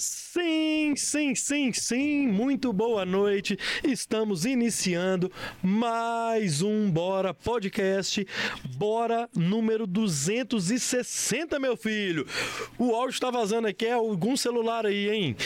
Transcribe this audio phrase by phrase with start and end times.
[0.00, 3.58] Sim, sim, sim, sim, muito boa noite.
[3.84, 5.30] Estamos iniciando
[5.62, 8.26] mais um Bora Podcast.
[8.78, 12.26] Bora número 260, meu filho.
[12.78, 15.36] O áudio tá vazando aqui, é algum celular aí, hein?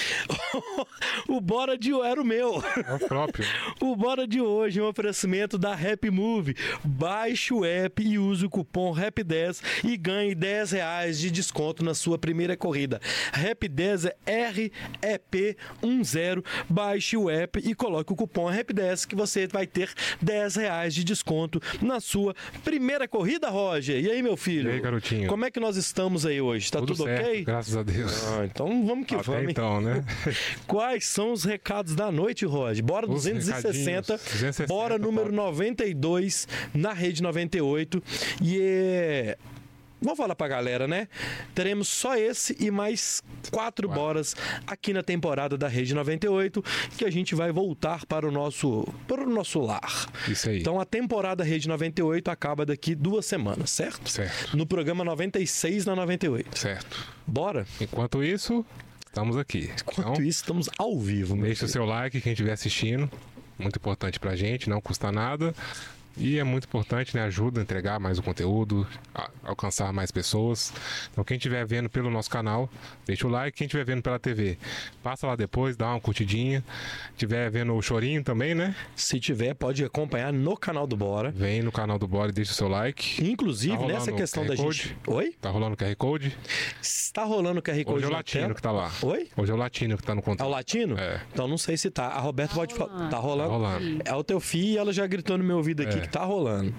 [1.26, 2.62] o Bora de era o meu.
[2.86, 3.44] É o próprio.
[3.80, 6.54] O Bora de hoje é um oferecimento da Rap Move.
[6.84, 11.92] Baixe o app e use o cupom RAP10 e ganhe 10 reais de desconto na
[11.92, 13.00] sua primeira corrida.
[13.32, 16.44] Rap10 é REP10.
[16.68, 21.04] Baixe o app e coloque o cupom RAP10 que você vai ter 10 reais de
[21.04, 22.34] desconto na sua
[22.64, 24.02] primeira corrida, Roger.
[24.02, 24.70] E aí, meu filho?
[24.70, 25.28] E aí, garotinho?
[25.28, 26.70] Como é que nós estamos aí hoje?
[26.70, 27.44] Tá tudo, certo, ok?
[27.44, 28.24] Graças a Deus.
[28.28, 29.50] Ah, então vamos que Até vamos.
[29.50, 30.04] então, né?
[30.66, 32.84] Quais são os recados da noite, Roger?
[32.84, 35.36] Bora Os 260, recadinhos, 260, bora número top.
[35.36, 38.02] 92 na rede 98.
[38.42, 39.36] E é.
[40.04, 41.08] Vamos falar pra galera, né?
[41.54, 43.88] Teremos só esse e mais quatro Quatro.
[43.88, 44.36] boras
[44.66, 46.62] aqui na temporada da Rede 98,
[46.96, 50.06] que a gente vai voltar para o nosso, para o nosso lar.
[50.28, 50.60] Isso aí.
[50.60, 54.08] Então a temporada Rede 98 acaba daqui duas semanas, certo?
[54.10, 54.56] Certo.
[54.56, 56.58] No programa 96 na 98.
[56.58, 57.08] Certo.
[57.26, 57.66] Bora?
[57.80, 58.64] Enquanto isso,
[59.06, 59.70] estamos aqui.
[59.80, 61.34] Enquanto então, isso, estamos ao vivo.
[61.36, 63.10] deixa o seu like, quem estiver assistindo.
[63.58, 65.54] Muito importante pra gente, não custa nada.
[66.16, 67.24] E é muito importante, né?
[67.24, 70.72] Ajuda a entregar mais o conteúdo, a- alcançar mais pessoas.
[71.10, 72.70] Então, quem estiver vendo pelo nosso canal,
[73.06, 73.56] deixa o like.
[73.58, 74.56] Quem estiver vendo pela TV,
[75.02, 76.62] passa lá depois, dá uma curtidinha.
[77.12, 78.74] Estiver vendo o Chorinho também, né?
[78.94, 81.30] Se tiver, pode acompanhar no canal do Bora.
[81.32, 83.24] Vem no canal do Bora e deixa o seu like.
[83.28, 84.96] Inclusive, Tá nessa questão da gente.
[85.06, 85.34] Oi?
[85.40, 86.36] Tá rolando o QR Code.
[86.80, 88.54] Está rolando o QR Code Hoje é o Latino tela?
[88.54, 88.90] que tá lá.
[89.02, 89.28] Oi?
[89.36, 90.48] Hoje é o Latino que tá no É o contato.
[90.48, 90.98] latino?
[90.98, 91.20] É.
[91.32, 92.06] Então não sei se tá.
[92.06, 93.08] A Roberta pode falar.
[93.08, 93.50] Tá rolando?
[93.50, 94.02] Tá rolando.
[94.04, 96.03] É o teu filho e ela já gritou no meu ouvido aqui É.
[96.06, 96.74] que tá rolando.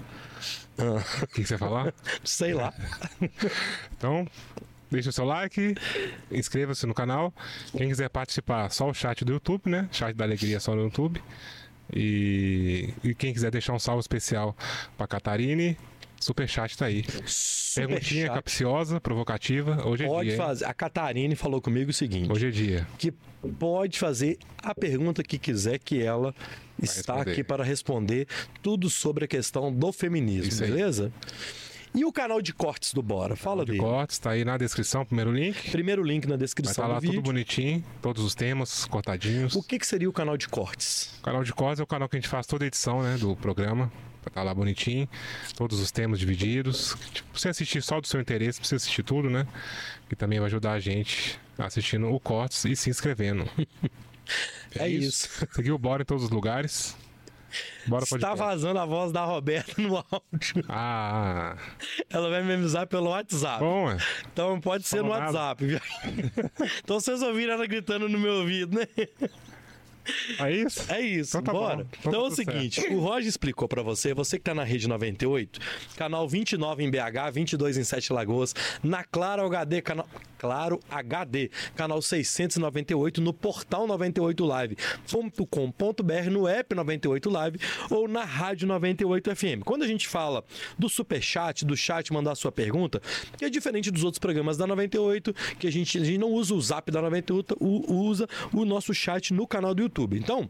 [0.78, 1.92] Ah, O que que você ia falar?
[2.24, 2.72] sei lá.
[3.96, 4.26] Então,
[4.90, 5.74] deixa o seu like,
[6.30, 7.32] inscreva-se no canal.
[7.76, 9.88] Quem quiser participar, só o chat do YouTube, né?
[9.90, 11.22] Chat da Alegria só no YouTube.
[11.92, 14.56] E, e quem quiser deixar um salve especial
[14.98, 15.78] pra Catarine,
[16.20, 17.02] super chat tá aí.
[17.02, 18.34] Perguntinha Superchat.
[18.34, 19.86] capciosa, provocativa.
[19.86, 20.36] Hoje é Pode dia.
[20.38, 20.64] fazer.
[20.64, 22.86] A Catarine falou comigo o seguinte: Hoje é dia.
[22.98, 23.12] que
[23.58, 26.34] pode fazer a pergunta que quiser, que ela
[26.82, 27.30] está responder.
[27.32, 28.26] aqui para responder
[28.62, 30.70] tudo sobre a questão do feminismo, Isso aí.
[30.70, 31.12] beleza?
[31.94, 33.36] E o canal de cortes do Bora?
[33.36, 33.82] Fala De dele.
[33.82, 35.70] cortes, tá aí na descrição, primeiro link.
[35.70, 39.54] Primeiro link na Vai descrição estar lá do tudo bonitinho, todos os temas cortadinhos.
[39.56, 41.14] O que, que seria o canal de cortes?
[41.20, 43.16] O canal de Cos é o canal que a gente faz toda a edição né,
[43.16, 43.90] do programa.
[44.26, 45.08] Vai estar lá bonitinho.
[45.56, 46.96] Todos os temas divididos.
[47.12, 49.46] Tipo, você assistir só do seu interesse, pra você assistir tudo, né?
[50.08, 53.48] Que também vai ajudar a gente assistindo o Cortes e se inscrevendo.
[54.76, 55.28] É isso.
[55.54, 56.96] Seguir o Bora em todos os lugares.
[57.86, 58.38] Bora Está podcast.
[58.38, 60.64] vazando a voz da Roberta no áudio.
[60.68, 61.56] Ah,
[62.10, 63.60] Ela vai me avisar pelo WhatsApp.
[63.60, 63.96] bom, é.
[64.32, 65.26] Então pode ser no nada.
[65.26, 65.80] WhatsApp.
[66.82, 68.88] então vocês ouviram ela gritando no meu ouvido, né?
[70.38, 70.92] É isso?
[70.92, 71.76] É isso, Então tá bora.
[71.76, 71.82] bom.
[71.82, 74.54] Então Então, tá é o tudo seguinte, o Roger explicou pra você, você que tá
[74.54, 75.58] na rede 98,
[75.96, 80.08] canal 29 em BH, 22 em Sete Lagoas, na Claro HD, canal
[80.38, 87.58] Claro HD, canal 698 no portal 98live.com.br, no app 98 Live
[87.90, 89.62] ou na rádio 98 FM.
[89.64, 90.44] Quando a gente fala
[90.78, 93.00] do superchat, do chat mandar sua pergunta,
[93.38, 96.54] que é diferente dos outros programas da 98, que a gente, a gente não usa
[96.54, 99.95] o Zap da 98, u- usa o nosso chat no canal do YouTube.
[100.04, 100.48] Então,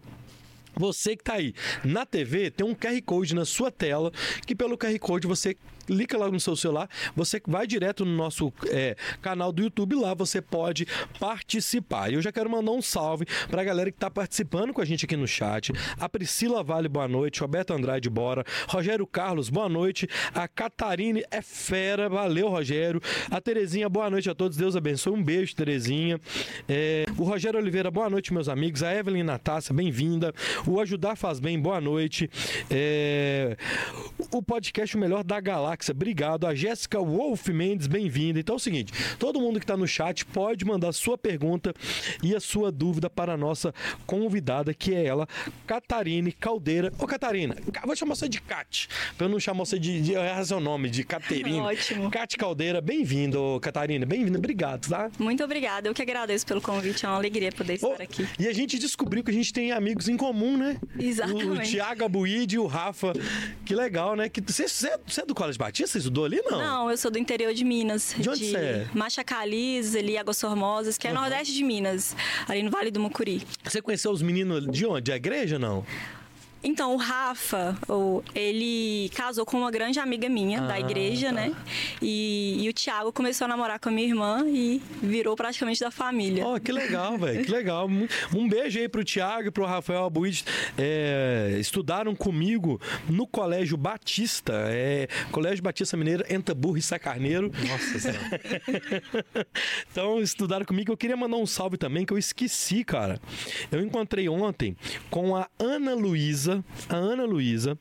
[0.74, 4.12] você que tá aí na TV, tem um QR Code na sua tela,
[4.46, 8.52] que pelo QR Code você clica lá no seu celular, você vai direto no nosso
[8.68, 10.86] é, canal do YouTube, lá você pode
[11.18, 12.10] participar.
[12.10, 15.04] E eu já quero mandar um salve pra galera que tá participando com a gente
[15.04, 15.72] aqui no chat.
[15.98, 17.40] A Priscila Vale, boa noite.
[17.40, 18.44] Roberto Andrade, bora.
[18.68, 20.08] Rogério Carlos, boa noite.
[20.34, 23.00] A Catarine é fera, valeu, Rogério.
[23.30, 24.56] A Terezinha, boa noite a todos.
[24.56, 25.12] Deus abençoe.
[25.12, 26.20] Um beijo, Terezinha.
[26.68, 28.82] É, o Rogério Oliveira, boa noite, meus amigos.
[28.82, 30.34] A Evelyn Natácia, bem-vinda.
[30.66, 32.28] O Ajudar Faz Bem, boa noite.
[32.70, 33.56] É,
[34.32, 36.46] o podcast O Melhor da Galáxia, obrigado.
[36.46, 38.40] A Jéssica Wolf Mendes, bem-vinda.
[38.40, 41.74] Então é o seguinte: todo mundo que está no chat pode mandar sua pergunta
[42.22, 43.74] e a sua dúvida para a nossa
[44.06, 45.26] convidada, que é ela,
[45.66, 46.92] Catarine Caldeira.
[46.98, 50.44] Ô, Catarina, vou chamar você de Cat, para eu não chamar você de, de errar
[50.44, 51.60] seu nome, de Caterine.
[51.60, 52.10] Ótimo.
[52.10, 55.10] Cat Caldeira, bem-vindo, Catarina, bem-vinda, obrigado, tá?
[55.18, 58.26] Muito obrigada, eu que agradeço pelo convite, é uma alegria poder estar aqui.
[58.38, 60.78] E a gente descobriu que a gente tem amigos em comum, né?
[60.94, 61.70] O, o Exatamente.
[61.70, 63.12] Tiago Abuide e o Rafa.
[63.64, 64.30] Que legal, né?
[64.46, 65.92] Você, é- é do Colégio Batista?
[65.92, 66.58] Você estudou ali, não?
[66.58, 68.14] Não, eu sou do interior de Minas.
[68.16, 68.88] De onde você é?
[68.94, 72.14] Machacaliz, ali, Águas Formosas, que é nordeste de Minas,
[72.48, 73.42] ali no Vale do Mucuri.
[73.64, 75.10] Você conheceu os meninos de onde?
[75.10, 75.84] Da igreja, não?
[76.64, 77.76] Então, o Rafa,
[78.34, 81.32] ele casou com uma grande amiga minha da Ah, igreja, tá.
[81.32, 81.54] né?
[82.02, 85.90] E, e o Thiago começou a namorar com a minha irmã e virou praticamente da
[85.92, 86.44] família.
[86.44, 87.86] Ó, que legal, velho, que legal.
[87.88, 90.44] Um- Um beijo aí pro Thiago e pro Rafael Abuid.
[90.76, 97.50] É, estudaram comigo no Colégio Batista, é, Colégio Batista Mineiro, Entaburro e Sacarneiro.
[97.68, 98.40] Nossa senhora.
[99.90, 100.90] então, estudaram comigo.
[100.92, 103.20] Eu queria mandar um salve também, que eu esqueci, cara.
[103.70, 104.76] Eu encontrei ontem
[105.10, 106.45] com a Ana Luísa.
[106.88, 107.78] A Ana Luísa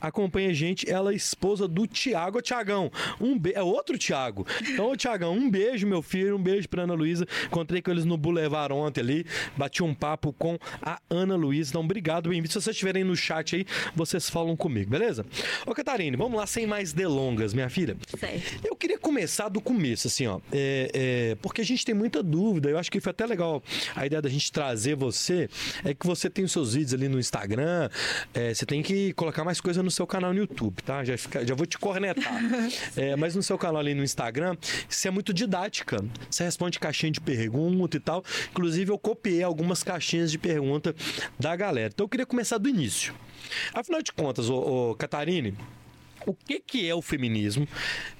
[0.00, 2.38] acompanha a gente, ela é esposa do Tiago.
[2.38, 2.90] Ô, Tiagão,
[3.20, 3.52] um be...
[3.54, 4.46] é outro Tiago.
[4.62, 7.26] Então, Tiagão, um beijo, meu filho, um beijo pra Ana Luísa.
[7.46, 11.70] Encontrei com eles no Boulevard ontem ali, bati um papo com a Ana Luísa.
[11.70, 12.48] Então, obrigado, bem-vindo.
[12.48, 15.24] Se vocês estiverem no chat aí, vocês falam comigo, beleza?
[15.66, 17.96] Ô, Catarine, vamos lá, sem mais delongas, minha filha.
[18.18, 18.66] Certo.
[18.66, 20.40] Eu queria começar do começo, assim, ó.
[20.52, 22.68] É, é, porque a gente tem muita dúvida.
[22.68, 23.62] Eu acho que foi até legal
[23.94, 25.48] a ideia da gente trazer você.
[25.84, 27.88] É que você tem os seus vídeos ali no Instagram.
[28.34, 31.04] é, você tem que colocar mais coisa no seu canal no YouTube, tá?
[31.04, 32.38] Já, fica- já vou te cornetar.
[32.96, 34.56] É, mas no seu canal ali no Instagram,
[34.88, 36.04] você é muito didática.
[36.30, 38.24] Você responde caixinha de pergunta e tal.
[38.50, 40.94] Inclusive, eu copiei algumas caixinhas de pergunta
[41.38, 41.90] da galera.
[41.92, 43.14] Então eu queria começar do início.
[43.72, 45.54] Afinal de contas, ô, ô Catarine,
[46.26, 47.66] o que, que é o feminismo?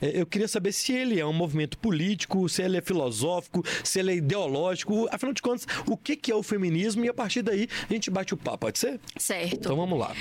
[0.01, 3.99] É, Eu queria saber se ele é um movimento político, se ele é filosófico, se
[3.99, 5.09] ele é ideológico.
[5.13, 7.05] Afinal de contas, o que, que é o feminismo?
[7.05, 9.01] E a partir daí a gente bate o papo, pode ser?
[9.19, 9.55] Certo.
[9.55, 10.15] Então vamos lá.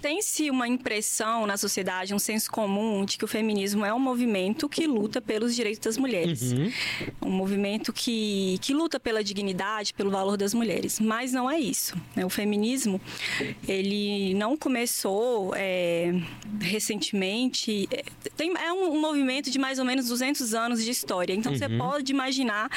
[0.00, 4.68] Tem-se uma impressão na sociedade, um senso comum, de que o feminismo é um movimento
[4.68, 6.52] que luta pelos direitos das mulheres.
[6.52, 6.72] Uhum.
[7.22, 10.98] Um movimento que, que luta pela dignidade, pelo valor das mulheres.
[10.98, 11.96] Mas não é isso.
[12.16, 12.24] né?
[12.24, 13.00] O feminismo,
[13.68, 16.14] ele não começou é,
[16.60, 17.88] recentemente.
[17.90, 18.04] É,
[18.36, 21.34] tem, é um, um movimento de mais ou menos 200 anos de história.
[21.34, 22.70] Então, você pode imaginar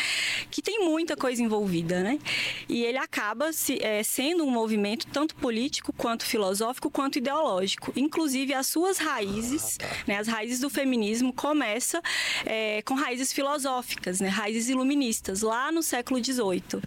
[0.51, 2.19] que tem muita coisa envolvida, né?
[2.67, 7.91] E ele acaba se, é, sendo um movimento tanto político, quanto filosófico, quanto ideológico.
[7.95, 9.77] Inclusive, as suas raízes,
[10.07, 12.01] né, as raízes do feminismo, começa
[12.45, 16.81] é, com raízes filosóficas, né, raízes iluministas, lá no século XVIII.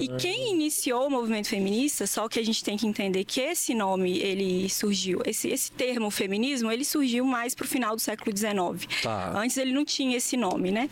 [0.00, 3.74] E quem iniciou o movimento feminista, só que a gente tem que entender que esse
[3.74, 8.86] nome, ele surgiu, esse, esse termo feminismo, ele surgiu mais pro final do século XIX.
[9.02, 9.32] Tá.
[9.36, 10.88] Antes ele não tinha esse nome, né?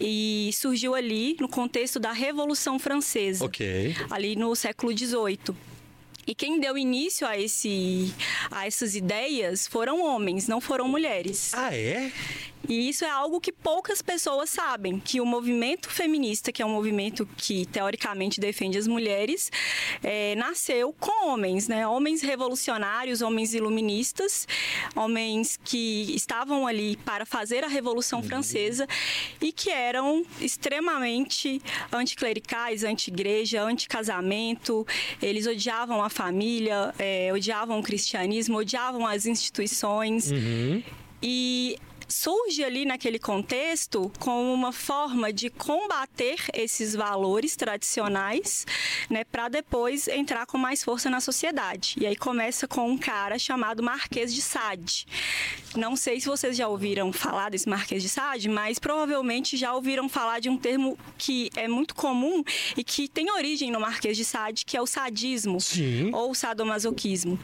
[0.00, 3.94] E surgiu ali no contexto da Revolução Francesa Ok.
[4.10, 5.38] ali no século XVIII.
[6.28, 8.12] E quem deu início a, esse,
[8.50, 11.54] a essas ideias foram homens, não foram mulheres.
[11.54, 12.12] Ah, é?
[12.66, 16.70] E isso é algo que poucas pessoas sabem, que o movimento feminista, que é um
[16.70, 19.50] movimento que teoricamente defende as mulheres,
[20.02, 21.86] eh, nasceu com homens, né?
[21.86, 24.46] Homens revolucionários, homens iluministas,
[24.94, 28.86] homens que estavam ali para fazer a Revolução Francesa
[29.40, 31.60] e que eram extremamente
[31.92, 34.86] anticlericais, anti-igreja, anti-casamento.
[35.22, 40.30] Eles odiavam a família, eh, odiavam o cristianismo, odiavam as instituições.
[40.30, 40.82] Uhum.
[41.22, 41.76] E
[42.08, 48.66] surge ali naquele contexto como uma forma de combater esses valores tradicionais,
[49.10, 51.94] né, para depois entrar com mais força na sociedade.
[52.00, 55.06] E aí começa com um cara chamado Marquês de Sade.
[55.76, 60.08] Não sei se vocês já ouviram falar desse Marquês de Sade, mas provavelmente já ouviram
[60.08, 62.42] falar de um termo que é muito comum
[62.76, 66.10] e que tem origem no Marquês de Sade, que é o sadismo Sim.
[66.12, 67.38] ou sadomasoquismo.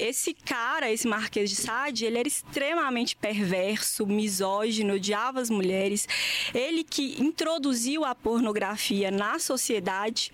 [0.00, 6.08] Esse cara, esse Marquês de Sade, ele era extremamente perverso, misógino, odiava as mulheres.
[6.54, 10.32] Ele que introduziu a pornografia na sociedade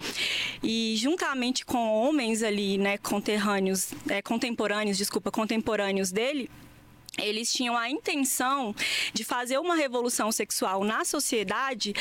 [0.63, 6.51] e juntamente com homens ali, né, conterrâneos, é, contemporâneos, desculpa, contemporâneos dele,
[7.19, 8.75] eles tinham a intenção
[9.13, 11.94] de fazer uma revolução sexual na sociedade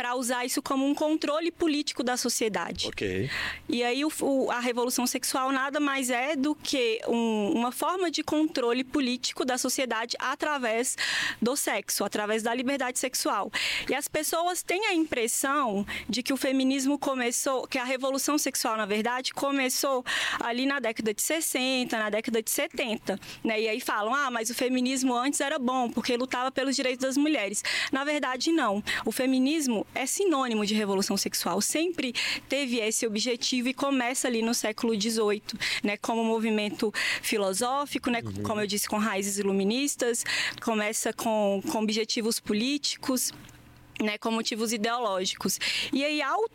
[0.00, 2.88] para usar isso como um controle político da sociedade.
[2.88, 3.28] Ok.
[3.68, 8.10] E aí o- o- a revolução sexual nada mais é do que um- uma forma
[8.10, 10.96] de controle político da sociedade através
[11.42, 13.52] do sexo, através da liberdade sexual.
[13.90, 18.78] E as pessoas têm a impressão de que o feminismo começou, que a revolução sexual,
[18.78, 20.02] na verdade, começou
[20.40, 23.20] ali na década de 60, na década de 70.
[23.44, 23.60] Né?
[23.60, 27.18] E aí falam, ah, mas o feminismo antes era bom, porque lutava pelos direitos das
[27.18, 27.62] mulheres.
[27.92, 28.82] Na verdade, não.
[29.04, 32.12] O feminismo é sinônimo de revolução sexual, sempre
[32.48, 35.42] teve esse objetivo e começa ali no século XVIII,
[35.82, 36.92] né, como movimento
[37.22, 40.24] filosófico, né, como eu disse, com raízes iluministas,
[40.62, 43.32] começa com, com objetivos políticos
[44.00, 45.58] né, com motivos ideológicos.
[45.92, 46.48] E aí, ao,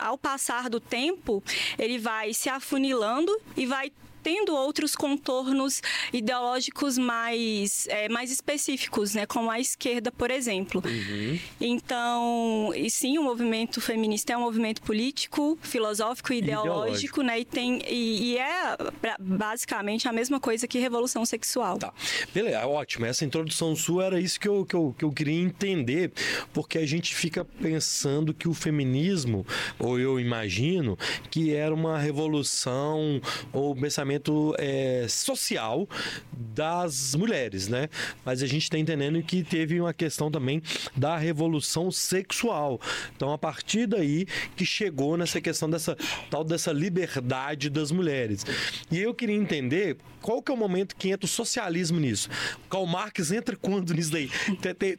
[0.00, 1.42] ao passar do tempo,
[1.78, 3.92] ele vai se afunilando e vai
[4.28, 5.80] tendo outros contornos
[6.12, 9.24] ideológicos mais, é, mais específicos, né?
[9.24, 10.82] Como a esquerda, por exemplo.
[10.84, 11.38] Uhum.
[11.58, 17.22] Então, e sim, o movimento feminista é um movimento político, filosófico e ideológico, ideológico.
[17.22, 17.40] né?
[17.40, 18.76] E, tem, e, e, é
[19.18, 21.78] basicamente a mesma coisa que revolução sexual.
[21.78, 21.90] Tá.
[22.34, 23.06] Beleza, ótimo.
[23.06, 26.12] Essa introdução sua era isso que eu, que eu, que eu queria entender,
[26.52, 29.46] porque a gente fica pensando que o feminismo,
[29.78, 30.98] ou eu imagino,
[31.30, 33.22] que era uma revolução
[33.54, 34.17] ou pensamento
[34.58, 35.88] é, social
[36.32, 37.88] das mulheres, né?
[38.24, 40.62] Mas a gente está entendendo que teve uma questão também
[40.96, 42.80] da revolução sexual.
[43.16, 45.96] Então, a partir daí que chegou nessa questão dessa
[46.30, 48.44] tal dessa liberdade das mulheres.
[48.90, 52.28] E eu queria entender qual que é o momento que entra o socialismo nisso.
[52.68, 54.30] Karl Marx entra quando nisso daí?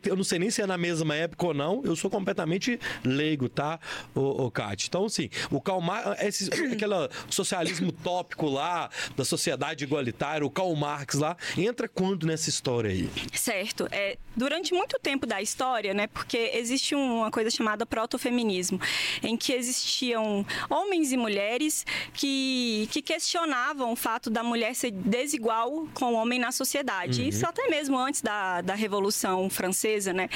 [0.05, 1.81] Eu não sei nem se é na mesma época ou não.
[1.83, 3.79] Eu sou completamente leigo, tá,
[4.15, 4.87] o, o Kátia?
[4.87, 10.75] Então, assim, o Karl Marx, esse, aquele socialismo tópico lá, da sociedade igualitária, o Karl
[10.75, 13.09] Marx lá, entra quando nessa história aí?
[13.33, 13.87] Certo.
[13.91, 18.79] É, durante muito tempo da história, né, porque existe uma coisa chamada protofeminismo,
[19.23, 25.87] em que existiam homens e mulheres que, que questionavam o fato da mulher ser desigual
[25.93, 27.21] com o homem na sociedade.
[27.21, 27.27] Uhum.
[27.27, 30.29] Isso até mesmo antes da, da Revolução Francesa, né?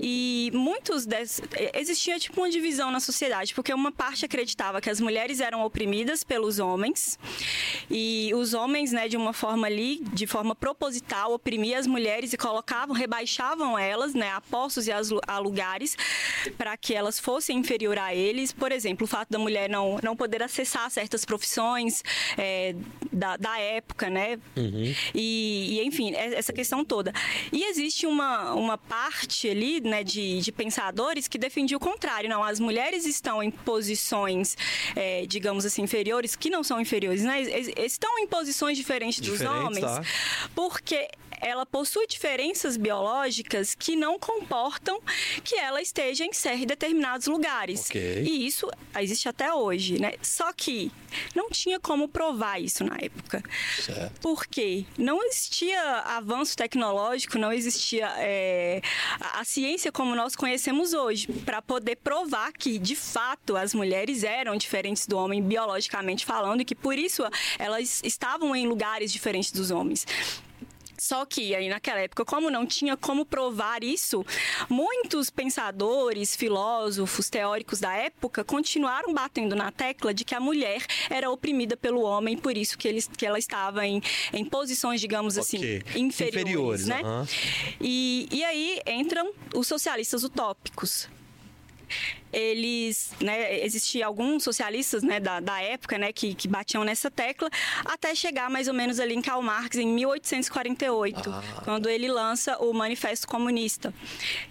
[0.00, 1.40] E muitos desses...
[1.74, 6.24] Existia, tipo, uma divisão na sociedade, porque uma parte acreditava que as mulheres eram oprimidas
[6.24, 7.18] pelos homens
[7.94, 12.38] e os homens, né, de uma forma ali, de forma proposital, oprimiam as mulheres e
[12.38, 15.94] colocavam, rebaixavam elas, né, a postos e a lugares
[16.56, 18.50] para que elas fossem inferior a eles.
[18.50, 22.02] Por exemplo, o fato da mulher não, não poder acessar certas profissões
[22.38, 22.74] é,
[23.12, 24.38] da, da época, né?
[24.56, 24.94] Uhum.
[25.14, 27.12] E, e, enfim, é, essa questão toda.
[27.52, 32.30] E existe uma, uma parte ali, né, de, de pensadores que defendia o contrário.
[32.30, 34.56] Não, as mulheres estão em posições,
[34.96, 37.42] é, digamos assim, inferiores, que não são inferiores, né?
[37.84, 40.02] Estão em posições diferentes dos Diferente, homens, tá.
[40.54, 41.08] porque
[41.42, 45.00] ela possui diferenças biológicas que não comportam
[45.42, 47.86] que ela esteja em ser determinados lugares.
[47.86, 48.22] Okay.
[48.22, 50.12] E isso existe até hoje, né?
[50.22, 50.92] Só que
[51.34, 53.42] não tinha como provar isso na época.
[53.80, 54.20] Certo.
[54.20, 58.80] Porque não existia avanço tecnológico, não existia é,
[59.34, 64.56] a ciência como nós conhecemos hoje para poder provar que, de fato, as mulheres eram
[64.56, 67.24] diferentes do homem biologicamente falando e que por isso
[67.58, 70.06] elas estavam em lugares diferentes dos homens.
[71.02, 74.24] Só que aí naquela época, como não tinha como provar isso,
[74.70, 80.80] muitos pensadores, filósofos, teóricos da época continuaram batendo na tecla de que a mulher
[81.10, 84.00] era oprimida pelo homem, por isso que, eles, que ela estava em,
[84.32, 85.82] em posições, digamos assim, okay.
[85.96, 87.02] inferiores, inferiores né?
[87.02, 87.26] Uhum.
[87.80, 91.08] E, e aí entram os socialistas utópicos
[92.32, 97.50] eles, né, existiam alguns socialistas, né, da, da época, né, que, que batiam nessa tecla,
[97.84, 101.42] até chegar mais ou menos ali em Karl Marx em 1848, ah.
[101.64, 103.92] quando ele lança o Manifesto Comunista.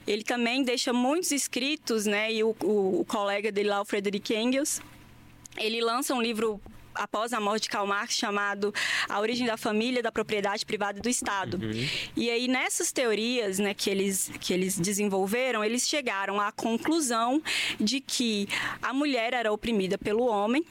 [0.05, 4.33] Ele também deixa muitos escritos, né, e o, o, o colega dele lá, o Frederick
[4.33, 4.79] Engels,
[5.57, 6.61] ele lança um livro
[6.95, 8.73] após a morte de Karl Marx chamado
[9.07, 11.59] A Origem da Família, da Propriedade Privada e do Estado.
[11.61, 11.89] Uhum.
[12.15, 17.41] E aí nessas teorias, né, que eles que eles desenvolveram, eles chegaram à conclusão
[17.79, 18.47] de que
[18.81, 20.65] a mulher era oprimida pelo homem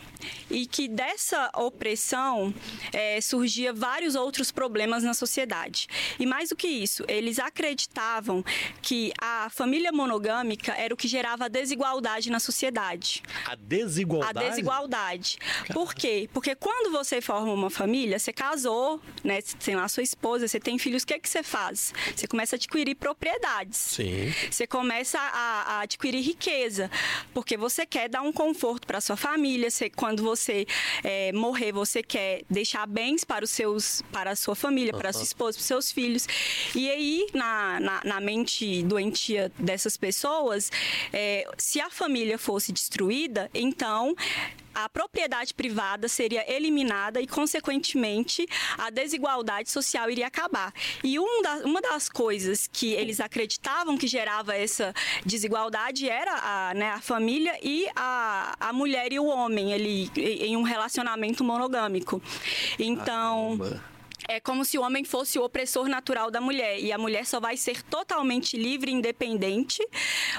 [0.50, 2.52] e que dessa opressão
[2.92, 5.86] é, surgia vários outros problemas na sociedade.
[6.18, 8.44] E mais do que isso, eles acreditavam
[8.82, 13.22] que a família monogâmica era o que gerava a desigualdade na sociedade.
[13.46, 14.46] A desigualdade?
[14.46, 15.38] A desigualdade.
[15.72, 16.09] Por quê?
[16.10, 16.28] Quê?
[16.32, 19.40] Porque quando você forma uma família, você casou, né?
[19.40, 21.92] Você tem lá sua esposa, você tem filhos, o que é que você faz?
[22.14, 23.78] Você começa a adquirir propriedades.
[23.78, 24.32] Sim.
[24.50, 26.90] Você começa a, a adquirir riqueza,
[27.32, 29.70] porque você quer dar um conforto para sua família.
[29.70, 30.66] Você, quando você
[31.02, 35.12] é, morrer, você quer deixar bens para os seus, para a sua família, para a
[35.12, 36.26] sua esposa, para os seus filhos.
[36.74, 40.70] E aí, na, na, na mente doentia dessas pessoas,
[41.12, 44.14] é, se a família fosse destruída, então
[44.74, 48.46] a propriedade privada seria eliminada e, consequentemente,
[48.78, 50.72] a desigualdade social iria acabar.
[51.02, 56.74] E um da, uma das coisas que eles acreditavam que gerava essa desigualdade era a,
[56.74, 62.22] né, a família e a, a mulher e o homem ele, em um relacionamento monogâmico.
[62.78, 63.58] Então.
[64.28, 67.40] É como se o homem fosse o opressor natural da mulher e a mulher só
[67.40, 69.86] vai ser totalmente livre e independente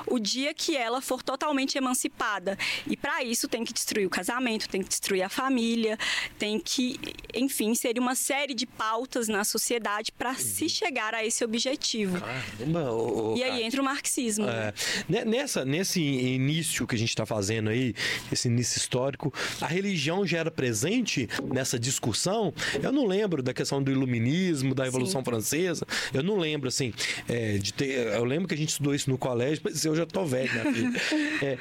[0.08, 2.58] o dia que ela for totalmente emancipada.
[2.88, 5.98] E para isso tem que destruir o casamento, tem que destruir a família,
[6.38, 7.00] tem que,
[7.34, 10.36] enfim, ser uma série de pautas na sociedade para uhum.
[10.36, 12.20] se chegar a esse objetivo.
[12.20, 14.48] Caramba, e aí entra o marxismo.
[14.48, 14.74] É,
[15.08, 15.26] né?
[15.26, 17.94] Nessa, nesse início que a gente está fazendo aí,
[18.32, 22.54] esse início histórico, a religião já era presente nessa discussão?
[22.82, 25.26] Eu não lembro da questão do iluminismo, da Revolução Sim.
[25.26, 25.86] Francesa.
[26.14, 26.94] Eu não lembro, assim,
[27.28, 28.08] é, de ter.
[28.14, 30.92] Eu lembro que a gente estudou isso no colégio, mas eu já tô velho, filha.
[31.42, 31.58] É,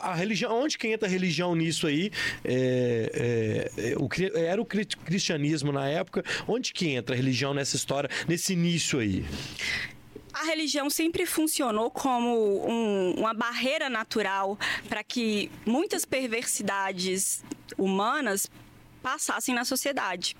[0.00, 2.10] a religião, onde que entra a religião nisso aí?
[2.44, 6.24] É, é, o, era o cristianismo na época.
[6.48, 9.24] Onde que entra a religião nessa história, nesse início aí?
[10.32, 17.44] a religião sempre funcionou como um, uma barreira natural para que muitas perversidades
[17.76, 18.50] humanas
[19.02, 20.36] passassem na sociedade.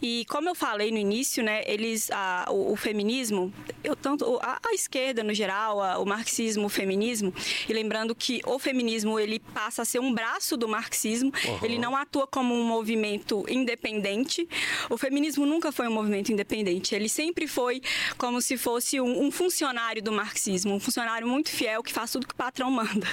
[0.00, 4.58] E como eu falei no início, né, eles, a, o, o, feminismo, eu tanto a,
[4.64, 7.32] a esquerda no geral, a, o marxismo, o feminismo,
[7.68, 11.58] e lembrando que o feminismo ele passa a ser um braço do marxismo, uhum.
[11.62, 14.46] ele não atua como um movimento independente.
[14.90, 17.80] O feminismo nunca foi um movimento independente, ele sempre foi
[18.18, 22.26] como se fosse um, um funcionário do marxismo, um funcionário muito fiel que faz tudo
[22.26, 23.06] que o patrão manda.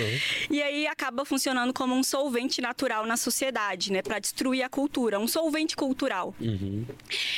[0.50, 5.18] e aí acaba funcionando como um solvente natural na sociedade, né, para destruir a cultura,
[5.18, 6.32] um solvente cultural cultural.
[6.40, 6.86] Uhum.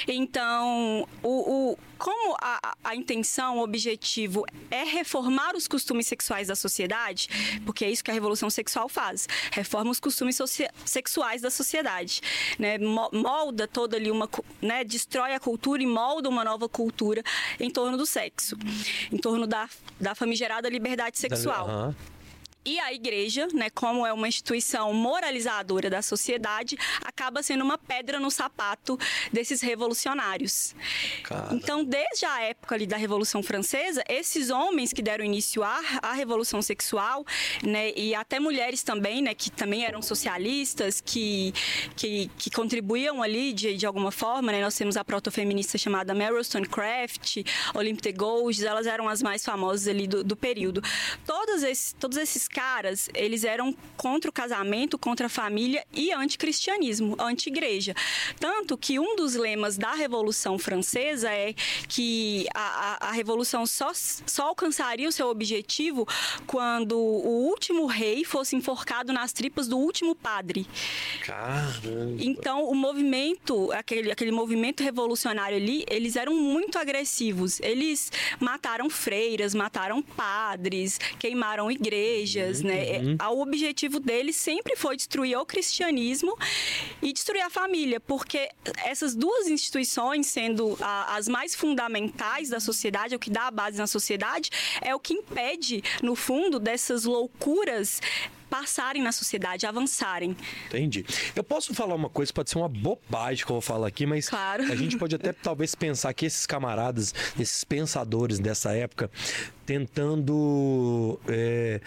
[0.07, 6.57] Então, o, o como a, a, intenção, o objetivo é reformar os costumes sexuais da
[6.57, 7.29] sociedade,
[7.65, 10.37] porque é isso que a revolução sexual faz, reforma os costumes
[10.85, 12.21] sexuais da sociedade,
[12.59, 12.77] né?
[12.79, 14.29] molda toda ali uma,
[14.61, 14.83] né?
[14.85, 17.23] destrói a cultura e molda uma nova cultura
[17.59, 18.57] em torno do sexo,
[19.11, 19.69] em torno da,
[20.01, 21.69] da famigerada liberdade sexual.
[21.69, 22.12] Uhum.
[22.65, 28.21] E a igreja, né, como é uma instituição moralizadora da sociedade, acaba sendo uma pedra
[28.21, 28.97] no sapato
[29.33, 30.75] desses revolucionários.
[31.25, 31.49] Cara.
[31.53, 36.13] Então, desde a época ali da Revolução Francesa, esses homens que deram início à, à
[36.13, 37.25] revolução sexual,
[37.65, 41.53] né, e até mulheres também, né, que também eram socialistas, que,
[41.97, 46.43] que, que contribuíam ali de, de alguma forma, né, nós temos a protofeminista chamada Meryl
[46.45, 47.39] Stonecraft,
[47.75, 50.81] Olympe de Gouges, elas eram as mais famosas ali do, do período.
[51.27, 57.17] Todos esses, todos esses caras, eles eram contra o casamento, contra a família e anticristianismo,
[57.19, 57.95] anti-igreja.
[58.39, 61.55] Tanto que um dos lemas da Revolução Francesa é
[61.89, 66.07] que a, a, a Revolução só, só alcançaria o seu objetivo
[66.47, 70.67] quando o último rei fosse enforcado nas tripas do último padre.
[71.25, 72.17] Caramba!
[72.19, 77.61] Então, o movimento, aquele, aquele movimento revolucionário ali, eles eram muito agressivos.
[77.61, 82.97] Eles mataram freiras, mataram padres, queimaram igrejas igrejas, né?
[82.97, 83.17] É, uhum.
[83.37, 86.37] O objetivo deles sempre foi destruir o cristianismo
[87.01, 88.49] e destruir a família, porque
[88.85, 93.51] essas duas instituições, sendo a, as mais fundamentais da sociedade, é o que dá a
[93.51, 94.51] base na sociedade,
[94.81, 98.01] é o que impede, no fundo, dessas loucuras
[98.53, 100.37] passarem na sociedade, avançarem.
[100.67, 101.07] Entendi.
[101.35, 104.29] Eu posso falar uma coisa, pode ser uma bobagem que eu vou falar aqui, mas
[104.29, 104.65] claro.
[104.65, 109.11] a gente pode até talvez pensar que esses camaradas, esses pensadores dessa época,
[109.65, 111.81] tentando é,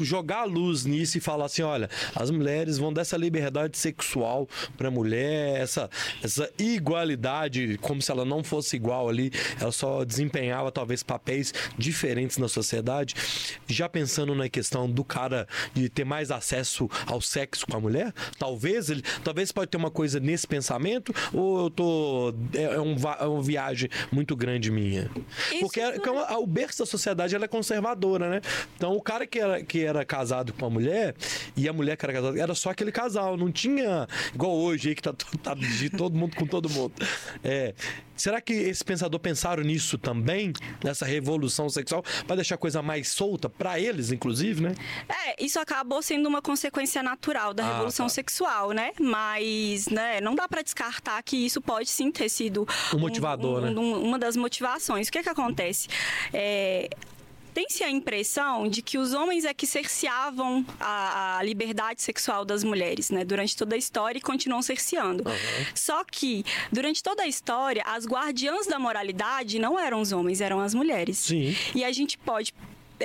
[0.00, 4.48] jogar a luz nisso e falar assim: olha, as mulheres vão dar essa liberdade sexual
[4.76, 5.90] para a mulher, essa,
[6.22, 12.38] essa igualdade, como se ela não fosse igual ali, ela só desempenhava talvez papéis diferentes
[12.38, 13.14] na sociedade.
[13.66, 18.12] Já pensando na questão do cara de ter mais acesso ao sexo com a mulher,
[18.38, 22.34] talvez ele, talvez pode ter uma coisa nesse pensamento, ou eu tô.
[22.54, 25.10] É, é, um, é uma viagem muito grande minha.
[25.50, 28.40] Isso Porque é, é o berço da sociedade ela é conservadora, né?
[28.76, 31.14] Então o cara que era, que era casado com a mulher
[31.56, 34.94] e a mulher que era casada, era só aquele casal, não tinha igual hoje aí
[34.94, 36.92] que tá, tá de todo mundo com todo mundo.
[37.42, 37.74] É,
[38.16, 43.08] será que esse pensador pensaram nisso também, nessa revolução sexual, para deixar a coisa mais
[43.08, 44.74] solta para eles, inclusive, né?
[45.08, 48.10] É, isso acabou sendo uma consequência natural da ah, revolução tá.
[48.10, 48.92] sexual, né?
[49.00, 53.66] Mas, né, não dá para descartar que isso pode sim ter sido um motivador, um,
[53.66, 54.08] um, né?
[54.08, 55.08] uma das motivações.
[55.08, 55.88] O que é que acontece?
[56.32, 56.88] É,
[57.54, 62.64] tem-se a impressão de que os homens é que cerceavam a, a, liberdade sexual das
[62.64, 63.24] mulheres, né?
[63.24, 65.28] Durante toda a história e continuam cerceando.
[65.28, 65.66] Uhum.
[65.74, 70.60] Só que, durante toda a história, as guardiãs da moralidade não eram os homens, eram
[70.60, 71.18] as mulheres.
[71.18, 71.54] Sim.
[71.74, 72.54] E a gente pode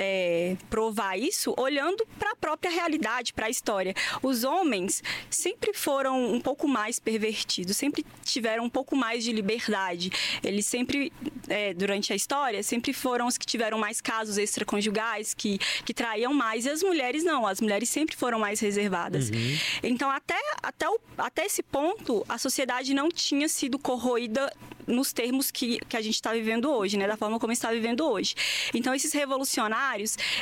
[0.00, 3.94] é, provar isso olhando para a própria realidade, para a história.
[4.22, 10.10] Os homens sempre foram um pouco mais pervertidos, sempre tiveram um pouco mais de liberdade.
[10.42, 11.12] Eles sempre,
[11.48, 16.32] é, durante a história, sempre foram os que tiveram mais casos extraconjugais, que, que traíam
[16.32, 17.46] mais, e as mulheres não.
[17.46, 19.30] As mulheres sempre foram mais reservadas.
[19.30, 19.58] Uhum.
[19.82, 24.52] Então, até, até, o, até esse ponto, a sociedade não tinha sido corroída
[24.88, 27.06] nos termos que, que a gente está vivendo hoje, né?
[27.06, 28.34] Da forma como está vivendo hoje.
[28.74, 29.87] Então, esses revolucionários,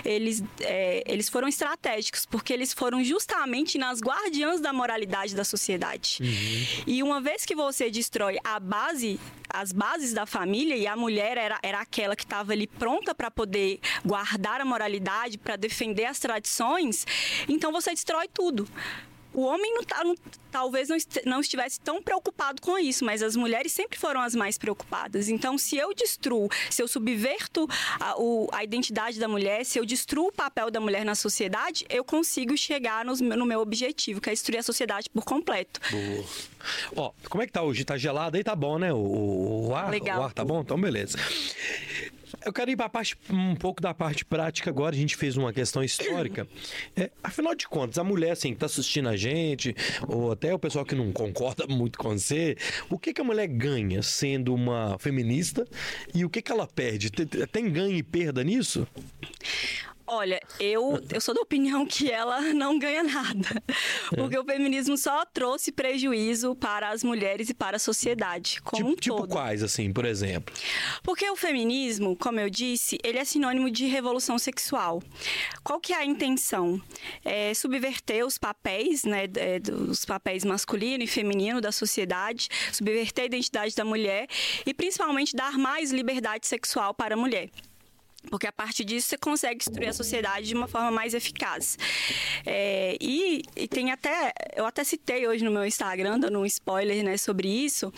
[0.05, 6.19] eles, é, eles foram estratégicos, porque eles foram justamente nas guardiãs da moralidade da sociedade.
[6.21, 6.83] Uhum.
[6.87, 11.37] E uma vez que você destrói a base, as bases da família, e a mulher
[11.37, 16.19] era, era aquela que estava ali pronta para poder guardar a moralidade, para defender as
[16.19, 17.07] tradições,
[17.49, 18.69] então você destrói tudo
[19.37, 20.17] o homem não, tá, não,
[20.51, 20.97] talvez não,
[21.27, 25.29] não estivesse tão preocupado com isso, mas as mulheres sempre foram as mais preocupadas.
[25.29, 27.69] Então, se eu destruo, se eu subverto
[28.01, 31.85] a, o, a identidade da mulher, se eu destruo o papel da mulher na sociedade,
[31.91, 35.81] eu consigo chegar nos, no meu objetivo, que é destruir a sociedade por completo.
[35.91, 36.25] Boa.
[36.97, 37.85] Ó, como é que tá hoje?
[37.85, 38.43] Tá gelado aí?
[38.43, 38.91] Tá bom, né?
[38.91, 40.21] O, o ar, Legal.
[40.21, 40.63] o ar tá bom?
[40.63, 41.19] Então, beleza.
[42.47, 44.95] Eu quero ir para parte, um pouco da parte prática agora.
[44.95, 46.47] A gente fez uma questão histórica.
[46.95, 49.75] É, afinal de contas, a mulher assim, que está assistindo a gente,
[50.07, 52.57] ou até o pessoal que não concorda muito com você,
[52.89, 55.67] o que, que a mulher ganha sendo uma feminista
[56.15, 57.11] e o que, que ela perde?
[57.11, 58.87] Tem, tem ganho e perda nisso?
[60.07, 63.63] Olha, eu, eu sou da opinião que ela não ganha nada.
[64.13, 64.17] É.
[64.17, 68.91] Porque o feminismo só trouxe prejuízo para as mulheres e para a sociedade como tipo,
[68.91, 69.29] um tipo todo.
[69.31, 70.55] quais, assim, por exemplo?
[71.03, 75.03] Porque o feminismo, como eu disse, ele é sinônimo de revolução sexual.
[75.65, 76.81] Qual que é a intenção?
[77.25, 83.27] É subverter os papéis, né, é, dos papéis masculino e feminino da sociedade, subverter a
[83.27, 84.29] identidade da mulher
[84.65, 87.51] e principalmente dar mais liberdade sexual para a mulher
[88.31, 91.79] porque a partir disso você consegue destruir a sociedade de uma forma mais eficaz.
[92.45, 97.05] É, e, e, tem até, eu até citei hoje no meu Instagram, dando um spoiler
[97.05, 97.93] né, sobre isso,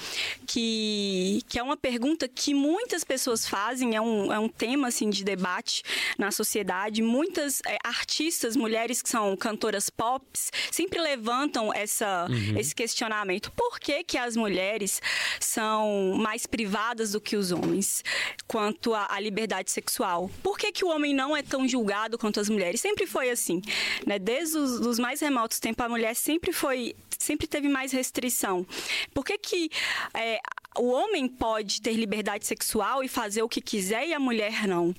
[0.46, 5.10] que, que é uma pergunta que muitas pessoas fazem, é um, é um tema assim,
[5.10, 5.82] de debate
[6.18, 7.02] na sociedade.
[7.02, 10.24] Muitas é, artistas, mulheres que são cantoras pop,
[10.70, 12.58] sempre levantam essa, uhum.
[12.58, 13.52] esse questionamento.
[13.52, 15.00] Por que, que as mulheres
[15.40, 18.04] são mais privadas do que os homens
[18.46, 20.17] quanto à liberdade sexual?
[20.42, 22.80] Por que, que o homem não é tão julgado quanto as mulheres?
[22.80, 23.62] Sempre foi assim,
[24.06, 24.18] né?
[24.18, 28.66] Desde os dos mais remotos tempos, a mulher sempre foi, sempre teve mais restrição.
[29.12, 29.70] Por que que
[30.14, 30.40] é,
[30.78, 34.94] o homem pode ter liberdade sexual e fazer o que quiser e a mulher não?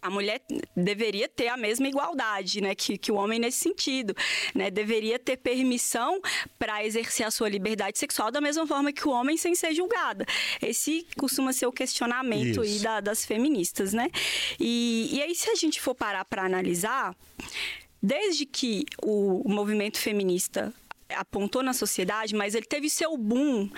[0.00, 0.40] A mulher
[0.76, 4.14] deveria ter a mesma igualdade, né, que, que o homem nesse sentido,
[4.54, 6.20] né, deveria ter permissão
[6.58, 10.24] para exercer a sua liberdade sexual da mesma forma que o homem sem ser julgada.
[10.60, 14.10] Esse costuma ser o questionamento aí da, das feministas, né?
[14.58, 17.14] E, e aí se a gente for parar para analisar,
[18.02, 20.72] desde que o movimento feminista
[21.16, 23.70] apontou na sociedade, mas ele teve seu boom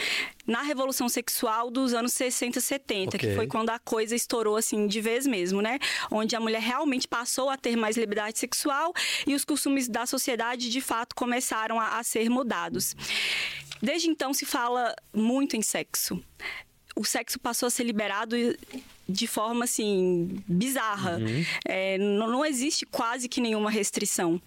[0.47, 3.31] na revolução sexual dos anos 60, 70, okay.
[3.31, 5.79] que foi quando a coisa estourou assim de vez mesmo, né?
[6.11, 8.93] Onde a mulher realmente passou a ter mais liberdade sexual
[9.27, 12.95] e os costumes da sociedade de fato começaram a, a ser mudados.
[13.83, 16.23] Desde então se fala muito em sexo.
[16.95, 18.37] O sexo passou a ser liberado
[19.09, 21.19] de forma assim bizarra.
[21.19, 21.45] Uhum.
[21.65, 24.41] É, não, não existe quase que nenhuma restrição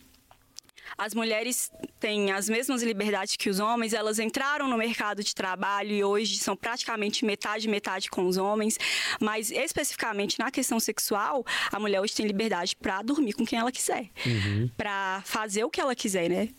[0.98, 5.92] as mulheres têm as mesmas liberdades que os homens, elas entraram no mercado de trabalho
[5.92, 8.78] e hoje são praticamente metade metade com os homens,
[9.20, 13.72] mas especificamente na questão sexual, a mulher hoje tem liberdade para dormir com quem ela
[13.72, 14.70] quiser, uhum.
[14.78, 16.50] para fazer o que ela quiser, né?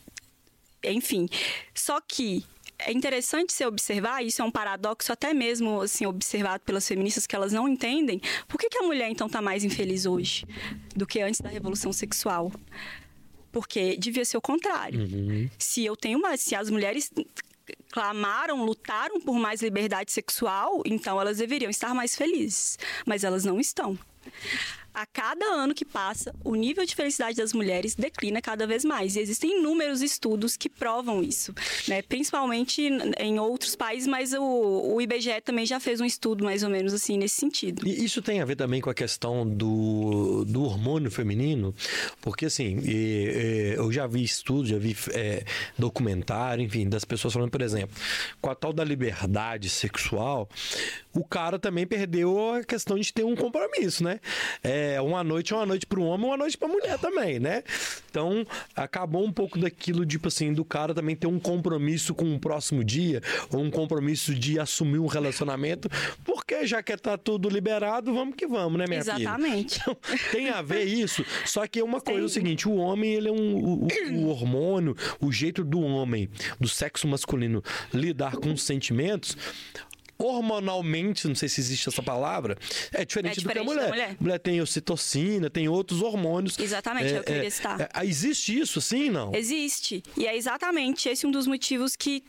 [0.85, 1.29] Enfim,
[1.75, 2.45] só que
[2.79, 7.35] é interessante se observar, isso é um paradoxo até mesmo assim observado pelas feministas que
[7.35, 8.21] elas não entendem.
[8.47, 10.47] Por que, que a mulher então está mais infeliz hoje
[10.95, 12.53] do que antes da revolução sexual?
[13.57, 15.01] Porque devia ser o contrário.
[15.01, 15.49] Uhum.
[15.59, 16.37] Se eu tenho uma.
[16.37, 17.11] Se as mulheres
[17.91, 22.79] clamaram, lutaram por mais liberdade sexual, então elas deveriam estar mais felizes.
[23.07, 23.99] Mas elas não estão
[24.97, 29.15] a cada ano que passa, o nível de felicidade das mulheres declina cada vez mais.
[29.15, 31.55] E existem inúmeros estudos que provam isso,
[31.87, 32.01] né?
[32.01, 36.71] principalmente em outros países, mas o, o IBGE também já fez um estudo mais ou
[36.71, 37.87] menos assim nesse sentido.
[37.87, 41.75] E isso tem a ver também com a questão do, do hormônio feminino,
[42.23, 45.45] porque assim, e, e, eu já vi estudos, já vi é,
[45.79, 47.95] documentário, enfim, das pessoas falando, por exemplo,
[48.41, 50.49] com a tal da liberdade sexual,
[51.13, 54.21] o cara também perdeu a questão de ter um compromisso, né?
[54.65, 56.99] É, é, uma noite é uma noite para o homem, uma noite para a mulher
[56.99, 57.63] também, né?
[58.11, 62.39] Então, acabou um pouco daquilo, tipo assim, do cara também ter um compromisso com o
[62.39, 63.21] próximo dia,
[63.51, 65.89] ou um compromisso de assumir um relacionamento,
[66.25, 69.27] porque já que tá tudo liberado, vamos que vamos, né, minha Exatamente.
[69.29, 69.37] filha?
[69.37, 69.81] Exatamente.
[69.81, 69.97] Então,
[70.33, 73.33] tem a ver isso, só que uma coisa é o seguinte, o homem, ele é
[73.33, 73.57] um...
[73.57, 79.37] O, o hormônio, o jeito do homem, do sexo masculino, lidar com os sentimentos
[80.19, 82.57] hormonalmente, não sei se existe essa palavra,
[82.93, 83.89] é diferente, é diferente do que a mulher.
[83.89, 84.17] mulher.
[84.19, 86.59] A mulher tem ocitocina, tem outros hormônios.
[86.59, 87.81] Exatamente, é, eu queria é, citar.
[87.81, 89.35] É, existe isso, sim, não?
[89.35, 90.03] Existe.
[90.17, 92.25] E é exatamente esse um dos motivos que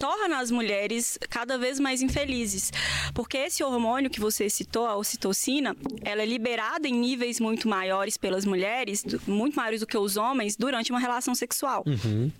[0.00, 2.72] torna as mulheres cada vez mais infelizes.
[3.14, 8.16] Porque esse hormônio que você citou, a ocitocina, ela é liberada em níveis muito maiores
[8.16, 11.84] pelas mulheres, muito maiores do que os homens, durante uma relação sexual.
[11.86, 12.32] Uhum.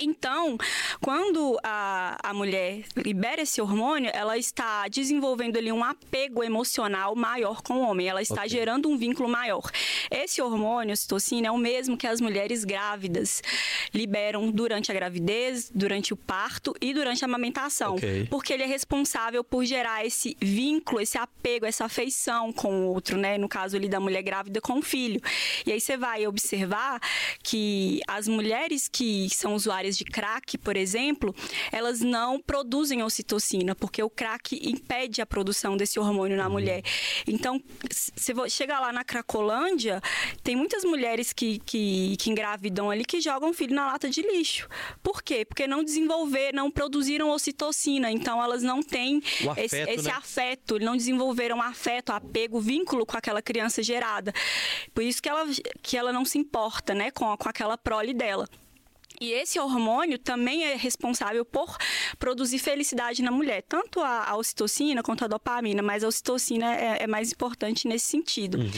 [0.00, 0.58] Então,
[1.00, 7.62] quando a, a mulher libera esse hormônio, ela está desenvolvendo ali um apego emocional maior
[7.62, 8.48] com o homem, ela está okay.
[8.48, 9.70] gerando um vínculo maior.
[10.10, 13.42] Esse hormônio, a citocina, é o mesmo que as mulheres grávidas
[13.94, 17.94] liberam durante a gravidez, durante o parto e durante a amamentação.
[17.94, 18.26] Okay.
[18.26, 23.16] Porque ele é responsável por gerar esse vínculo, esse apego, essa afeição com o outro,
[23.16, 23.38] né?
[23.38, 25.20] No caso ali da mulher grávida com o filho.
[25.64, 27.00] E aí você vai observar
[27.42, 31.34] que as mulheres que são usuárias usuárias de crack, por exemplo,
[31.70, 36.52] elas não produzem ocitocina, porque o crack impede a produção desse hormônio na uhum.
[36.52, 36.82] mulher.
[37.26, 40.00] Então, se você chegar lá na Cracolândia,
[40.42, 44.22] tem muitas mulheres que, que, que engravidam ali que jogam o filho na lata de
[44.22, 44.68] lixo.
[45.02, 45.44] Por quê?
[45.44, 48.10] Porque não desenvolver, não produziram ocitocina.
[48.10, 50.14] Então, elas não têm afeto, esse, esse né?
[50.14, 54.32] afeto, não desenvolveram afeto, apego, vínculo com aquela criança gerada.
[54.94, 55.44] Por isso que ela,
[55.82, 58.48] que ela não se importa né, com, com aquela prole dela.
[59.20, 61.76] E esse hormônio também é responsável por
[62.18, 67.04] produzir felicidade na mulher, tanto a, a ocitocina quanto a dopamina, mas a ocitocina é,
[67.04, 68.58] é mais importante nesse sentido.
[68.58, 68.70] Uhum.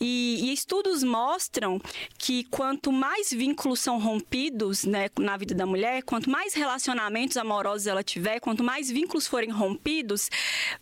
[0.00, 1.80] E, e, estudos mostram
[2.18, 7.86] que quanto mais vínculos são rompidos né, na vida da mulher, quanto mais relacionamentos amorosos
[7.86, 10.30] ela tiver, quanto mais vínculos forem rompidos,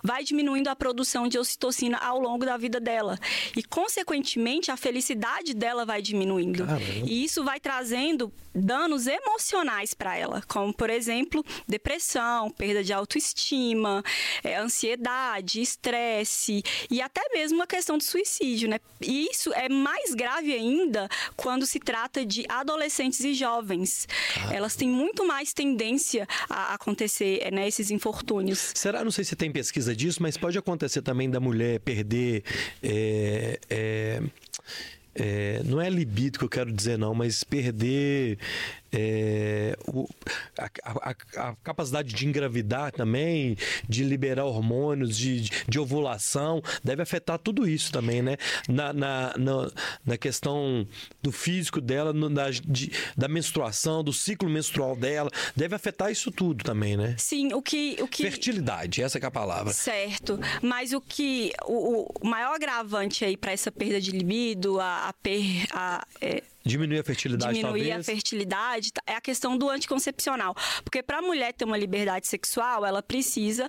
[0.03, 3.19] vai diminuindo a produção de ocitocina ao longo da vida dela.
[3.57, 6.67] E, consequentemente, a felicidade dela vai diminuindo.
[6.67, 6.85] Caramba.
[7.07, 14.03] E isso vai trazendo danos emocionais para ela, como, por exemplo, depressão, perda de autoestima,
[14.43, 18.81] é, ansiedade, estresse e até mesmo a questão do suicídio, né?
[19.01, 24.07] E isso é mais grave ainda quando se trata de adolescentes e jovens.
[24.37, 24.55] Ah.
[24.55, 28.73] Elas têm muito mais tendência a acontecer né, esses infortúnios.
[28.75, 29.05] Será?
[29.05, 32.45] Não sei se tem pesquisa disso, mas pode acontecer também da mulher perder.
[32.83, 34.23] É, é
[35.15, 38.39] é, não é libido que eu quero dizer, não, mas perder
[38.93, 40.09] é, o,
[40.59, 43.57] a, a, a, capacidade de engravidar também,
[43.89, 48.37] de liberar hormônios, de, de, ovulação, deve afetar tudo isso também, né?
[48.69, 49.71] Na, na, na,
[50.05, 50.87] na questão
[51.23, 56.31] do físico dela, no, da, de, da menstruação, do ciclo menstrual dela, deve afetar isso
[56.31, 57.15] tudo também, né?
[57.19, 57.97] Sim, o que.
[58.01, 58.23] O que...
[58.23, 59.73] Fertilidade, essa é a palavra.
[59.73, 60.39] Certo.
[60.63, 61.53] Mas o que.
[61.65, 66.43] O, o maior agravante aí para essa perda de libido, a, a, per, a é,
[66.71, 68.09] Diminuir a fertilidade, Diminuir talvez.
[68.09, 70.55] a fertilidade é a questão do anticoncepcional.
[70.85, 73.69] Porque para a mulher ter uma liberdade sexual, ela precisa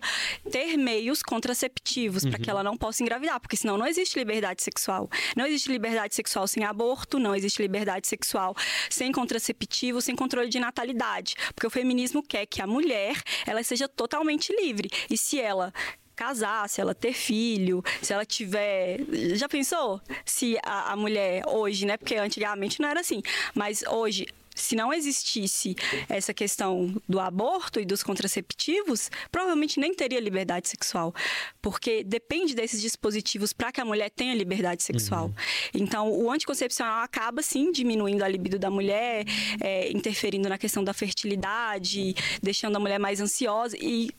[0.51, 2.31] ter meios contraceptivos uhum.
[2.31, 5.09] para que ela não possa engravidar, porque senão não existe liberdade sexual.
[5.35, 8.55] Não existe liberdade sexual sem aborto, não existe liberdade sexual
[8.89, 11.35] sem contraceptivo, sem controle de natalidade.
[11.53, 14.89] Porque o feminismo quer que a mulher ela seja totalmente livre.
[15.09, 15.73] E se ela
[16.21, 18.99] casar, se ela ter filho, se ela tiver.
[19.33, 19.99] Já pensou?
[20.23, 21.97] Se a, a mulher hoje, né?
[21.97, 23.23] Porque antigamente não era assim,
[23.55, 25.75] mas hoje se não existisse
[26.09, 31.15] essa questão do aborto e dos contraceptivos, provavelmente nem teria liberdade sexual,
[31.61, 35.27] porque depende desses dispositivos para que a mulher tenha liberdade sexual.
[35.27, 35.33] Uhum.
[35.73, 39.25] Então, o anticoncepcional acaba sim diminuindo a libido da mulher,
[39.61, 44.11] é, interferindo na questão da fertilidade, deixando a mulher mais ansiosa e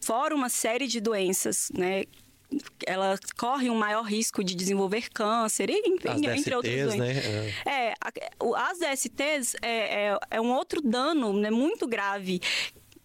[0.00, 2.04] fora uma série de doenças, né?
[2.86, 6.98] ela corre um maior risco de desenvolver câncer, enfim, as entre outras doenças.
[6.98, 7.54] Né?
[7.66, 7.94] É,
[8.56, 12.40] as DSTs é, é, é, um outro dano né, muito grave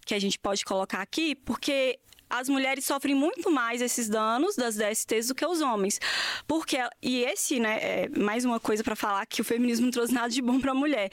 [0.06, 4.76] que a gente pode colocar aqui, porque as mulheres sofrem muito mais esses danos das
[4.76, 6.00] DSTs do que os homens.
[6.46, 10.12] Porque e esse, né, é mais uma coisa para falar que o feminismo não trouxe
[10.12, 11.10] nada de bom para a mulher.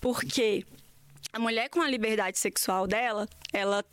[0.00, 0.64] Porque
[1.32, 3.84] a mulher com a liberdade sexual dela, ela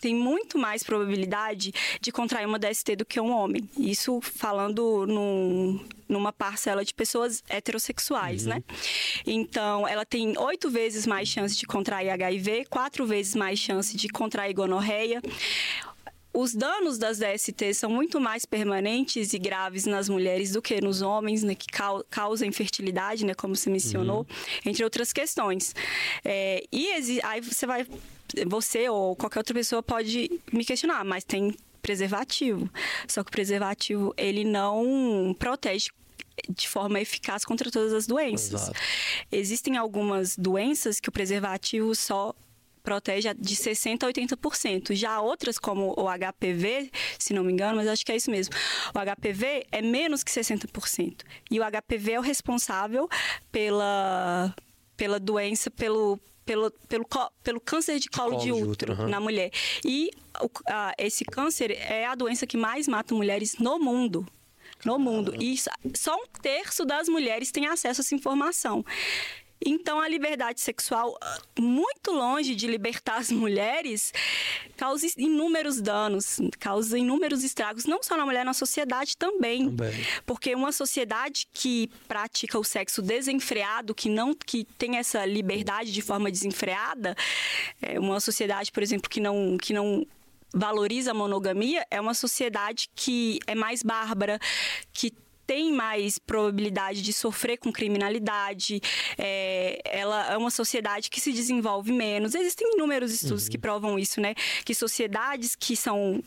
[0.00, 3.68] tem muito mais probabilidade de contrair uma DST do que um homem.
[3.78, 8.54] Isso falando num, numa parcela de pessoas heterossexuais, uhum.
[8.54, 8.62] né?
[9.26, 14.08] Então, ela tem oito vezes mais chance de contrair HIV, quatro vezes mais chance de
[14.08, 15.20] contrair gonorreia
[16.32, 21.02] os danos das DST são muito mais permanentes e graves nas mulheres do que nos
[21.02, 21.66] homens, né, que
[22.08, 24.26] causam infertilidade, né, como você mencionou, uhum.
[24.70, 25.74] entre outras questões.
[26.24, 27.84] É, e aí você vai,
[28.46, 32.70] você ou qualquer outra pessoa pode me questionar, mas tem preservativo.
[33.08, 35.88] Só que o preservativo ele não protege
[36.48, 38.62] de forma eficaz contra todas as doenças.
[38.62, 38.78] Exato.
[39.30, 42.34] Existem algumas doenças que o preservativo só
[42.82, 44.94] protege de 60% a 80%.
[44.94, 48.54] Já outras, como o HPV, se não me engano, mas acho que é isso mesmo.
[48.94, 51.22] O HPV é menos que 60%.
[51.50, 53.08] E o HPV é o responsável
[53.52, 54.54] pela,
[54.96, 56.18] pela doença, pelo,
[56.50, 57.06] pelo, pelo,
[57.44, 59.08] pelo câncer de colo de, de útero, de útero uhum.
[59.08, 59.52] na mulher.
[59.84, 60.10] E
[60.68, 64.26] a, esse câncer é a doença que mais mata mulheres no mundo
[64.84, 65.34] no mundo.
[65.38, 65.56] E
[65.94, 68.82] só um terço das mulheres tem acesso a essa informação.
[69.64, 71.18] Então, a liberdade sexual,
[71.58, 74.12] muito longe de libertar as mulheres,
[74.76, 79.66] causa inúmeros danos, causa inúmeros estragos, não só na mulher, na sociedade também.
[79.66, 79.92] também.
[80.24, 86.00] Porque uma sociedade que pratica o sexo desenfreado, que não que tem essa liberdade de
[86.00, 87.14] forma desenfreada,
[87.82, 90.06] é uma sociedade, por exemplo, que não, que não
[90.52, 94.38] valoriza a monogamia, é uma sociedade que é mais bárbara,
[94.92, 95.12] que
[95.50, 98.80] tem mais probabilidade de sofrer com criminalidade,
[99.18, 102.36] é, ela é uma sociedade que se desenvolve menos.
[102.36, 103.50] Existem inúmeros estudos uhum.
[103.50, 104.36] que provam isso, né?
[104.64, 106.22] Que sociedades que são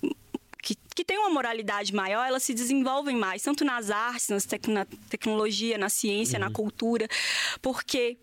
[0.62, 4.68] que, que têm uma moralidade maior, elas se desenvolvem mais, tanto nas artes, nas tec
[4.68, 6.44] na tecnologia, na ciência, uhum.
[6.44, 7.08] na cultura,
[7.62, 8.18] porque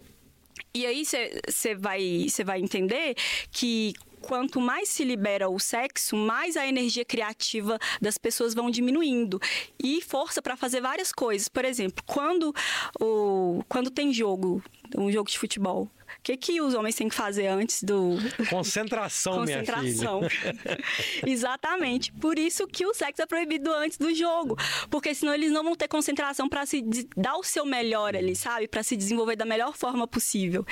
[0.74, 3.16] e aí você vai, vai entender
[3.50, 9.40] que quanto mais se libera o sexo, mais a energia criativa das pessoas vão diminuindo
[9.82, 11.48] e força para fazer várias coisas.
[11.48, 12.54] Por exemplo, quando
[13.00, 14.62] o quando tem jogo,
[14.96, 18.16] um jogo de futebol, o que, que os homens têm que fazer antes do.
[18.48, 20.18] Concentração, Concentração.
[20.20, 20.78] minha filha.
[21.26, 22.12] Exatamente.
[22.12, 24.56] Por isso que o sexo é proibido antes do jogo.
[24.90, 26.82] Porque senão eles não vão ter concentração para se
[27.16, 28.68] dar o seu melhor ali, sabe?
[28.68, 30.64] Para se desenvolver da melhor forma possível.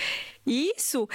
[0.48, 1.06] E isso,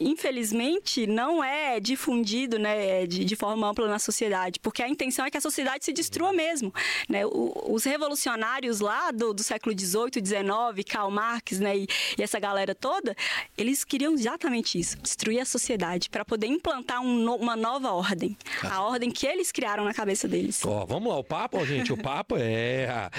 [0.00, 5.30] infelizmente, não é difundido né, de, de, forma ampla na sociedade, porque a intenção é
[5.30, 6.74] que a sociedade se destrua mesmo.
[7.08, 7.24] Né?
[7.24, 11.86] O, os revolucionários lá do, do século XVIII, XIX, Karl Marx né, e,
[12.18, 13.14] e, essa galera toda,
[13.62, 18.36] eles queriam exatamente isso, destruir a sociedade, para poder implantar um, uma nova ordem.
[18.62, 20.64] A ordem que eles criaram na cabeça deles.
[20.64, 23.10] Ó, vamos lá, o papo, gente, o papo é a,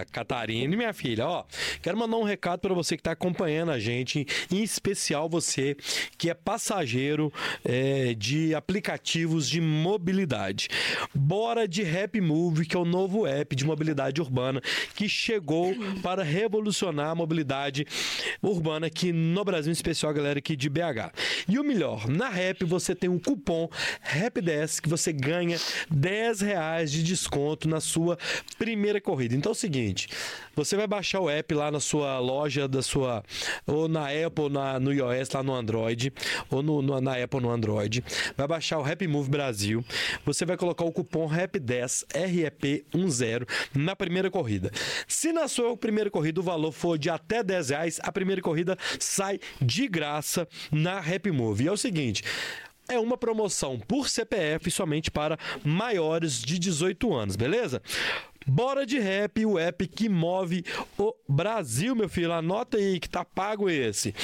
[0.00, 1.44] a Catarina, minha filha, ó,
[1.82, 5.76] quero mandar um recado para você que está acompanhando a gente, em especial você
[6.16, 10.68] que é passageiro é, de aplicativos de mobilidade.
[11.14, 14.62] Bora de Rap Move, que é o novo app de mobilidade urbana
[14.94, 17.86] que chegou para revolucionar a mobilidade
[18.42, 21.12] urbana aqui no Brasil, em especial a galera aqui de BH.
[21.48, 23.68] E o melhor, na Rap você tem um cupom
[24.04, 25.58] RAP10 que você ganha
[25.90, 28.18] 10 reais de desconto na sua
[28.58, 29.34] primeira corrida.
[29.34, 30.08] Então é o seguinte,
[30.64, 33.24] você vai baixar o app lá na sua loja da sua
[33.66, 36.12] ou na Apple, na no iOS, lá no Android,
[36.50, 38.04] ou no, no, na Apple no Android.
[38.36, 39.82] Vai baixar o Rap Move Brasil.
[40.26, 44.70] Você vai colocar o cupom RAP10, REP10, na primeira corrida.
[45.08, 48.76] Se na sua primeira corrida o valor for de até 10 reais, a primeira corrida
[48.98, 51.64] sai de graça na Rap Move.
[51.64, 52.22] E é o seguinte
[52.90, 57.80] é uma promoção por CPF somente para maiores de 18 anos, beleza?
[58.46, 60.64] Bora de Rap, o app que move
[60.98, 62.32] o Brasil, meu filho.
[62.32, 64.14] Anota aí que tá pago esse.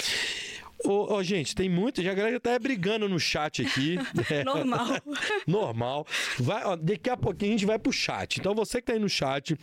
[0.85, 2.02] Ô, ô, gente, tem muito.
[2.02, 3.96] Já a galera tá brigando no chat aqui.
[4.31, 4.87] É, Normal.
[5.46, 6.07] Normal.
[6.38, 8.38] Vai, ó, daqui a pouquinho a gente vai pro chat.
[8.38, 9.57] Então você que tá aí no chat.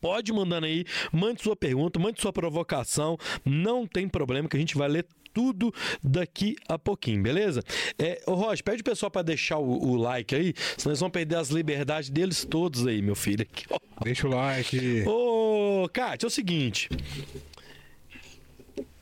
[0.00, 4.74] Pode mandando aí, mande sua pergunta, mande sua provocação, não tem problema que a gente
[4.74, 7.62] vai ler tudo daqui a pouquinho, beleza?
[7.98, 11.10] É, ô Roger, pede o pessoal para deixar o, o, like aí, senão eles vão
[11.10, 13.42] perder as liberdades deles todos aí, meu filho.
[13.42, 13.66] Aqui,
[14.02, 15.04] Deixa o like.
[15.06, 16.88] Ô, Kátia, é o seguinte.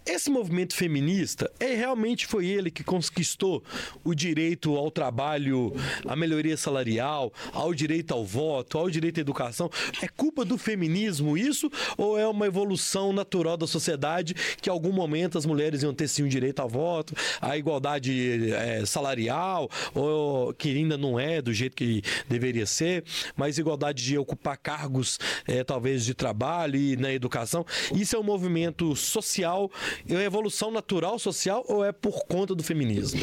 [0.09, 3.63] Esse movimento feminista é realmente foi ele que conquistou
[4.03, 5.75] o direito ao trabalho,
[6.07, 9.71] à melhoria salarial, ao direito ao voto, ao direito à educação.
[10.01, 14.93] É culpa do feminismo isso ou é uma evolução natural da sociedade que em algum
[14.93, 20.55] momento as mulheres iam ter sim o direito ao voto, à igualdade é, salarial, ou
[20.55, 23.05] que ainda não é do jeito que deveria ser,
[23.37, 27.67] mas igualdade de ocupar cargos é, talvez de trabalho e na educação.
[27.95, 29.71] Isso é um movimento social
[30.09, 33.21] é evolução natural social ou é por conta do feminismo?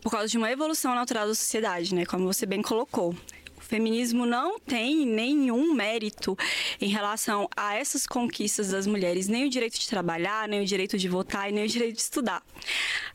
[0.00, 2.06] Por causa de uma evolução natural da sociedade, né?
[2.06, 3.14] Como você bem colocou.
[3.56, 6.36] O feminismo não tem nenhum mérito
[6.80, 10.98] em relação a essas conquistas das mulheres, nem o direito de trabalhar, nem o direito
[10.98, 12.42] de votar e nem o direito de estudar.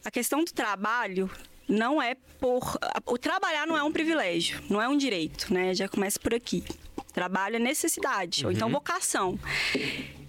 [0.03, 1.29] A questão do trabalho
[1.67, 2.77] não é por.
[3.05, 5.73] O trabalhar não é um privilégio, não é um direito, né?
[5.73, 6.63] Já começa por aqui.
[7.11, 8.49] Trabalho é necessidade, uhum.
[8.49, 9.39] ou então vocação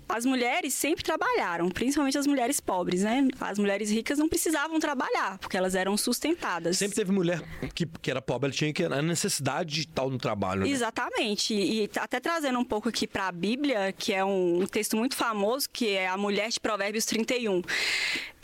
[0.09, 3.27] as mulheres sempre trabalharam, principalmente as mulheres pobres, né?
[3.41, 6.79] As mulheres ricas não precisavam trabalhar, porque elas eram sustentadas.
[6.79, 7.43] Sempre teve mulher
[7.75, 10.63] que, que era pobre, ela tinha que a necessidade de estar no trabalho.
[10.63, 10.69] Né?
[10.69, 11.55] Exatamente.
[11.55, 15.17] E até trazendo um pouco aqui para a Bíblia, que é um, um texto muito
[15.17, 17.63] famoso, que é a mulher de Provérbios 31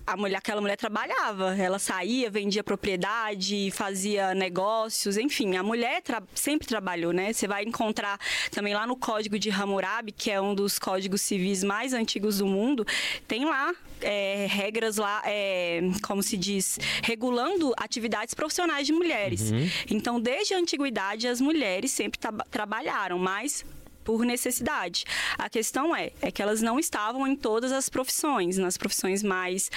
[0.07, 6.23] a mulher, aquela mulher trabalhava, ela saía, vendia propriedade, fazia negócios, enfim, a mulher tra
[6.35, 7.33] sempre trabalhou, né?
[7.33, 8.19] Você vai encontrar
[8.51, 12.47] também lá no Código de Hammurabi, que é um dos códigos civis mais antigos do
[12.47, 12.87] mundo,
[13.27, 19.51] tem lá é, regras lá, é, como se diz, regulando atividades profissionais de mulheres.
[19.51, 19.69] Uhum.
[19.91, 22.19] Então, desde a antiguidade, as mulheres sempre
[22.51, 23.65] trabalharam, mas
[24.05, 25.05] por necessidade.
[25.39, 29.71] A questão é, é que elas não estavam em todas as profissões, nas profissões mais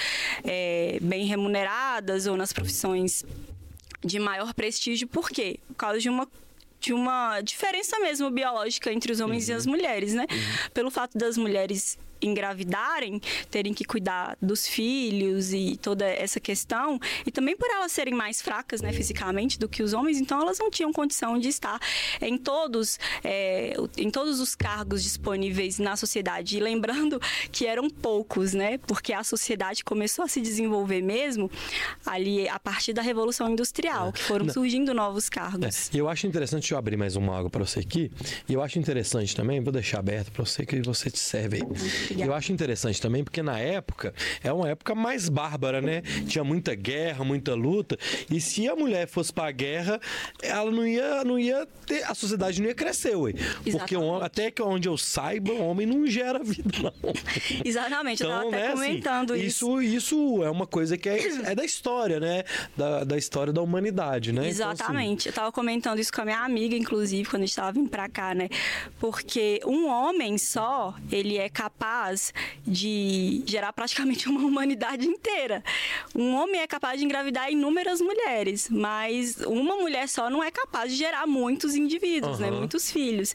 [0.44, 3.24] é, bem remuneradas ou nas profissões
[4.04, 5.58] de maior prestígio, por quê?
[5.68, 6.28] Por causa de uma
[6.78, 9.54] de uma diferença mesmo biológica entre os homens uhum.
[9.54, 10.26] e as mulheres, né?
[10.30, 10.70] Uhum.
[10.74, 17.30] Pelo fato das mulheres engravidarem, terem que cuidar dos filhos e toda essa questão, e
[17.30, 20.70] também por elas serem mais fracas, né, fisicamente do que os homens, então elas não
[20.70, 21.80] tinham condição de estar
[22.20, 26.56] em todos, é, em todos os cargos disponíveis na sociedade.
[26.56, 27.20] E lembrando
[27.52, 31.50] que eram poucos, né, porque a sociedade começou a se desenvolver mesmo
[32.04, 34.52] ali a partir da Revolução Industrial, que foram não.
[34.54, 35.90] surgindo novos cargos.
[35.94, 38.10] É, eu acho interessante, deixa eu abrir mais uma água para você aqui,
[38.48, 42.05] e eu acho interessante também, vou deixar aberto para você que você te serve aí.
[42.16, 46.02] Eu acho interessante também, porque na época é uma época mais bárbara, né?
[46.26, 47.98] Tinha muita guerra, muita luta.
[48.30, 50.00] E se a mulher fosse pra guerra,
[50.42, 52.04] ela não ia, não ia ter.
[52.04, 53.32] A sociedade não ia crescer, ué.
[53.70, 56.92] Porque até que onde eu saiba, o homem não gera vida, não.
[57.64, 59.82] Exatamente, então, eu tava até né, assim, comentando assim, isso.
[59.82, 60.06] isso.
[60.06, 62.44] Isso é uma coisa que é, é da história, né?
[62.76, 64.48] Da, da história da humanidade, né?
[64.48, 64.84] Exatamente.
[64.84, 65.28] Então, assim...
[65.28, 68.08] Eu tava comentando isso com a minha amiga, inclusive, quando a gente tava vindo pra
[68.08, 68.48] cá, né?
[68.98, 72.32] Porque um homem só, ele é capaz capaz
[72.66, 75.64] de gerar praticamente uma humanidade inteira.
[76.14, 80.92] Um homem é capaz de engravidar inúmeras mulheres, mas uma mulher só não é capaz
[80.92, 82.50] de gerar muitos indivíduos, uhum.
[82.50, 82.50] né?
[82.50, 83.34] Muitos filhos.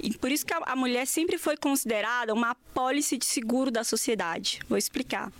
[0.00, 4.60] E por isso que a mulher sempre foi considerada uma apólice de seguro da sociedade.
[4.68, 5.32] Vou explicar.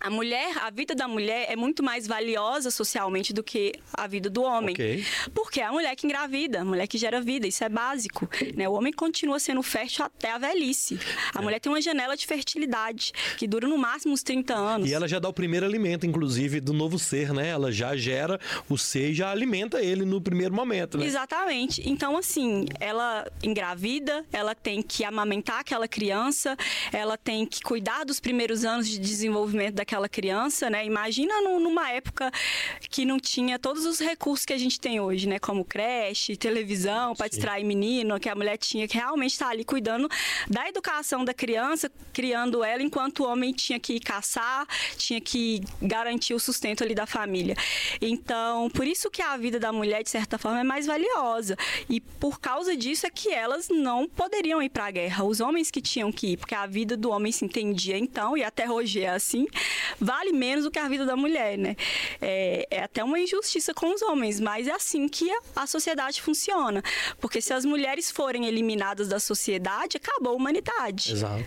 [0.00, 4.28] A mulher, a vida da mulher é muito mais valiosa socialmente do que a vida
[4.28, 4.74] do homem.
[4.74, 5.04] Okay.
[5.34, 8.28] Porque é a mulher que engravida, a mulher que gera vida, isso é básico.
[8.54, 8.68] Né?
[8.68, 10.98] O homem continua sendo fértil até a velhice.
[11.34, 11.42] A é.
[11.42, 14.88] mulher tem uma janela de fertilidade que dura no máximo uns 30 anos.
[14.88, 17.48] E ela já dá o primeiro alimento, inclusive, do novo ser, né?
[17.48, 18.38] Ela já gera
[18.68, 21.06] o ser e já alimenta ele no primeiro momento, né?
[21.06, 21.82] Exatamente.
[21.88, 26.56] Então, assim, ela engravida, ela tem que amamentar aquela criança,
[26.92, 30.84] ela tem que cuidar dos primeiros anos de desenvolvimento daquela aquela criança, né?
[30.84, 32.30] Imagina numa época
[32.90, 35.38] que não tinha todos os recursos que a gente tem hoje, né?
[35.38, 39.64] Como creche, televisão para distrair menino, que a mulher tinha que realmente estar tá ali
[39.64, 40.08] cuidando
[40.48, 44.66] da educação da criança, criando ela, enquanto o homem tinha que caçar,
[44.96, 47.56] tinha que garantir o sustento ali da família.
[48.00, 51.56] Então, por isso que a vida da mulher, de certa forma, é mais valiosa.
[51.88, 55.24] E por causa disso é que elas não poderiam ir para a guerra.
[55.24, 58.42] Os homens que tinham que ir, porque a vida do homem se entendia então, e
[58.42, 59.46] até hoje é assim,
[60.00, 61.76] vale menos do que a vida da mulher, né?
[62.20, 66.20] É, é até uma injustiça com os homens, mas é assim que a, a sociedade
[66.20, 66.82] funciona.
[67.20, 71.12] Porque se as mulheres forem eliminadas da sociedade, acabou a humanidade.
[71.12, 71.44] Exato.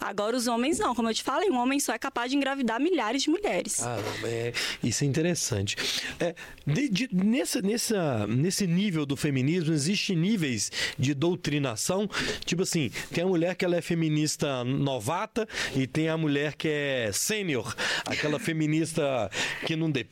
[0.00, 2.80] Agora os homens não, como eu te falei, um homem só é capaz de engravidar
[2.80, 3.82] milhares de mulheres.
[3.82, 4.52] Ah, é,
[4.82, 5.76] isso é interessante.
[6.18, 6.34] É,
[6.66, 12.08] de, de, nessa, nessa, nesse nível do feminismo, existe níveis de doutrinação.
[12.44, 16.68] Tipo assim, tem a mulher que ela é feminista novata e tem a mulher que
[16.68, 17.69] é sênior
[18.06, 19.30] aquela feminista
[19.66, 20.06] que não de,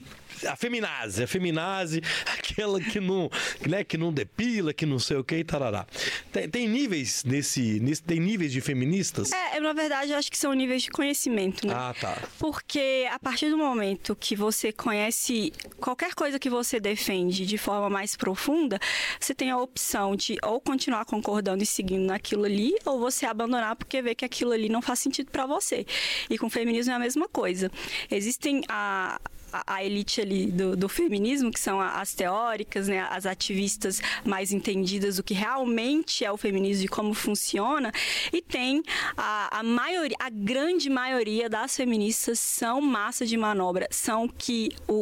[0.46, 2.02] a feminazi, a feminazi,
[2.38, 3.30] aquela que não,
[3.66, 5.86] né, que não depila, que não sei o que e tarará.
[6.32, 9.32] Tem, tem níveis nesse, nesse, tem níveis de feministas?
[9.32, 11.74] É, na verdade, eu acho que são níveis de conhecimento, né?
[11.76, 12.18] Ah, tá.
[12.38, 17.88] Porque a partir do momento que você conhece qualquer coisa que você defende de forma
[17.88, 18.78] mais profunda,
[19.18, 23.76] você tem a opção de ou continuar concordando e seguindo naquilo ali, ou você abandonar
[23.76, 25.86] porque vê que aquilo ali não faz sentido para você.
[26.28, 27.70] E com o feminismo é a mesma coisa.
[28.10, 29.20] Existem a
[29.52, 35.16] a, elite ali do, do, feminismo, que são as teóricas, né, as ativistas mais entendidas
[35.16, 37.92] do que realmente é o feminismo e como funciona,
[38.32, 38.82] e tem
[39.16, 44.92] a, a maioria, a grande maioria das feministas são massa de manobra, são que o,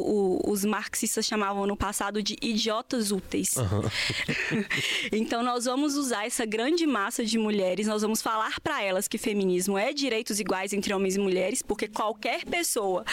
[0.46, 3.56] o, os marxistas chamavam no passado de idiotas úteis.
[3.56, 3.82] Uhum.
[5.12, 9.18] então nós vamos usar essa grande massa de mulheres, nós vamos falar para elas que
[9.18, 13.04] feminismo é direitos iguais entre homens e mulheres, porque qualquer pessoa,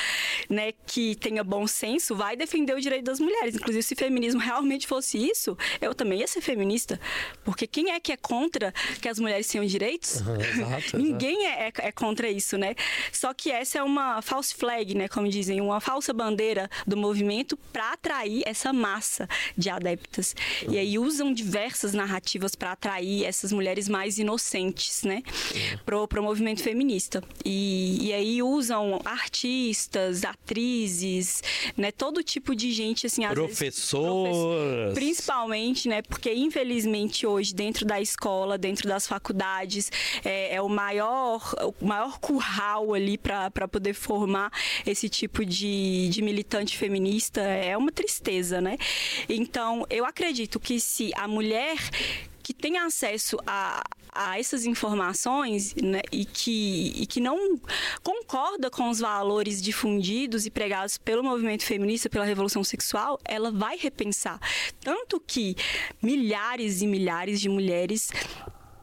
[0.49, 3.55] né, que tenha bom senso vai defender o direito das mulheres.
[3.55, 6.99] Inclusive, se feminismo realmente fosse isso, eu também ia ser feminista.
[7.45, 10.19] Porque quem é que é contra que as mulheres tenham direitos?
[10.19, 12.75] Uhum, exato, Ninguém é, é, é, contra isso, né?
[13.11, 15.07] Só que essa é uma false flag, né?
[15.07, 20.35] Como dizem, uma falsa bandeira do movimento para atrair essa massa de adeptas.
[20.63, 20.73] Uhum.
[20.73, 25.23] E aí usam diversas narrativas para atrair essas mulheres mais inocentes, né?
[25.25, 25.77] Uhum.
[25.85, 27.23] Pro, pro movimento feminista.
[27.45, 31.12] E, e aí usam artistas, atrizes,
[31.77, 31.91] né?
[31.91, 34.93] Todo tipo de gente, assim, Professoras.
[34.93, 36.01] principalmente, né?
[36.01, 39.91] Porque infelizmente hoje dentro da escola, dentro das faculdades,
[40.23, 44.51] é, é o maior, o maior curral ali para poder formar
[44.85, 47.41] esse tipo de, de militante feminista.
[47.41, 48.77] É uma tristeza, né?
[49.27, 51.77] Então, eu acredito que se a mulher
[52.43, 53.81] que tem acesso a,
[54.11, 57.59] a essas informações né, e, que, e que não
[58.03, 63.77] concorda com os valores difundidos e pregados pelo movimento feminista, pela revolução sexual, ela vai
[63.77, 64.39] repensar.
[64.81, 65.55] Tanto que
[66.01, 68.11] milhares e milhares de mulheres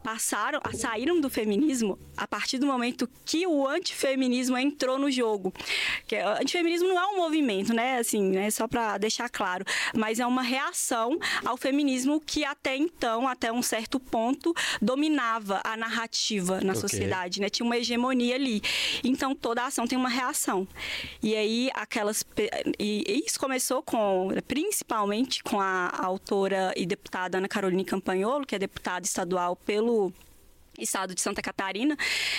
[0.01, 5.53] passaram, saíram do feminismo a partir do momento que o antifeminismo entrou no jogo.
[6.07, 7.97] Que o antifeminismo não é um movimento, né?
[7.97, 8.49] Assim, né?
[8.51, 13.61] Só para deixar claro, mas é uma reação ao feminismo que até então, até um
[13.61, 16.81] certo ponto, dominava a narrativa na okay.
[16.81, 17.49] sociedade, né?
[17.49, 18.61] Tinha uma hegemonia ali.
[19.03, 20.67] Então toda ação tem uma reação.
[21.21, 22.25] E aí aquelas
[22.79, 28.59] e isso começou com principalmente com a autora e deputada Ana Carolina Campanholo, que é
[28.59, 30.13] deputada estadual pelo pelo
[30.83, 31.97] estado de Santa Catarina,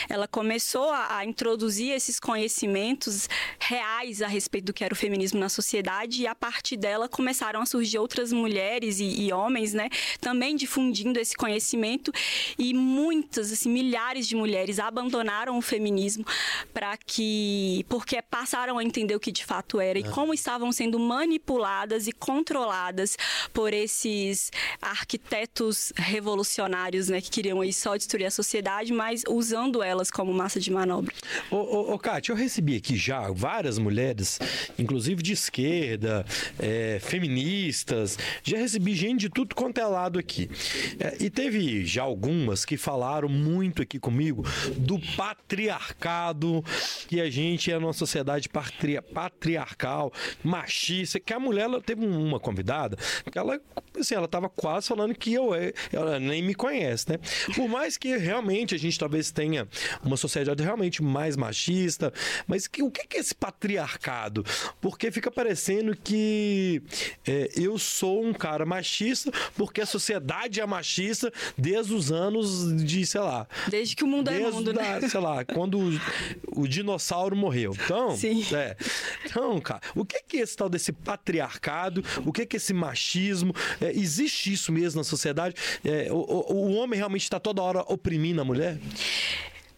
[0.08, 3.28] ela começou a, a, introduzir esses conhecimentos
[3.58, 7.60] reais a respeito do que era o feminismo na sociedade e a partir dela começaram
[7.60, 9.88] a surgir outras mulheres e, e homens, né,
[10.20, 12.12] também difundindo esse conhecimento
[12.58, 16.24] e muitas, assim, milhares de mulheres abandonaram o feminismo
[16.72, 20.08] para que, porque passaram a entender o que de fato era e é.
[20.08, 23.16] como estavam sendo manipuladas e controladas
[23.52, 30.10] por esses arquitetos revolucionários, né, que queriam aí só destruir a sociedade, mas usando elas
[30.10, 31.14] como massa de manobra.
[31.50, 34.38] Ô, ô, ô Kátia, eu recebi aqui já várias mulheres,
[34.78, 36.24] inclusive de esquerda,
[36.58, 40.50] é, feministas, já recebi gente de tudo quanto é lado aqui.
[40.98, 44.44] É, e teve já algumas que falaram muito aqui comigo
[44.76, 46.64] do patriarcado,
[47.06, 50.12] que a gente é numa sociedade patri, patriarcal,
[50.42, 52.96] machista, que a mulher, ela teve uma convidada,
[53.30, 53.60] que ela,
[53.98, 55.50] assim, ela quase falando que eu,
[55.92, 57.18] ela nem me conhece, né?
[57.54, 59.68] Por mais que realmente a gente talvez tenha
[60.02, 62.12] uma sociedade realmente mais machista,
[62.46, 64.44] mas que, o que é esse patriarcado?
[64.80, 66.82] Porque fica parecendo que
[67.26, 73.06] é, eu sou um cara machista porque a sociedade é machista desde os anos de,
[73.06, 73.46] sei lá.
[73.68, 75.08] Desde que o mundo é mundo, da, né?
[75.08, 77.74] Sei lá, quando o, o dinossauro morreu.
[77.84, 78.44] Então, Sim.
[78.54, 78.76] É,
[79.24, 82.02] então, cara, o que é esse tal desse patriarcado?
[82.24, 83.54] O que é esse machismo?
[83.80, 85.54] É, existe isso mesmo na sociedade?
[85.84, 88.78] É, o, o, o homem realmente está toda hora oprimindo a mulher?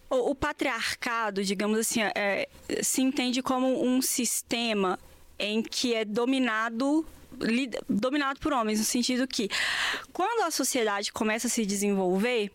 [0.09, 2.49] O, o patriarcado, digamos assim, é,
[2.83, 4.99] se entende como um sistema
[5.39, 7.07] em que é dominado
[7.89, 9.49] dominado por homens, no sentido que
[10.13, 12.53] quando a sociedade começa a se desenvolver,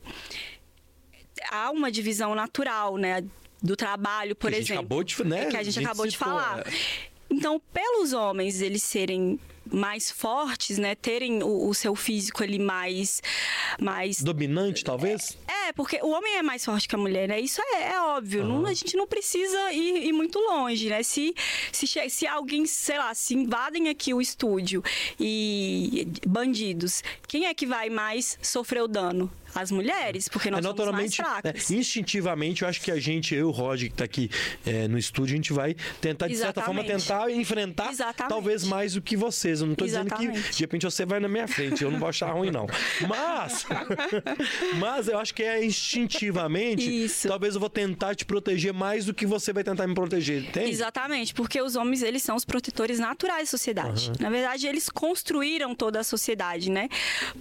[1.51, 3.23] há uma divisão natural, né?
[3.61, 4.79] Do trabalho, por que exemplo.
[4.79, 5.47] Acabou de, né?
[5.47, 6.59] Que a gente, a gente acabou de falar.
[6.59, 6.71] É.
[7.29, 9.37] Então, pelos homens eles serem
[9.71, 10.95] mais fortes, né?
[10.95, 13.21] Terem o, o, seu físico ali mais,
[13.79, 15.37] mais dominante, talvez.
[15.47, 17.39] É, é, porque o homem é mais forte que a mulher, né?
[17.39, 18.41] Isso é, é óbvio.
[18.41, 18.61] Uhum.
[18.61, 21.03] Não, a gente não precisa ir, ir, muito longe, né?
[21.03, 21.33] Se,
[21.71, 24.83] se, se alguém, sei lá, se invadem aqui o estúdio
[25.19, 29.31] e bandidos, quem é que vai mais sofrer o dano?
[29.53, 31.71] As mulheres, porque nós é, somos mais fracas.
[31.71, 34.29] É, instintivamente, eu acho que a gente, eu e o Roger, que está aqui
[34.65, 36.55] é, no estúdio, a gente vai tentar, de Exatamente.
[36.55, 38.29] certa forma, tentar enfrentar Exatamente.
[38.29, 39.61] talvez mais do que vocês.
[39.61, 42.09] Eu não estou dizendo que, de repente, você vai na minha frente, eu não vou
[42.09, 42.67] achar ruim, não.
[43.07, 43.65] Mas,
[44.79, 47.27] mas eu acho que é instintivamente, Isso.
[47.27, 50.69] talvez eu vou tentar te proteger mais do que você vai tentar me proteger, entende?
[50.69, 54.09] Exatamente, porque os homens, eles são os protetores naturais da sociedade.
[54.09, 54.15] Uhum.
[54.19, 56.89] Na verdade, eles construíram toda a sociedade, né?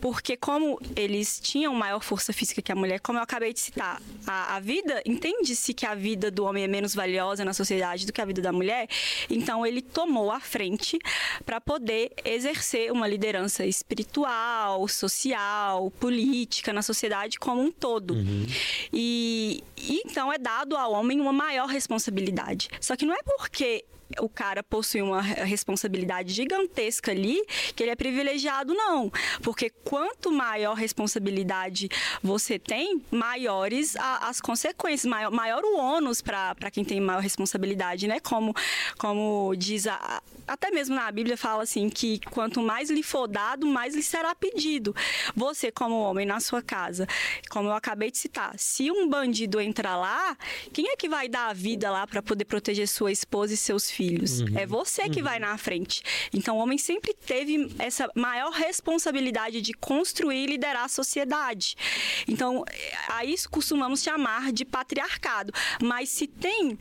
[0.01, 3.61] Porque como eles tinham maior maior força física que a mulher, como eu acabei de
[3.61, 4.01] citar.
[4.27, 8.13] A, a vida, entende-se que a vida do homem é menos valiosa na sociedade do
[8.13, 8.89] que a vida da mulher,
[9.29, 10.99] então ele tomou a frente
[11.45, 18.15] para poder exercer uma liderança espiritual, social, política na sociedade como um todo.
[18.15, 18.47] Uhum.
[18.93, 22.69] E, e então é dado ao homem uma maior responsabilidade.
[22.81, 23.85] Só que não é porque
[24.21, 27.43] o cara possui uma responsabilidade gigantesca ali,
[27.75, 29.13] que ele é privilegiado, não.
[29.43, 31.89] Porque quanto maior responsabilidade
[32.23, 38.09] você tem, maiores a, as consequências, maior, maior o ônus para quem tem maior responsabilidade,
[38.09, 38.21] né?
[38.21, 38.55] Como,
[38.97, 43.67] como diz a, até mesmo na Bíblia fala assim que quanto mais lhe for dado,
[43.67, 44.95] mais lhe será pedido.
[45.37, 47.07] Você, como homem na sua casa,
[47.51, 50.37] como eu acabei de citar, se um bandido entrar lá,
[50.73, 53.91] quem é que vai dar a vida lá para poder proteger sua esposa e seus
[53.91, 53.98] filhos?
[54.01, 54.59] Uhum.
[54.59, 55.25] É você que uhum.
[55.25, 56.03] vai na frente.
[56.33, 61.77] Então, o homem sempre teve essa maior responsabilidade de construir e liderar a sociedade.
[62.27, 62.65] Então,
[63.09, 65.53] a isso costumamos chamar de patriarcado.
[65.83, 66.79] Mas se tem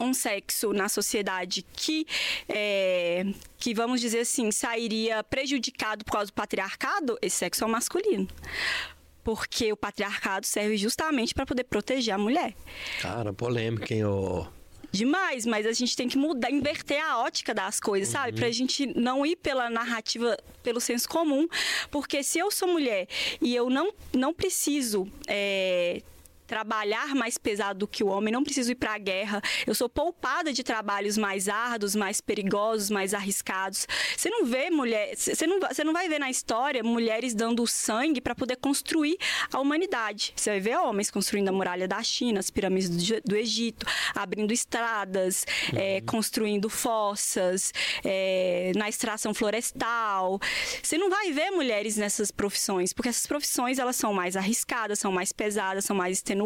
[0.00, 2.06] um sexo na sociedade que,
[2.48, 3.24] é,
[3.56, 8.28] que, vamos dizer assim, sairia prejudicado por causa do patriarcado, esse sexo é o masculino.
[9.24, 12.54] Porque o patriarcado serve justamente para poder proteger a mulher.
[13.00, 14.46] Cara, polêmica, hein, ô...
[14.90, 18.20] Demais, mas a gente tem que mudar, inverter a ótica das coisas, uhum.
[18.20, 18.32] sabe?
[18.38, 21.46] Pra gente não ir pela narrativa, pelo senso comum.
[21.90, 23.06] Porque se eu sou mulher
[23.40, 25.06] e eu não, não preciso.
[25.26, 26.02] É,
[26.48, 29.40] trabalhar mais pesado do que o homem, não preciso ir para a guerra.
[29.66, 33.86] Eu sou poupada de trabalhos mais árduos, mais perigosos, mais arriscados.
[34.16, 38.20] Você não vê mulher, você não, você não vai ver na história mulheres dando sangue
[38.20, 39.18] para poder construir
[39.52, 40.32] a humanidade.
[40.34, 44.50] Você vai ver homens construindo a muralha da China, as pirâmides do, do Egito, abrindo
[44.50, 45.78] estradas, uhum.
[45.78, 50.40] é, construindo fossas, é, na extração florestal.
[50.82, 55.12] Você não vai ver mulheres nessas profissões, porque essas profissões elas são mais arriscadas, são
[55.12, 56.37] mais pesadas, são mais extenuantes.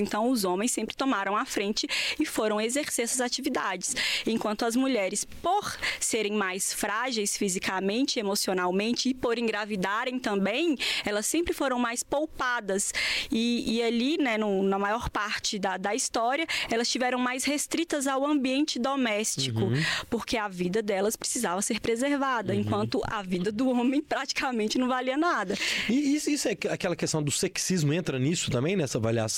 [0.00, 1.86] Então, os homens sempre tomaram a frente
[2.18, 3.94] e foram exercer essas atividades.
[4.26, 11.52] Enquanto as mulheres, por serem mais frágeis fisicamente, emocionalmente e por engravidarem também, elas sempre
[11.52, 12.92] foram mais poupadas.
[13.30, 18.06] E, e ali, né, no, na maior parte da, da história, elas tiveram mais restritas
[18.06, 19.82] ao ambiente doméstico, uhum.
[20.08, 22.60] porque a vida delas precisava ser preservada, uhum.
[22.60, 25.54] enquanto a vida do homem praticamente não valia nada.
[25.88, 29.33] E isso, isso é aquela questão do sexismo entra nisso também, nessa avaliação?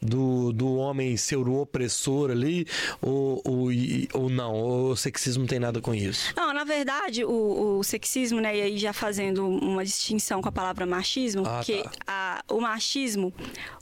[0.00, 2.66] Do, do homem ser o opressor ali,
[3.00, 3.68] ou, ou,
[4.12, 4.90] ou não?
[4.90, 6.32] o sexismo tem nada com isso?
[6.36, 10.52] Não, na verdade, o, o sexismo, né, e aí já fazendo uma distinção com a
[10.52, 11.90] palavra machismo, ah, que tá.
[12.06, 13.32] a, o machismo,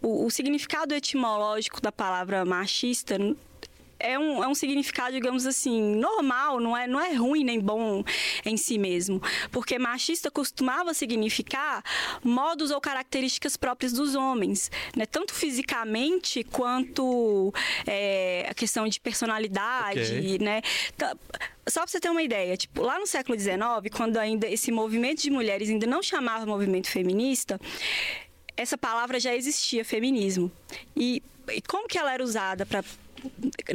[0.02, 3.18] o, o significado etimológico da palavra machista
[3.98, 8.04] é um, é um significado, digamos assim, normal, não é, não é ruim nem bom
[8.44, 9.20] em si mesmo.
[9.50, 11.82] Porque machista costumava significar
[12.22, 15.06] modos ou características próprias dos homens, né?
[15.06, 17.52] tanto fisicamente quanto
[17.86, 20.38] é, a questão de personalidade, okay.
[20.38, 20.60] né?
[21.66, 23.56] Só para você ter uma ideia, tipo, lá no século XIX,
[23.96, 27.58] quando ainda esse movimento de mulheres ainda não chamava movimento feminista,
[28.56, 30.52] essa palavra já existia, feminismo.
[30.96, 32.84] E, e como que ela era usada para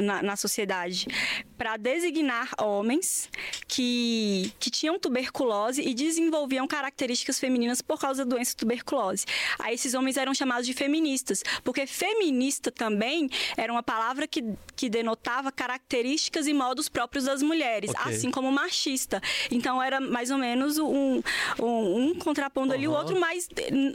[0.00, 1.06] na, na sociedade
[1.56, 3.28] para designar homens
[3.68, 9.26] que, que tinham tuberculose e desenvolviam características femininas por causa da doença tuberculose.
[9.58, 14.42] Aí esses homens eram chamados de feministas, porque feminista também era uma palavra que,
[14.74, 18.14] que denotava características e modos próprios das mulheres, okay.
[18.14, 19.20] assim como machista.
[19.50, 21.22] Então era mais ou menos um,
[21.58, 22.78] um, um contrapondo uhum.
[22.78, 23.48] ali o outro, mas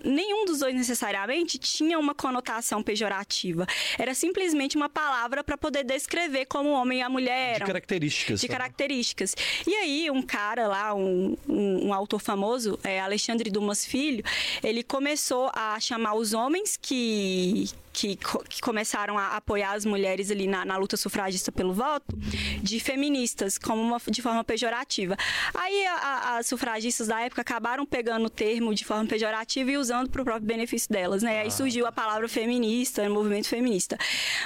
[0.03, 3.65] nenhum dos dois necessariamente tinha uma conotação pejorativa.
[3.97, 7.65] Era simplesmente uma palavra para poder descrever como o homem e a mulher eram.
[7.65, 8.41] De características.
[8.41, 9.35] De características.
[9.65, 14.23] E aí, um cara lá, um, um, um autor famoso, é Alexandre Dumas Filho,
[14.63, 18.17] ele começou a chamar os homens que que,
[18.49, 22.13] que começaram a apoiar as mulheres ali na, na, luta sufragista pelo voto,
[22.61, 25.15] de feministas, como uma, de forma pejorativa.
[25.53, 30.09] Aí a, as sufragistas da época acabaram pegando o termo de forma pejorativa e usando
[30.09, 31.39] para o próprio benefício delas, né?
[31.39, 31.51] Aí ah.
[31.51, 33.97] surgiu a palavra feminista, o movimento feminista.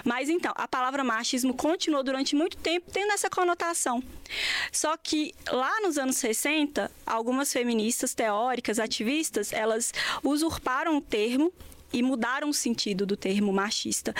[0.06, 4.04] Mas então, a palavra machismo continuou durante muito tempo tendo essa conotação.
[4.72, 9.91] Só que lá nos anos 60, algumas feministas teóricas, ativistas, elas
[10.24, 11.52] usurparam o termo
[11.92, 14.14] e mudaram o sentido do termo machista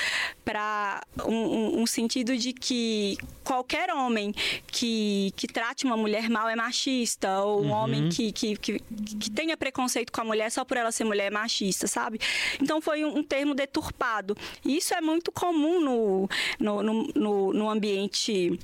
[0.44, 4.34] para um, um, um, sentido de que qualquer homem
[4.68, 7.72] que, que trate uma mulher mal é machista, ou um uhum.
[7.72, 11.28] homem que, que, que, que, tenha preconceito com a mulher só por ela ser mulher
[11.28, 12.20] é machista, sabe?
[12.62, 14.36] Então foi um, um termo deturpado.
[14.66, 18.60] E isso é muito comum no, no, no, no ambiente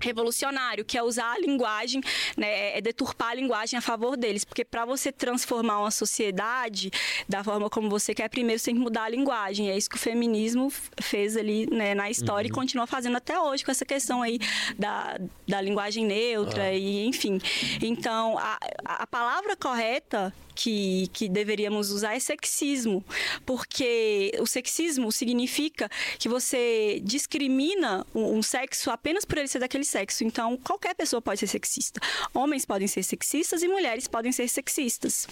[0.00, 2.00] revolucionário, que é usar a linguagem,
[2.36, 6.90] né, é deturpar a linguagem a favor deles, porque para você transformar uma sociedade
[7.28, 9.70] da forma como você quer, primeiro você tem que mudar a linguagem.
[9.70, 10.70] É isso que o feminismo
[11.00, 12.52] fez ali né, na história uhum.
[12.52, 14.38] e continua fazendo até hoje com essa questão aí
[14.78, 16.72] da, da linguagem neutra ah.
[16.72, 17.38] e enfim.
[17.80, 23.02] Então, a, a palavra correta que, que deveríamos usar é sexismo,
[23.46, 25.88] porque o sexismo significa
[26.18, 30.22] que você discrimina um, um sexo apenas por ele ser daquele sexo.
[30.22, 31.98] Então, qualquer pessoa pode ser sexista.
[32.34, 35.26] Homens podem ser sexistas e mulheres podem ser sexistas.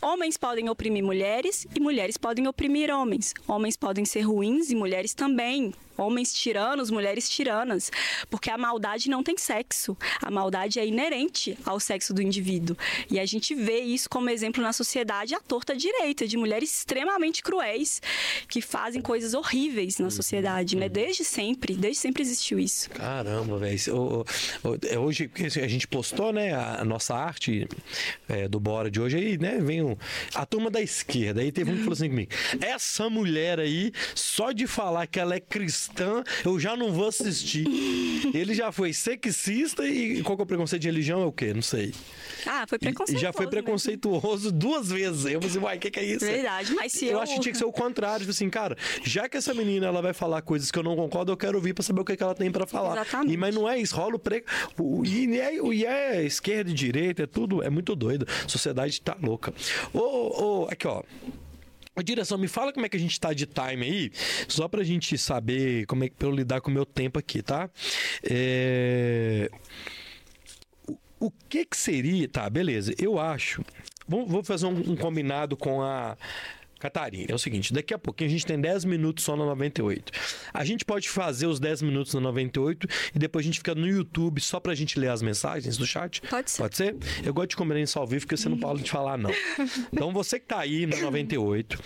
[0.00, 3.34] Homens podem oprimir mulheres e mulheres podem oprimir homens.
[3.48, 7.90] Homens podem ser ruins e mulheres também homens tiranos, mulheres tiranas,
[8.30, 9.96] porque a maldade não tem sexo.
[10.22, 12.76] A maldade é inerente ao sexo do indivíduo.
[13.10, 17.42] E a gente vê isso como exemplo na sociedade à torta direita, de mulheres extremamente
[17.42, 18.00] cruéis
[18.48, 20.88] que fazem coisas horríveis na sociedade, né?
[20.88, 22.90] Desde sempre, desde sempre existiu isso.
[22.90, 23.80] Caramba, velho.
[24.88, 27.66] É hoje assim, a gente postou, né, a nossa arte
[28.28, 29.96] é, do Bora de hoje aí, né, vem um,
[30.34, 31.40] a turma da esquerda.
[31.40, 32.30] Aí teve um que falou assim comigo:
[32.60, 37.08] essa mulher aí, só de falar que ela é cristã cristã, eu já não vou
[37.08, 37.66] assistir.
[38.34, 41.22] Ele já foi sexista e qual que é o preconceito de religião?
[41.22, 41.54] É o quê?
[41.54, 41.94] Não sei.
[42.46, 43.18] Ah, foi preconceituoso.
[43.18, 45.24] E já foi preconceituoso duas vezes.
[45.26, 46.24] Eu falei, uai, o que, que é isso?
[46.24, 47.12] Verdade, mas se eu...
[47.12, 48.20] Eu acho que tinha que ser o contrário.
[48.20, 51.32] Tipo assim, cara, já que essa menina ela vai falar coisas que eu não concordo,
[51.32, 52.96] eu quero ouvir pra saber o que, que ela tem pra falar.
[52.96, 53.32] Exatamente.
[53.32, 54.44] E, mas não é isso, rola o pre...
[54.78, 58.26] O, e, é, e é esquerda e direita, é tudo, é muito doido.
[58.44, 59.52] A sociedade tá louca.
[59.92, 61.02] Ô, ô, aqui, ó.
[62.02, 64.10] Direção, me fala como é que a gente tá de time aí,
[64.48, 67.68] só pra gente saber como é que eu lidar com o meu tempo aqui, tá?
[68.22, 69.50] É...
[70.86, 70.96] O,
[71.26, 72.26] o que que seria...
[72.26, 73.62] Tá, beleza, eu acho...
[74.10, 76.16] Vou fazer um, um combinado com a
[76.80, 80.12] Catarina, é o seguinte, daqui a pouquinho a gente tem 10 minutos só na 98.
[80.52, 83.86] A gente pode fazer os 10 minutos na 98 e depois a gente fica no
[83.86, 86.20] YouTube só pra gente ler as mensagens do chat?
[86.22, 86.62] Pode ser.
[86.62, 86.96] Pode ser?
[87.24, 89.30] Eu gosto de comer isso ao vivo porque você não pode de falar não.
[89.92, 91.78] Então você que tá aí na 98,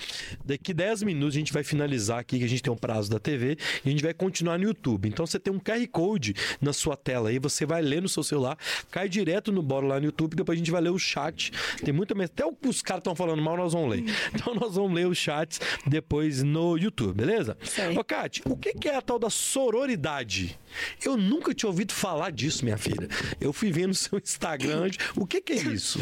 [0.45, 3.19] daqui 10 minutos a gente vai finalizar aqui que a gente tem um prazo da
[3.19, 5.09] TV e a gente vai continuar no YouTube.
[5.09, 8.23] Então você tem um QR Code na sua tela aí, você vai ler no seu
[8.23, 8.57] celular,
[8.91, 11.51] cai direto no Bora lá no YouTube, depois a gente vai ler o chat.
[11.85, 14.05] Tem muita até os caras estão falando mal, nós vamos ler.
[14.35, 17.57] Então nós vamos vão ler os chats depois no YouTube, beleza?
[17.63, 17.97] Sei.
[17.97, 20.59] Ô, Kate, o que é a tal da sororidade?
[21.05, 23.09] Eu nunca tinha ouvido falar disso, minha filha.
[23.41, 24.91] Eu fui vendo no seu Instagram.
[25.17, 26.01] O que, que é isso?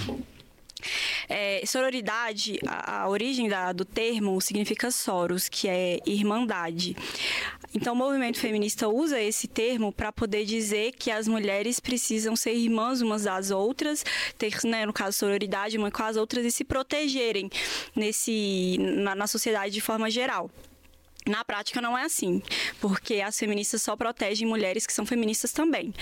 [1.28, 6.96] É, sororidade, a, a origem da, do termo significa soros, que é irmandade.
[7.74, 12.54] Então, o movimento feminista usa esse termo para poder dizer que as mulheres precisam ser
[12.54, 14.04] irmãs umas das outras,
[14.36, 17.50] ter, né, no caso, sororidade uma com as outras e se protegerem
[17.96, 20.50] nesse, na, na sociedade de forma geral.
[21.26, 22.42] Na prática não é assim,
[22.80, 25.94] porque as feministas só protegem mulheres que são feministas também.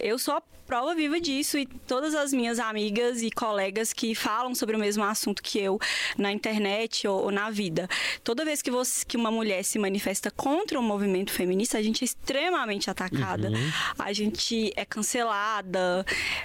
[0.00, 4.76] Eu sou prova viva disso e todas as minhas amigas e colegas que falam sobre
[4.76, 5.78] o mesmo assunto que eu
[6.18, 7.88] na internet ou, ou na vida.
[8.24, 12.02] Toda vez que, você, que uma mulher se manifesta contra o movimento feminista, a gente
[12.02, 13.48] é extremamente atacada.
[13.50, 13.72] Uhum.
[13.98, 16.04] A gente é cancelada,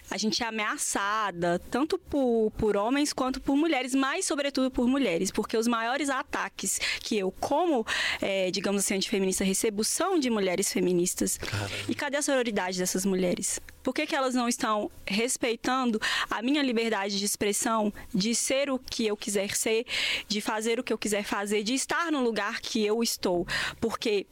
[0.09, 5.32] a gente é ameaçada, tanto por, por homens quanto por mulheres, mas sobretudo por mulheres,
[5.32, 7.86] porque os maiores ataques que eu, como,
[8.22, 11.38] é, digamos assim, antifeminista, recebo são de mulheres feministas.
[11.38, 11.72] Caramba.
[11.89, 13.59] E cadê a sororidade dessas mulheres?
[13.84, 18.78] Por que, que elas não estão respeitando a minha liberdade de expressão, de ser o
[18.78, 19.86] que eu quiser ser,
[20.28, 23.48] de fazer o que eu quiser fazer, de estar no lugar que eu estou?
[23.80, 24.26] Porque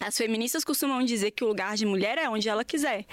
[0.00, 3.04] as feministas costumam dizer que o lugar de mulher é onde ela quiser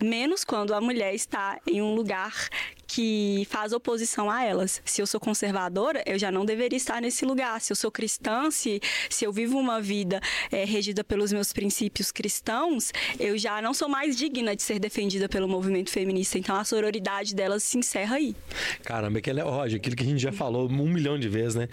[0.00, 2.48] menos quando a mulher está em um lugar
[2.88, 4.80] que faz oposição a elas.
[4.82, 7.60] Se eu sou conservadora, eu já não deveria estar nesse lugar.
[7.60, 8.80] Se eu sou cristã, se,
[9.10, 10.20] se eu vivo uma vida
[10.50, 15.28] é, regida pelos meus princípios cristãos, eu já não sou mais digna de ser defendida
[15.28, 16.38] pelo movimento feminista.
[16.38, 18.34] Então a sororidade delas se encerra aí.
[18.82, 21.68] Caramba, aquele, Roger, aquilo que a gente já falou um milhão de vezes, né?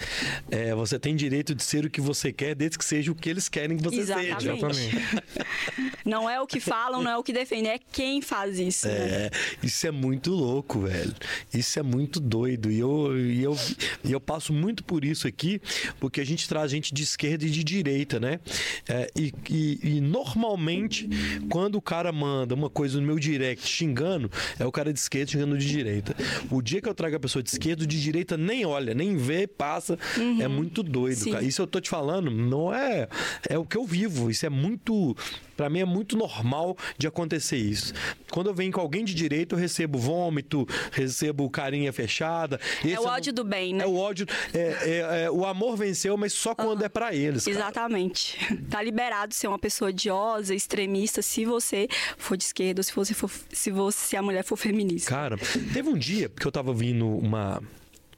[0.51, 3.30] É, você tem direito de ser o que você quer, desde que seja o que
[3.30, 4.41] eles querem que você Exatamente.
[4.41, 4.53] seja.
[4.53, 5.95] Exatamente.
[6.03, 8.89] não é o que falam, não é o que defendem, é quem faz isso.
[8.89, 9.30] É, né?
[9.63, 11.20] isso é muito louco, velho velho.
[11.53, 12.72] Isso é muito doido.
[12.72, 13.58] E eu, e eu,
[14.03, 15.62] e eu passo muito por isso aqui,
[15.99, 18.39] porque a gente traz gente de esquerda e de direita, né?
[18.88, 21.10] É, e, e, e, normalmente,
[21.49, 24.30] quando o cara manda uma coisa no meu direct xingando,
[24.60, 26.16] é o cara de esquerda xingando de direita.
[26.49, 29.18] O dia que eu trago a pessoa de esquerda, o de direita nem olha, nem
[29.18, 29.97] vê, passa.
[30.18, 30.41] Uhum.
[30.41, 31.32] É muito doido, Sim.
[31.32, 31.43] cara.
[31.43, 33.08] Isso eu tô te falando, não é.
[33.49, 34.30] É o que eu vivo.
[34.30, 35.16] Isso é muito
[35.56, 37.93] Para mim é muito normal de acontecer isso.
[38.32, 42.60] Quando eu venho com alguém de direita, eu recebo vômito, recebo carinha fechada.
[42.84, 43.84] É Esse o ódio do bem, né?
[43.84, 44.26] É o ódio.
[44.53, 47.45] É, é- é- o amor venceu, mas só quando é para eles.
[47.45, 47.58] cara.
[47.58, 48.38] Exatamente.
[48.70, 51.88] Tá liberado ser uma pessoa odiosa, extremista, se você
[52.18, 55.10] for de esquerda se você for, se você se a mulher for feminista.
[55.10, 55.38] Cara,
[55.74, 57.62] teve um dia que eu tava vindo uma.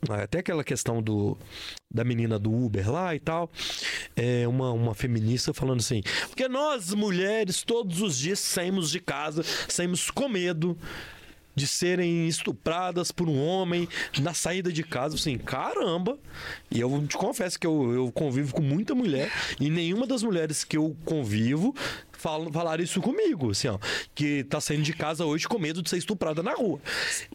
[0.09, 1.37] Até aquela questão do
[1.91, 3.49] da menina do Uber lá e tal.
[4.15, 9.43] É uma, uma feminista falando assim: porque nós, mulheres, todos os dias saímos de casa,
[9.67, 10.77] saímos com medo
[11.57, 13.89] de serem estupradas por um homem
[14.21, 15.15] na saída de casa.
[15.15, 16.19] Assim, caramba!
[16.69, 20.63] E eu te confesso que eu, eu convivo com muita mulher e nenhuma das mulheres
[20.63, 21.73] que eu convivo
[22.11, 23.79] falam, falaram isso comigo, assim, ó,
[24.13, 26.79] que tá saindo de casa hoje com medo de ser estuprada na rua.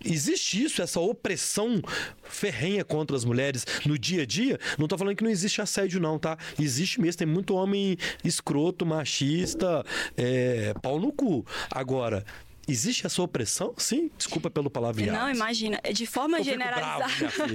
[0.04, 1.82] Existe isso, essa opressão
[2.22, 4.56] ferrenha contra as mulheres no dia a dia?
[4.78, 6.38] Não tô falando que não existe assédio, não, tá?
[6.60, 9.84] Existe mesmo, tem muito homem escroto, machista,
[10.16, 11.44] é, pau no cu.
[11.72, 12.24] Agora.
[12.66, 13.74] Existe essa opressão?
[13.76, 15.18] Sim, desculpa pelo palavreado.
[15.18, 17.06] Não, imagina, de forma Eu generalizada.
[17.06, 17.52] bravo.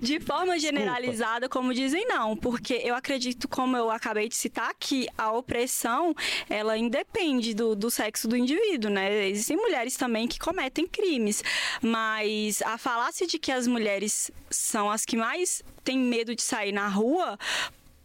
[0.00, 5.06] De forma generalizada, como dizem, não, porque eu acredito, como eu acabei de citar, que
[5.16, 6.14] a opressão
[6.48, 9.28] ela independe do, do sexo do indivíduo, né?
[9.28, 11.42] Existem mulheres também que cometem crimes,
[11.82, 16.72] mas a falácia de que as mulheres são as que mais têm medo de sair
[16.72, 17.38] na rua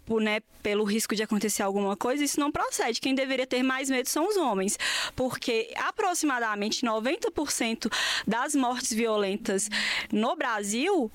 [0.10, 3.00] por, né, pelo risco de acontecer alguma coisa, isso não procede.
[3.00, 4.76] Quem deveria ter mais medo são os homens,
[5.16, 7.94] porque aproximadamente 90%
[8.26, 9.70] das mortes violentas
[10.12, 11.12] no Brasil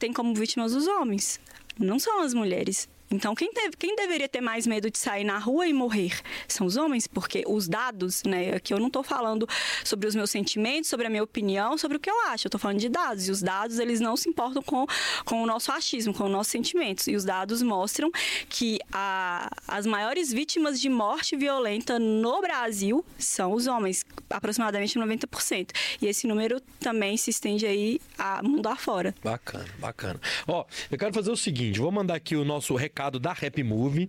[0.00, 1.38] tem como vítimas os homens,
[1.78, 2.88] não são as mulheres.
[3.14, 6.66] Então, quem, teve- quem deveria ter mais medo de sair na rua e morrer são
[6.66, 8.54] os homens, porque os dados, né?
[8.54, 9.46] Aqui eu não estou falando
[9.84, 12.46] sobre os meus sentimentos, sobre a minha opinião, sobre o que eu acho.
[12.46, 13.28] Eu estou falando de dados.
[13.28, 14.86] E os dados, eles não se importam com,
[15.24, 17.06] com o nosso achismo, com os nossos sentimentos.
[17.06, 18.10] E os dados mostram
[18.48, 25.70] que a- as maiores vítimas de morte violenta no Brasil são os homens, aproximadamente 90%.
[26.02, 29.14] E esse número também se estende aí a mundo afora.
[29.22, 30.20] Bacana, bacana.
[30.48, 34.08] Ó, eu quero fazer o seguinte: vou mandar aqui o nosso recado da Rap Move.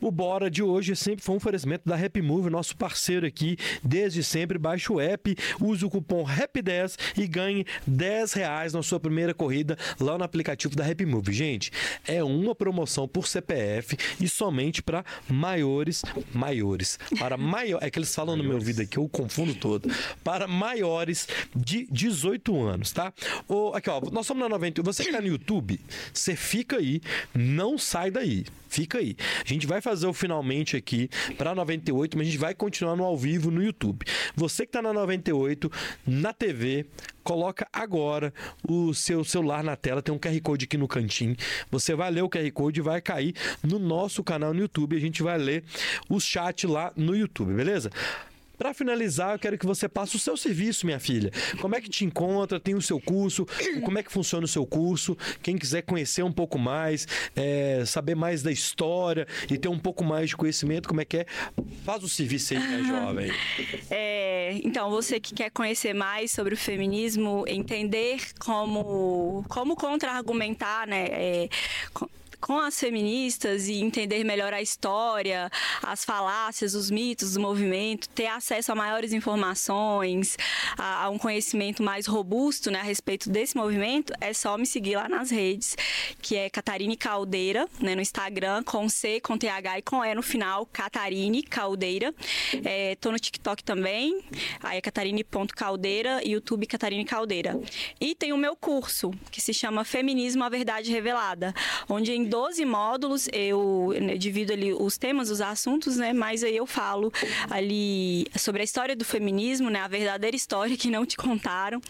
[0.00, 4.22] O Bora de hoje sempre foi um oferecimento da Rap Move, nosso parceiro aqui desde
[4.22, 4.58] sempre.
[4.58, 9.76] Baixe o app, use o cupom RAP10 e ganhe 10 reais na sua primeira corrida
[9.98, 11.32] lá no aplicativo da Rap Move.
[11.32, 11.70] Gente,
[12.06, 16.98] é uma promoção por CPF e somente para maiores, maiores.
[17.18, 19.90] Para maior, é que eles falam no meu ouvido aqui, eu confundo todo.
[20.22, 23.12] Para maiores de 18 anos, tá?
[23.48, 24.82] Ô, aqui, ó, nós somos na 90.
[24.82, 25.80] Você que tá no YouTube,
[26.12, 27.00] você fica aí,
[27.34, 28.44] não sai daí.
[28.76, 29.16] Fica aí.
[29.42, 31.08] A gente vai fazer o finalmente aqui
[31.38, 34.04] para 98, mas a gente vai continuar no ao vivo no YouTube.
[34.34, 35.72] Você que tá na 98,
[36.06, 36.84] na TV,
[37.24, 38.34] coloca agora
[38.68, 41.34] o seu celular na tela, tem um QR Code aqui no cantinho.
[41.70, 44.94] Você vai ler o QR Code e vai cair no nosso canal no YouTube.
[44.94, 45.64] A gente vai ler
[46.06, 47.90] o chat lá no YouTube, beleza?
[48.58, 51.30] Para finalizar, eu quero que você passe o seu serviço, minha filha.
[51.60, 52.58] Como é que te encontra?
[52.58, 53.46] Tem o seu curso?
[53.84, 55.16] Como é que funciona o seu curso?
[55.42, 60.04] Quem quiser conhecer um pouco mais, é, saber mais da história e ter um pouco
[60.04, 61.26] mais de conhecimento, como é que é?
[61.84, 63.32] Faz o serviço aí, minha jovem.
[63.90, 71.06] É, então, você que quer conhecer mais sobre o feminismo, entender como, como contra-argumentar, né?
[71.10, 71.48] é,
[72.46, 75.50] com- as feministas e entender melhor a história,
[75.82, 80.36] as falácias, os mitos do movimento, ter acesso a maiores informações,
[80.78, 84.96] a, a um conhecimento mais robusto né, a respeito desse movimento, é só me seguir
[84.96, 85.76] lá nas redes,
[86.22, 90.22] que é Catarine Caldeira, né, no Instagram, com C, com TH e com E no
[90.22, 92.14] final, Catarine Caldeira.
[92.64, 94.24] É, tô no TikTok também,
[94.62, 97.60] aí é catarine.caldeira, YouTube Catarine Caldeira.
[98.00, 101.54] E tem o meu curso, que se chama Feminismo, a Verdade Revelada,
[101.88, 106.54] onde em 12 módulos eu né, divido ali os temas, os assuntos, né, mas aí
[106.54, 107.10] eu falo
[107.48, 111.80] ali sobre a história do feminismo, né, a verdadeira história que não te contaram,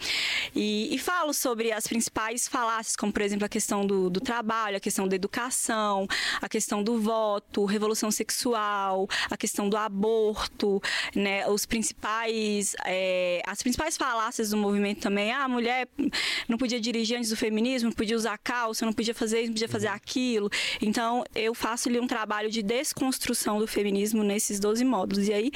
[0.55, 4.77] e, e falo sobre as principais falácias, como por exemplo a questão do, do trabalho,
[4.77, 6.07] a questão da educação,
[6.41, 10.81] a questão do voto, revolução sexual, a questão do aborto,
[11.13, 15.29] né, os principais, é, as principais falácias do movimento também.
[15.29, 15.89] Ah, a mulher
[16.47, 19.53] não podia dirigir antes do feminismo, não podia usar calça, não podia fazer isso, não
[19.53, 20.26] podia fazer aquilo.
[20.81, 25.27] Então, eu faço ali um trabalho de desconstrução do feminismo nesses 12 módulos.
[25.27, 25.51] E aí,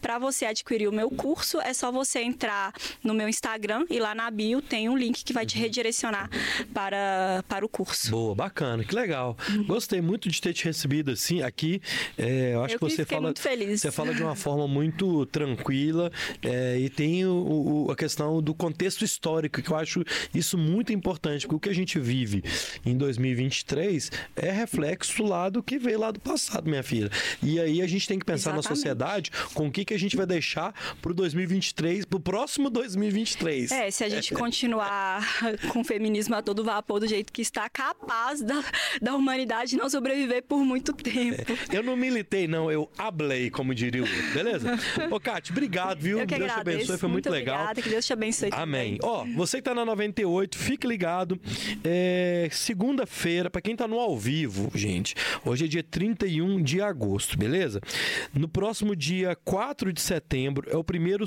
[0.00, 4.14] para você adquirir o meu curso, é só você entrar no meu Instagram e lá
[4.14, 6.28] na bio tem um link que vai te redirecionar
[6.72, 8.10] para, para o curso.
[8.10, 9.36] Boa, bacana, que legal.
[9.66, 11.80] Gostei muito de ter te recebido assim aqui.
[12.16, 13.22] É, eu acho Eu que você fala.
[13.22, 13.80] muito feliz.
[13.80, 16.10] Você fala de uma forma muito tranquila
[16.42, 20.04] é, e tem o- o- a questão do contexto histórico, que eu acho
[20.34, 22.42] isso muito importante, porque o que a gente vive
[22.84, 27.10] em 2023 é reflexo lá do que veio lá do passado, minha filha.
[27.42, 28.68] E aí a gente tem que pensar Exatamente.
[28.68, 33.70] na sociedade com o que, que a gente vai deixar pro 2023, pro próximo 2023.
[33.72, 35.26] É, se a gente continuar
[35.72, 38.62] com o feminismo a todo vapor do jeito que está, capaz da,
[39.00, 41.52] da humanidade não sobreviver por muito tempo.
[41.72, 44.78] Eu não militei, não, eu hablei, como diria o beleza?
[45.10, 46.18] Ô, Kátia, obrigado, viu?
[46.20, 46.78] Eu que Deus te agradeço.
[46.78, 47.56] abençoe, foi muito, legal.
[47.56, 48.50] Obrigada, que Deus te abençoe.
[48.52, 48.98] Amém.
[49.02, 51.40] Ó, você que tá na 98, fique ligado.
[51.84, 57.38] É, Segunda-feira, pra quem tá no ao vivo, gente, hoje é dia 31 de agosto,
[57.38, 57.80] beleza?
[58.34, 61.24] No próximo dia 4 de setembro, é o primeiro,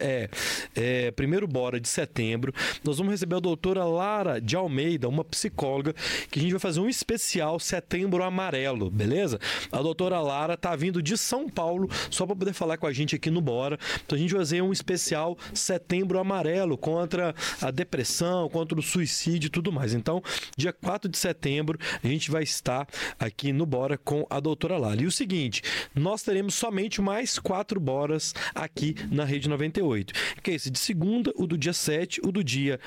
[0.00, 0.28] é,
[0.74, 2.52] é, primeiro Bora de setembro,
[2.82, 5.94] nós vamos receber a doutora Lara de Almeida, uma psicóloga,
[6.30, 9.38] que a gente vai fazer um especial Setembro Amarelo, beleza?
[9.70, 13.14] A doutora Lara tá vindo de São Paulo só para poder falar com a gente
[13.14, 13.78] aqui no Bora.
[14.04, 19.46] Então a gente vai fazer um especial Setembro Amarelo contra a depressão, contra o suicídio
[19.46, 19.94] e tudo mais.
[19.94, 20.22] Então,
[20.56, 22.88] dia 4 de setembro, a gente vai estar
[23.18, 25.02] aqui no Bora com a doutora Lara.
[25.02, 25.62] E o seguinte,
[25.94, 30.12] nós teremos somente mais quatro Boras aqui na Rede 98.
[30.42, 32.80] Que é esse de segunda, o do dia 7, o do dia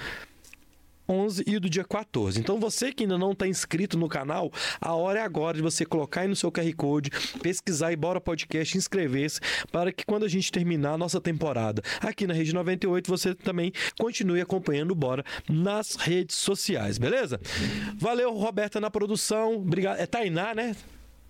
[1.10, 2.39] 11 e o do dia 14.
[2.39, 5.86] Então você que ainda não está inscrito no canal, a hora é agora de você
[5.86, 7.10] colocar aí no seu QR Code,
[7.41, 9.39] pesquisar e bora podcast, inscrever-se
[9.72, 13.72] para que quando a gente terminar a nossa temporada aqui na Rede 98, você também
[13.99, 17.39] continue acompanhando o Bora nas redes sociais, beleza?
[17.97, 19.55] Valeu, Roberta na produção.
[19.55, 19.99] Obrigado.
[19.99, 20.76] É Tainá, né?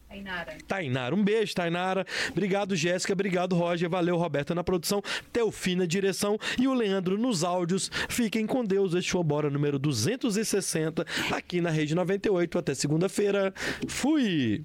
[0.10, 0.58] Tainara.
[0.68, 1.16] Tainara.
[1.16, 2.06] Um beijo, Tainara.
[2.32, 3.14] Obrigado, Jéssica.
[3.14, 3.88] Obrigado, Roger.
[3.88, 5.04] Valeu, Roberta, na produção.
[5.32, 7.92] Teofim na direção e o Leandro nos áudios.
[8.10, 8.96] Fiquem com Deus.
[8.96, 12.58] Este foi o Bora número 260 aqui na Rede 98.
[12.58, 13.54] Até segunda-feira.
[13.88, 14.64] Fui!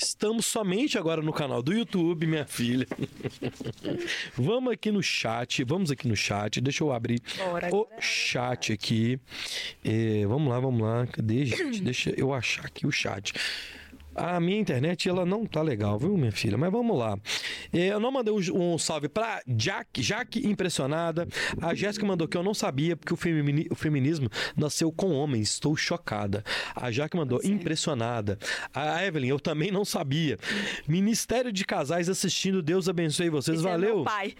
[0.00, 2.86] Estamos somente agora no canal do YouTube, minha filha.
[4.32, 6.60] vamos aqui no chat, vamos aqui no chat.
[6.60, 9.18] Deixa eu abrir Bora, o chat aqui.
[9.84, 11.04] É, vamos lá, vamos lá.
[11.08, 11.80] Cadê, gente?
[11.82, 13.32] Deixa eu achar aqui o chat.
[14.18, 16.58] A minha internet, ela não tá legal, viu, minha filha?
[16.58, 17.16] Mas vamos lá.
[17.72, 21.26] É, Eu não mandei um salve pra Jack, Jack impressionada.
[21.62, 25.50] A Jéssica mandou que eu não sabia, porque o, femini- o feminismo nasceu com homens.
[25.52, 26.44] Estou chocada.
[26.74, 28.38] A Jack mandou impressionada.
[28.74, 30.38] A Evelyn, eu também não sabia.
[30.86, 32.62] Ministério de Casais assistindo.
[32.62, 33.58] Deus abençoe vocês.
[33.58, 33.94] Esse é Valeu.
[33.96, 34.34] meu pai.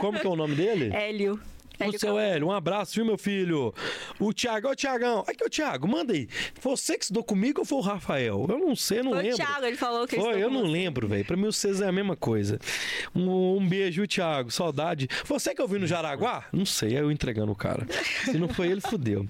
[0.00, 0.90] Como que é o nome dele?
[0.96, 1.38] Hélio.
[1.86, 3.72] O seu Hélio, um abraço, viu, meu filho?
[4.18, 5.24] O Thiago, ô Thiagão.
[5.26, 6.28] Aqui, ô Thiago, manda aí.
[6.60, 8.46] Você que estudou comigo ou foi o Rafael?
[8.48, 9.36] Eu não sei, eu não Foi o lembro.
[9.36, 10.72] Thiago, ele falou que Foi, eu não você.
[10.72, 11.24] lembro, velho.
[11.24, 12.58] Pra mim, vocês é a mesma coisa.
[13.14, 14.50] Um, um beijo, viu, Thiago.
[14.50, 15.08] Saudade.
[15.24, 16.44] Você que eu vi no Jaraguá?
[16.52, 17.86] Não sei, eu entregando o cara.
[18.24, 19.26] Se não foi ele, fudeu.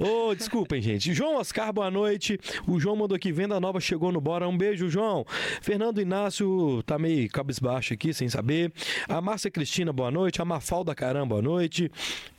[0.00, 1.12] Ô, desculpem, gente.
[1.14, 2.38] João Oscar, boa noite.
[2.66, 4.48] O João mandou aqui, venda nova chegou no Bora.
[4.48, 5.24] Um beijo, João.
[5.62, 8.72] Fernando Inácio tá meio cabisbaixo aqui, sem saber.
[9.08, 10.40] A Márcia Cristina, boa noite.
[10.42, 11.83] A Mafalda Caramba, boa noite.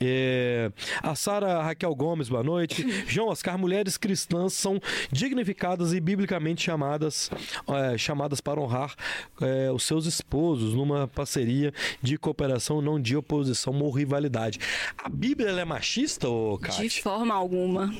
[0.00, 0.70] É,
[1.02, 2.86] A Sara Raquel Gomes, boa noite.
[3.06, 4.80] João Oscar, mulheres cristãs são
[5.10, 7.30] dignificadas e biblicamente chamadas,
[7.68, 8.94] é, chamadas para honrar
[9.40, 11.72] é, os seus esposos numa parceria
[12.02, 14.58] de cooperação, não de oposição ou rivalidade.
[14.98, 17.02] A Bíblia é machista, ô De Kátia?
[17.02, 17.92] forma alguma.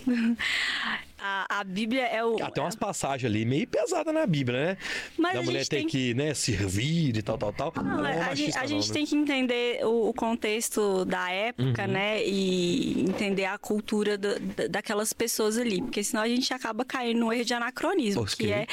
[1.18, 2.36] A, a Bíblia é o.
[2.42, 4.78] Ah, tem umas passagens ali meio pesadas na Bíblia, né?
[5.18, 7.72] Mas da a mulher tem que né, servir e tal, tal, tal.
[7.82, 8.94] Não, é a, gente, a não, gente né?
[8.94, 11.88] tem que entender o, o contexto da época, Uhum.
[11.92, 12.22] né?
[12.24, 14.36] E entender a cultura da-
[14.70, 15.80] daquelas pessoas ali.
[15.80, 18.66] Porque senão a gente acaba caindo no erro de anacronismo, que é,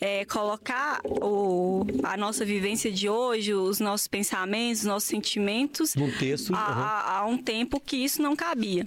[0.00, 6.10] é colocar o, a nossa vivência de hoje, os nossos pensamentos, os nossos sentimentos Num
[6.10, 6.54] texto.
[6.54, 8.86] há, há um tempo que isso não cabia.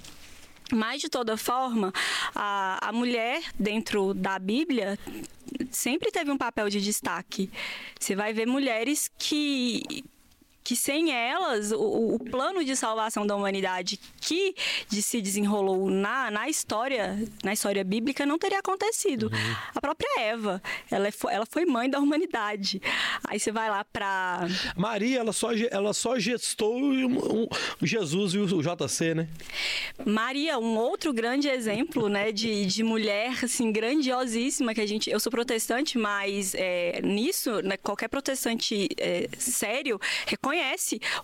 [0.73, 1.93] Mas, de toda forma,
[2.33, 4.97] a, a mulher dentro da Bíblia
[5.69, 7.49] sempre teve um papel de destaque.
[7.99, 10.03] Você vai ver mulheres que.
[10.63, 14.55] Que sem elas, o, o plano de salvação da humanidade que
[14.87, 19.23] de- se desenrolou na, na história, na história bíblica, não teria acontecido.
[19.23, 19.55] Uhum.
[19.75, 22.81] A própria Eva, ela, é fo- ela foi mãe da humanidade.
[23.27, 24.47] Aí você vai lá para
[24.77, 27.47] Maria, ela só, ela só gestou um- um-
[27.81, 29.27] Jesus e o JC, né?
[30.05, 35.09] Maria, um outro grande exemplo, né, de, de mulher, assim, grandiosíssima, que a gente...
[35.09, 40.52] Eu sou protestante, mas é, nisso, né, qualquer protestante é, sério reconhece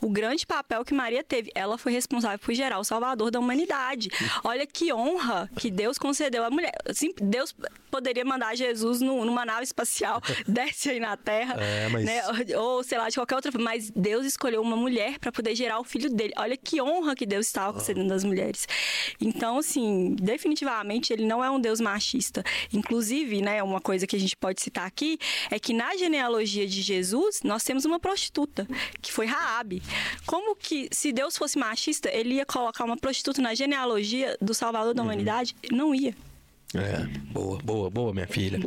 [0.01, 1.51] o grande papel que Maria teve.
[1.55, 4.09] Ela foi responsável por gerar o salvador da humanidade.
[4.43, 6.71] Olha que honra que Deus concedeu à mulher.
[6.86, 7.55] Assim, Deus
[7.91, 12.21] poderia mandar Jesus no- numa nave espacial, desce aí na Terra, É, mas- né,
[12.57, 15.80] ou sei lá, de qualquer outra forma, mas Deus escolheu uma mulher para poder gerar
[15.80, 16.34] o filho dele.
[16.38, 18.67] Olha que honra que Deus estava concedendo às mulheres.
[19.19, 22.43] Então, assim, definitivamente ele não é um Deus machista.
[22.71, 25.17] Inclusive, né, uma coisa que a gente pode citar aqui
[25.49, 28.67] é que na genealogia de Jesus nós temos uma prostituta
[29.01, 29.82] que foi Raabe.
[30.26, 34.93] Como que, se Deus fosse machista, ele ia colocar uma prostituta na genealogia do Salvador
[34.93, 35.55] da humanidade?
[35.72, 36.15] Não ia.
[36.76, 38.59] É, boa, boa, boa, minha filha.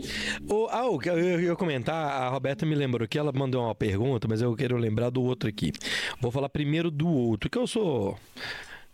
[0.48, 4.42] O, ah, eu ia comentar, a Roberta me lembrou que ela mandou uma pergunta, mas
[4.42, 5.72] eu quero lembrar do outro aqui.
[6.20, 8.18] Vou falar primeiro do outro, que eu sou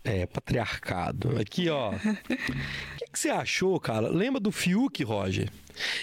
[0.03, 1.39] é, patriarcado.
[1.39, 1.93] Aqui, ó.
[1.99, 4.07] O que, que você achou, cara?
[4.07, 5.49] Lembra do Fiuk, Roger?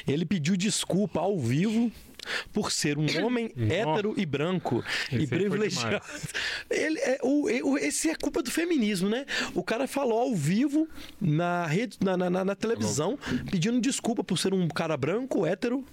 [0.09, 1.93] Ele pediu desculpa ao vivo
[2.53, 6.05] por ser um homem hétero e branco Esse e privilegiado.
[6.71, 9.25] Ele é, o, o- esse é culpa do feminismo, né?
[9.55, 10.89] O cara falou ao vivo
[11.21, 13.19] na rede, na, na- na- na televisão,
[13.51, 15.85] pedindo desculpa por ser um cara branco, hétero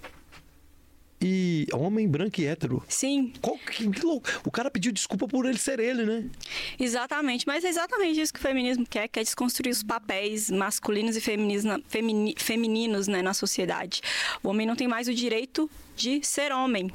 [1.26, 2.82] e homem branco e hétero.
[2.86, 4.28] Sim, Qual, que, que louco.
[4.44, 6.24] O cara pediu desculpa por ele ser ele, né?
[6.78, 11.20] Exatamente, mas é exatamente isso que o feminismo quer, quer desconstruir os papéis masculinos e
[11.22, 14.02] femininos na, femini- femininos né, na sociedade.
[14.42, 16.90] O homem não tem mais o direito de ser homem.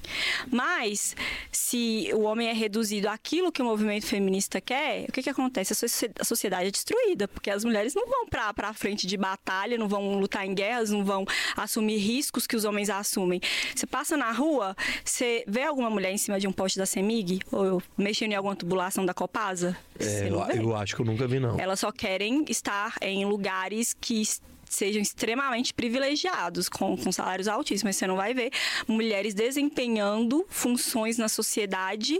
[0.52, 1.16] Mas,
[1.52, 5.74] se o homem é reduzido àquilo que o movimento feminista quer, o que, que acontece?
[5.74, 9.18] A socie- a sociedade é destruída, porque as mulheres não vão para a frente de
[9.18, 11.26] batalha, não vão lutar em guerras, não vão
[11.56, 13.40] assumir riscos que os homens assumem.
[13.76, 17.40] Você passa na rua, você vê alguma mulher em cima de um poste da CEMIG,
[17.52, 19.78] ou mexendo em alguma tubulação da Copasa?
[20.00, 21.60] É, eu, eu acho que eu nunca vi, não.
[21.60, 24.22] Elas só querem estar em lugares que
[24.70, 27.96] sejam extremamente privilegiados, com, com salários altíssimos.
[27.96, 28.52] Você não vai ver
[28.88, 32.20] mulheres desempenhando funções na sociedade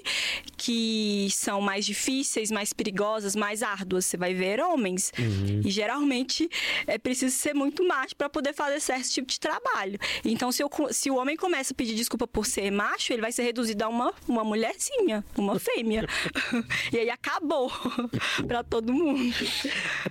[0.58, 4.06] que são mais difíceis, mais perigosas, mais árduas.
[4.06, 5.12] Você vai ver homens.
[5.64, 6.50] E geralmente
[6.88, 10.00] é preciso ser muito macho para poder fazer certo tipo de trabalho.
[10.26, 13.32] Então, se, eu se o homem começa a pedir desculpa por ser macho, ele vai
[13.32, 16.06] ser reduzido a uma, uma mulherzinha, uma fêmea.
[16.92, 17.72] e aí acabou
[18.48, 19.34] para todo mundo.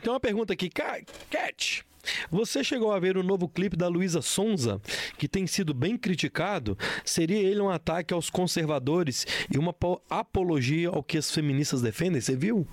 [0.00, 1.84] Tem uma pergunta aqui, Ca- Cat.
[2.30, 4.80] Você chegou a ver o novo clipe da Luísa Sonza,
[5.16, 6.76] que tem sido bem criticado?
[7.04, 12.20] Seria ele um ataque aos conservadores e uma po- apologia ao que as feministas defendem?
[12.20, 12.66] Você viu?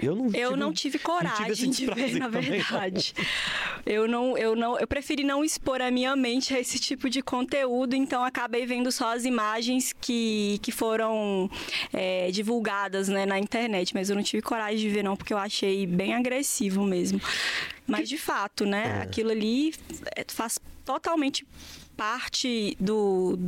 [0.00, 2.40] Eu não Eu tive- não tive coragem esse de ver, na não.
[2.40, 3.12] verdade.
[3.84, 7.20] Eu não, eu não, eu preferi não expor a minha mente a esse tipo de
[7.20, 11.50] conteúdo, então acabei vendo só as imagens que, que foram
[11.92, 15.38] é, divulgadas né, na internet, mas eu não tive coragem de ver não, porque eu
[15.38, 17.20] achei bem agressivo mesmo.
[17.84, 19.02] Mas de fato, né, É.
[19.02, 19.74] aquilo ali
[20.16, 21.44] é, faz totalmente
[21.96, 23.38] parte do,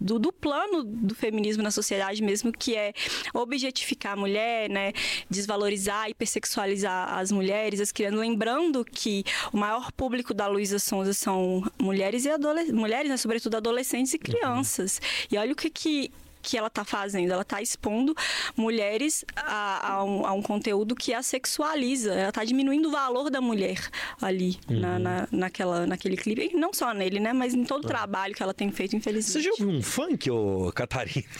[0.00, 2.92] do, do plano do feminismo na sociedade mesmo, que é
[3.34, 4.92] objetificar a mulher, né?
[5.28, 8.20] Desvalorizar e hipersexualizar as mulheres, as crianças.
[8.20, 13.16] Lembrando que o maior público da Luísa Sonza são mulheres e adolescentes, mulheres, né?
[13.16, 15.00] sobretudo adolescentes e crianças.
[15.30, 16.10] E olha o que que
[16.46, 18.14] que ela está fazendo, ela está expondo
[18.56, 23.28] mulheres a, a um, a um conteúdo que a sexualiza, ela está diminuindo o valor
[23.30, 23.80] da mulher
[24.22, 27.88] ali na, na, naquela, naquele clipe, E não só nele, né, mas em todo o
[27.88, 29.32] trabalho que ela tem feito, infelizmente.
[29.32, 31.26] Você já ouviu um funk, ô Catarina?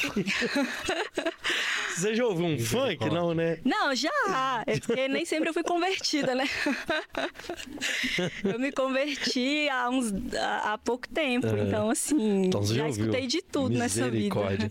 [1.97, 3.09] Você já ouviu um funk?
[3.09, 3.59] Não, né?
[3.65, 4.63] Não, já.
[4.67, 6.49] É porque nem sempre eu fui convertida, né?
[8.45, 11.47] Eu me converti há, uns, há, há pouco tempo.
[11.47, 14.71] Então, assim, Então já já escutei de tudo nessa vida.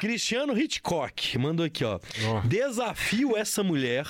[0.00, 1.98] Cristiano Hitchcock mandou aqui, ó.
[2.26, 2.40] Ó.
[2.40, 4.06] Desafio essa mulher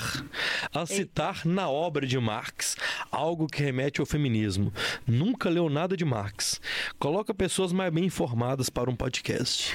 [0.73, 2.77] a citar na obra de Marx
[3.11, 4.73] algo que remete ao feminismo.
[5.07, 6.61] Nunca leu nada de Marx.
[6.99, 9.75] Coloca pessoas mais bem informadas para um podcast.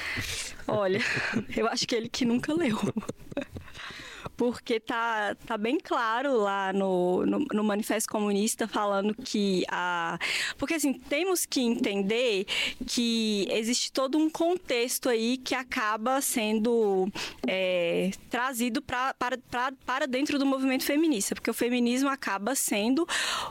[0.68, 1.00] Olha,
[1.56, 2.79] eu acho que ele que nunca leu.
[4.36, 10.18] Porque tá, tá bem claro lá no, no, no Manifesto Comunista falando que a.
[10.58, 12.46] Porque assim, temos que entender
[12.88, 17.10] que existe todo um contexto aí que acaba sendo
[17.46, 21.36] é, trazido pra, para, pra, para dentro do movimento feminista.
[21.36, 23.08] Porque o feminismo acaba sendo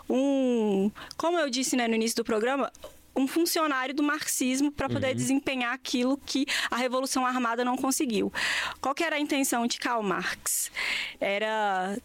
[0.09, 0.91] um.
[1.17, 2.73] Como eu disse né, no início do programa,
[3.19, 8.33] um funcionário do marxismo para poder desempenhar aquilo que a Revolução Armada não conseguiu.
[8.81, 10.71] Qual que era a intenção de Karl Marx?
[11.21, 11.99] Era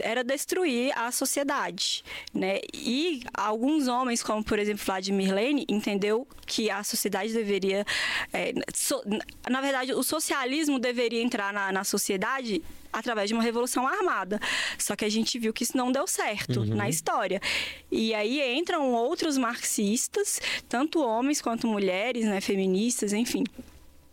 [0.00, 2.60] era destruir a sociedade, né?
[2.72, 7.84] E alguns homens, como por exemplo Vladimir Lenin, entendeu que a sociedade deveria,
[8.32, 9.02] é, so-
[9.50, 12.62] na verdade, o socialismo deveria entrar na, na sociedade
[12.92, 14.40] através de uma revolução armada.
[14.78, 17.40] Só que a gente viu que isso não deu certo na história.
[17.90, 23.44] E aí entram outros marxistas, tanto homens quanto mulheres, né, feministas, enfim.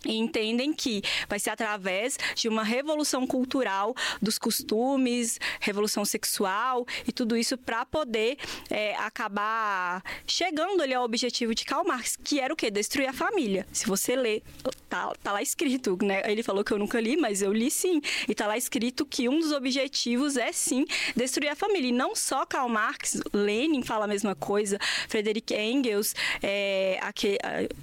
[0.05, 7.11] E entendem que vai ser através de uma revolução cultural dos costumes, revolução sexual e
[7.11, 8.37] tudo isso para poder
[8.69, 12.69] é, acabar chegando ali ao objetivo de Karl Marx, que era o quê?
[12.71, 13.65] Destruir a família.
[13.71, 14.43] Se você ler,
[14.89, 16.21] tá, tá lá escrito, né?
[16.25, 18.01] Ele falou que eu nunca li, mas eu li sim.
[18.27, 20.85] E tá lá escrito que um dos objetivos é sim
[21.15, 21.89] destruir a família.
[21.89, 24.77] E não só Karl Marx, Lenin fala a mesma coisa,
[25.07, 27.37] Frederick Engels, é, aque-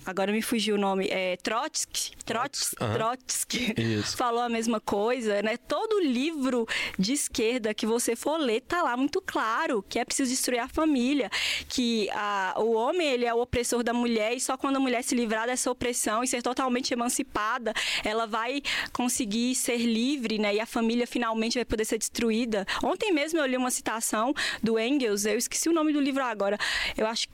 [0.05, 4.17] agora me fugiu o nome, é, Trotsky Trotsky, Isso.
[4.17, 5.57] falou a mesma coisa, né?
[5.57, 6.67] Todo livro
[6.99, 10.69] de esquerda que você for ler tá lá muito claro que é preciso destruir a
[10.69, 11.31] família,
[11.69, 15.03] que a, o homem ele é o opressor da mulher e só quando a mulher
[15.03, 17.73] se livrar dessa opressão e ser totalmente emancipada,
[18.05, 20.55] ela vai conseguir ser livre, né?
[20.55, 22.67] E a família finalmente vai poder ser destruída.
[22.83, 26.59] Ontem mesmo eu li uma citação do Engels, eu esqueci o nome do livro agora.
[26.97, 27.29] Eu acho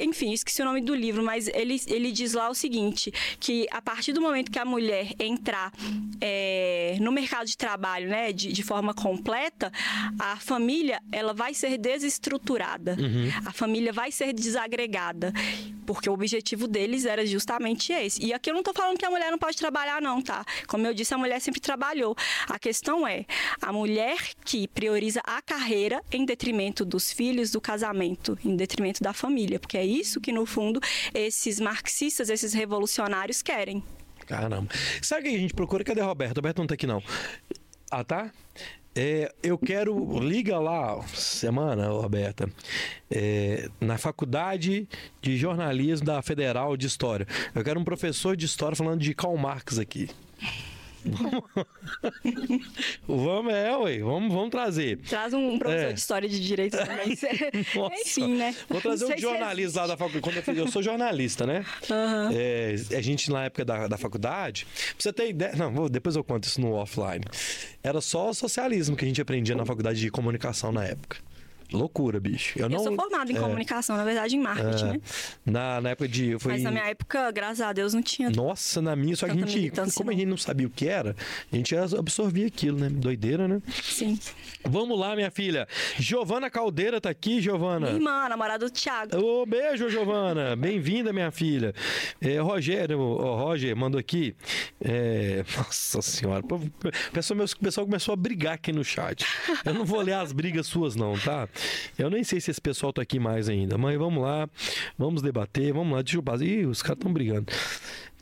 [0.00, 3.80] enfim, esqueci o nome do livro, mas ele, ele diz lá o seguinte, que a
[3.80, 5.72] partir do momento que a mulher entrar
[6.20, 9.72] é, no mercado de trabalho, né, de, de forma completa,
[10.18, 12.96] a família ela vai ser desestruturada,
[13.44, 15.32] a família vai ser desagregada,
[15.86, 18.24] porque o objetivo deles era justamente esse.
[18.24, 20.44] E aqui eu não estou falando que a mulher não pode trabalhar, não, tá?
[20.66, 22.16] Como eu disse, a mulher sempre trabalhou.
[22.48, 23.24] A questão é
[23.62, 29.12] a mulher que prioriza a carreira em detrimento dos filhos, do casamento, em detrimento da
[29.12, 30.80] família, porque é isso que no fundo
[31.14, 33.82] esses marxistas, esses revolucionários querem.
[34.26, 34.68] Caramba.
[35.00, 35.84] Sabe o que a gente procura?
[35.84, 36.36] Cadê Roberto?
[36.36, 37.02] Roberto não tá aqui, não.
[37.90, 38.32] Ah, tá?
[38.98, 40.18] É, eu quero.
[40.18, 42.48] Liga lá, semana, Roberta.
[43.10, 44.88] É, na faculdade
[45.20, 47.26] de jornalismo da Federal de História.
[47.54, 50.08] Eu quero um professor de história falando de Karl Marx aqui.
[53.06, 54.98] Vamos, é, ué, vamos, vamos trazer.
[54.98, 55.92] Traz um professor É.
[55.92, 57.16] de história de direito também.
[58.00, 58.54] Enfim, né?
[58.68, 60.22] Vou trazer um se jornalista lá da faculdade.
[60.22, 61.64] Quando eu, fiz- eu sou jornalista, né?
[61.90, 62.30] Aham.
[62.34, 65.54] É, a gente, na época da, da faculdade, pra você ter ideia.
[65.56, 67.24] Não, depois eu conto isso no offline.
[67.82, 71.18] Era só socialismo que a gente aprendia na faculdade de comunicação na época.
[71.72, 72.58] Loucura, bicho.
[72.58, 75.00] Eu, Eu não, sou formada em é, comunicação, na verdade, em marketing, é, né?
[75.44, 76.38] na, na época de.
[76.38, 78.30] Foi Mas na minha época, graças a Deus, não tinha.
[78.30, 81.16] Nossa, na minha, só que a gente, como a gente não sabia o que era,
[81.52, 82.88] a gente absorvia aquilo, né?
[82.88, 83.60] Doideira, né?
[83.82, 84.18] Sim.
[84.64, 85.66] Vamos lá, minha filha.
[85.98, 87.86] Giovana Caldeira tá aqui, Giovana.
[87.86, 89.16] Minha irmã, namorada do Thiago.
[89.16, 90.54] Ô, beijo, Giovana.
[90.56, 91.74] Bem-vinda, minha filha.
[92.20, 94.34] É, Rogério, ó, Roger, mandou aqui.
[94.80, 96.44] é, nossa senhora.
[96.44, 99.24] O pessoal, o pessoal começou a brigar aqui no chat.
[99.64, 101.48] Eu não vou ler as brigas suas, não, tá?
[101.98, 103.76] Eu nem sei se esse pessoal tá aqui mais ainda.
[103.78, 104.48] Mas vamos lá.
[104.98, 105.72] Vamos debater.
[105.72, 106.02] Vamos lá.
[106.02, 106.44] Deixa eu passar.
[106.44, 107.46] Ih, os caras estão brigando.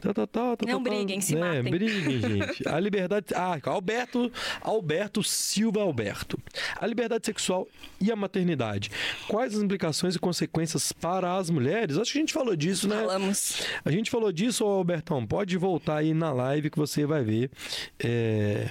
[0.01, 0.97] Tá, tá, tá, tá, Não tá, tá.
[0.97, 1.71] briguem, se É, matem.
[1.71, 2.69] briguem, gente.
[2.69, 3.27] A liberdade.
[3.35, 4.31] Ah, Alberto,
[4.61, 6.39] Alberto Silva Alberto.
[6.79, 7.67] A liberdade sexual
[7.99, 8.91] e a maternidade.
[9.27, 11.97] Quais as implicações e consequências para as mulheres?
[11.97, 12.97] Acho que a gente falou disso, né?
[13.01, 13.63] Falamos.
[13.83, 15.27] A gente falou disso, Albertão.
[15.27, 17.51] Pode voltar aí na live que você vai ver.
[17.99, 18.69] É.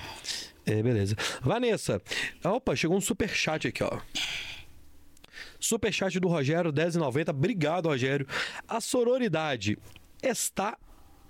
[0.67, 1.15] É, beleza.
[1.41, 1.99] Vanessa.
[2.43, 3.97] Opa, chegou um super chat aqui, ó.
[5.63, 7.29] Superchat do Rogério, 10,90.
[7.29, 8.27] Obrigado, Rogério.
[8.67, 9.77] A sororidade
[10.21, 10.77] está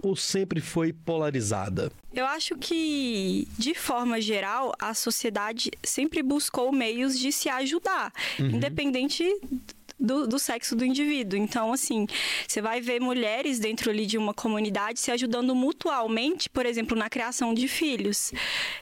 [0.01, 1.89] ou sempre foi polarizada?
[2.13, 9.23] Eu acho que, de forma geral, a sociedade sempre buscou meios de se ajudar, independente
[10.03, 11.39] do, do sexo do indivíduo.
[11.39, 12.05] Então, assim,
[12.45, 17.09] você vai ver mulheres dentro ali de uma comunidade se ajudando mutualmente, por exemplo, na
[17.09, 18.33] criação de filhos.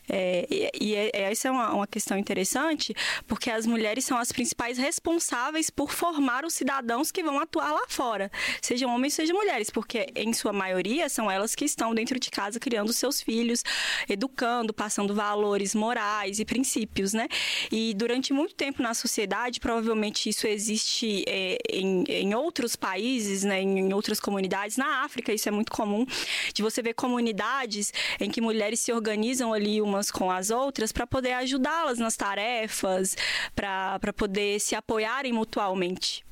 [0.09, 2.95] É, e e é- essa é uma, uma questão interessante,
[3.27, 7.85] porque as mulheres são as principais responsáveis por formar os cidadãos que vão atuar lá
[7.87, 8.31] fora,
[8.61, 12.59] sejam homens, sejam mulheres, porque em sua maioria são elas que estão dentro de casa
[12.59, 13.63] criando seus filhos,
[14.09, 17.27] educando, passando valores morais e princípios, né?
[17.71, 23.61] E durante muito tempo na sociedade, provavelmente isso existe é, em, em outros países, né,
[23.61, 24.77] em, em outras comunidades.
[24.77, 26.05] Na África isso é muito comum,
[26.53, 31.05] de você ver comunidades em que mulheres se organizam ali umas com as outras para
[31.07, 33.15] poder ajudá-las nas tarefas,
[33.55, 36.23] para poder se apoiarem mutualmente.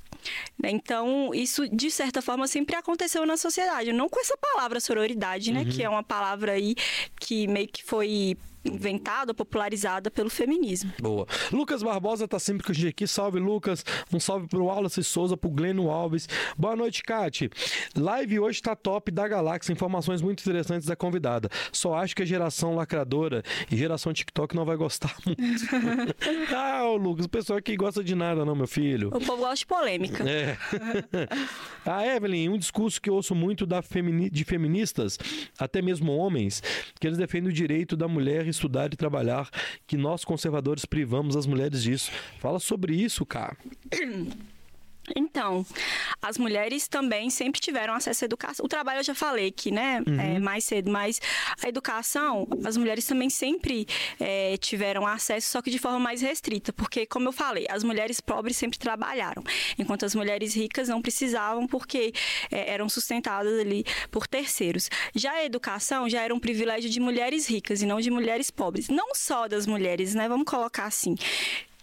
[0.61, 0.69] né?
[0.71, 3.93] Então, isso, de certa forma, sempre aconteceu na sociedade.
[3.93, 5.65] Não com essa palavra sororidade, né?
[5.65, 6.75] Que é uma palavra aí
[7.19, 10.91] que meio que foi inventada, popularizada pelo feminismo.
[11.01, 11.25] Boa.
[11.51, 13.07] Lucas Barbosa tá sempre com a gente aqui.
[13.07, 13.83] Salve, Lucas.
[14.13, 16.27] Um salve pro Wallace Souza, pro Gleno Alves.
[16.57, 17.49] Boa noite, Cati.
[17.95, 19.71] Live hoje tá top da galáxia.
[19.71, 21.49] Informações muito interessantes da convidada.
[21.71, 25.39] Só acho que a geração lacradora e geração TikTok não vai gostar muito.
[26.55, 29.07] ah, ô Lucas, o pessoal aqui gosta de nada, não, meu filho.
[29.09, 30.23] O povo gosta de polêmica.
[30.29, 30.57] É.
[31.85, 35.17] a Evelyn, um discurso que eu ouço muito da femini- de feministas,
[35.57, 36.61] até mesmo homens,
[36.99, 39.49] que eles defendem o direito da mulher estudar e trabalhar,
[39.87, 42.11] que nós conservadores privamos as mulheres disso.
[42.39, 43.57] Fala sobre isso, cara.
[45.15, 45.65] Então,
[46.21, 48.65] as mulheres também sempre tiveram acesso à educação.
[48.65, 50.01] O trabalho eu já falei aqui, né?
[50.19, 51.21] É, mais cedo, mas
[51.63, 53.87] a educação, as mulheres também sempre
[54.19, 58.19] é, tiveram acesso, só que de forma mais restrita, porque, como eu falei, as mulheres
[58.19, 59.43] pobres sempre trabalharam,
[59.77, 62.13] enquanto as mulheres ricas não precisavam, porque
[62.51, 64.89] é, eram sustentadas ali por terceiros.
[65.15, 68.89] Já a educação já era um privilégio de mulheres ricas e não de mulheres pobres.
[68.89, 70.27] Não só das mulheres, né?
[70.27, 71.15] Vamos colocar assim.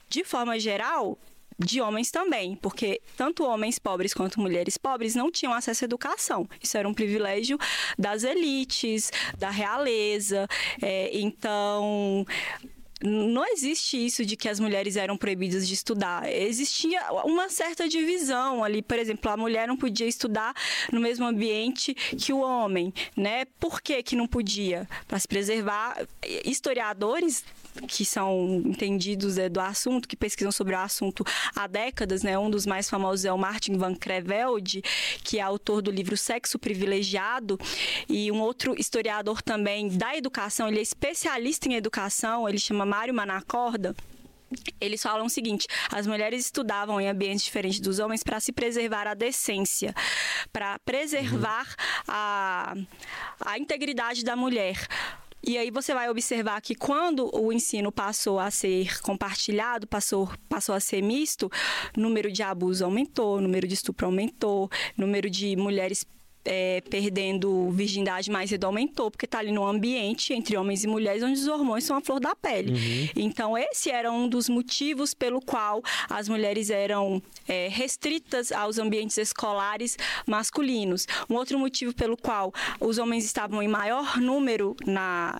[0.08, 1.18] De forma geral,
[1.58, 6.48] de homens também, porque tanto homens pobres quanto mulheres pobres não tinham acesso à educação.
[6.62, 7.58] Isso era um privilégio
[7.98, 10.46] das elites, da realeza.
[10.82, 12.26] É, então,
[13.02, 16.30] não existe isso de que as mulheres eram proibidas de estudar.
[16.32, 20.54] Existia uma certa divisão ali, por exemplo, a mulher não podia estudar
[20.90, 23.44] no mesmo ambiente que o homem, né?
[23.60, 24.88] Por que que não podia?
[25.06, 26.06] Para se preservar.
[26.44, 27.44] Historiadores
[27.86, 31.24] que são entendidos é, do assunto, que pesquisam sobre o assunto
[31.54, 32.38] há décadas, né?
[32.38, 34.82] Um dos mais famosos é o Martin van Creveld,
[35.22, 37.58] que é autor do livro Sexo Privilegiado,
[38.08, 43.14] e um outro historiador também da educação, ele é especialista em educação, ele chama Mário
[43.14, 43.94] Manacorda
[44.80, 49.06] eles falam o seguinte: as mulheres estudavam em ambientes diferentes dos homens para se preservar
[49.06, 49.94] a decência,
[50.52, 52.04] para preservar uhum.
[52.08, 52.74] a,
[53.44, 54.86] a integridade da mulher.
[55.48, 60.74] E aí você vai observar que quando o ensino passou a ser compartilhado, passou, passou
[60.74, 61.48] a ser misto,
[61.96, 66.04] número de abuso aumentou, número de estupro aumentou, número de mulheres
[66.46, 71.22] é, perdendo virgindade mais cedo aumentou, porque está ali no ambiente entre homens e mulheres
[71.22, 72.72] onde os hormônios são a flor da pele.
[72.72, 73.08] Uhum.
[73.16, 79.18] Então, esse era um dos motivos pelo qual as mulheres eram é, restritas aos ambientes
[79.18, 81.06] escolares masculinos.
[81.28, 85.38] Um outro motivo pelo qual os homens estavam em maior número na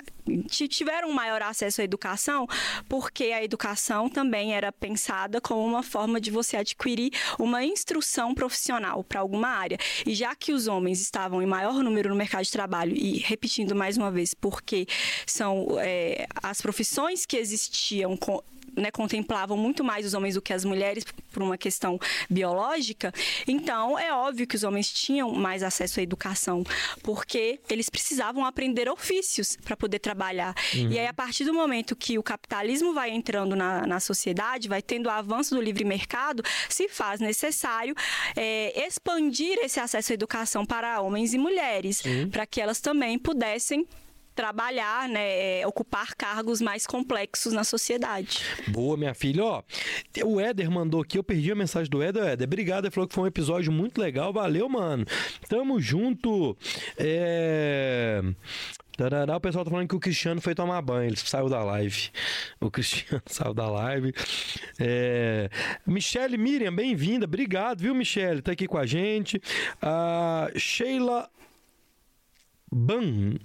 [0.48, 2.46] tiveram maior acesso à educação,
[2.88, 9.02] porque a educação também era pensada como uma forma de você adquirir uma instrução profissional
[9.04, 9.78] para alguma área.
[10.04, 13.74] E já que os homens estavam em maior número no mercado de trabalho, e repetindo
[13.74, 14.86] mais uma vez, porque
[15.26, 18.42] são é, as profissões que existiam com,
[18.76, 21.98] né, contemplavam muito mais os homens do que as mulheres por uma questão
[22.30, 23.12] biológica,
[23.46, 26.64] então é óbvio que os homens tinham mais acesso à educação,
[27.02, 30.54] porque eles precisavam aprender ofícios para poder trabalhar.
[30.74, 30.92] Uhum.
[30.92, 34.82] E aí, a partir do momento que o capitalismo vai entrando na, na sociedade, vai
[34.82, 37.94] tendo o avanço do livre mercado, se faz necessário
[38.34, 43.86] é, expandir esse acesso à educação para homens e mulheres, para que elas também pudessem
[44.36, 48.40] trabalhar, né, é, ocupar cargos mais complexos na sociedade.
[48.68, 49.42] Boa, minha filha.
[49.42, 49.62] Ó,
[50.24, 52.22] o Éder mandou aqui, eu perdi a mensagem do Éder.
[52.22, 54.32] Éder, obrigado, ele falou que foi um episódio muito legal.
[54.32, 55.06] Valeu, mano.
[55.48, 56.56] Tamo junto.
[56.98, 58.20] É...
[58.98, 62.10] O pessoal tá falando que o Cristiano foi tomar banho, ele saiu da live.
[62.60, 64.12] O Cristiano saiu da live.
[64.78, 65.50] É...
[65.86, 68.40] Michele Miriam, bem-vinda, obrigado, viu, Michele?
[68.42, 69.40] Tá aqui com a gente.
[69.82, 71.28] A Sheila
[72.72, 73.38] Ban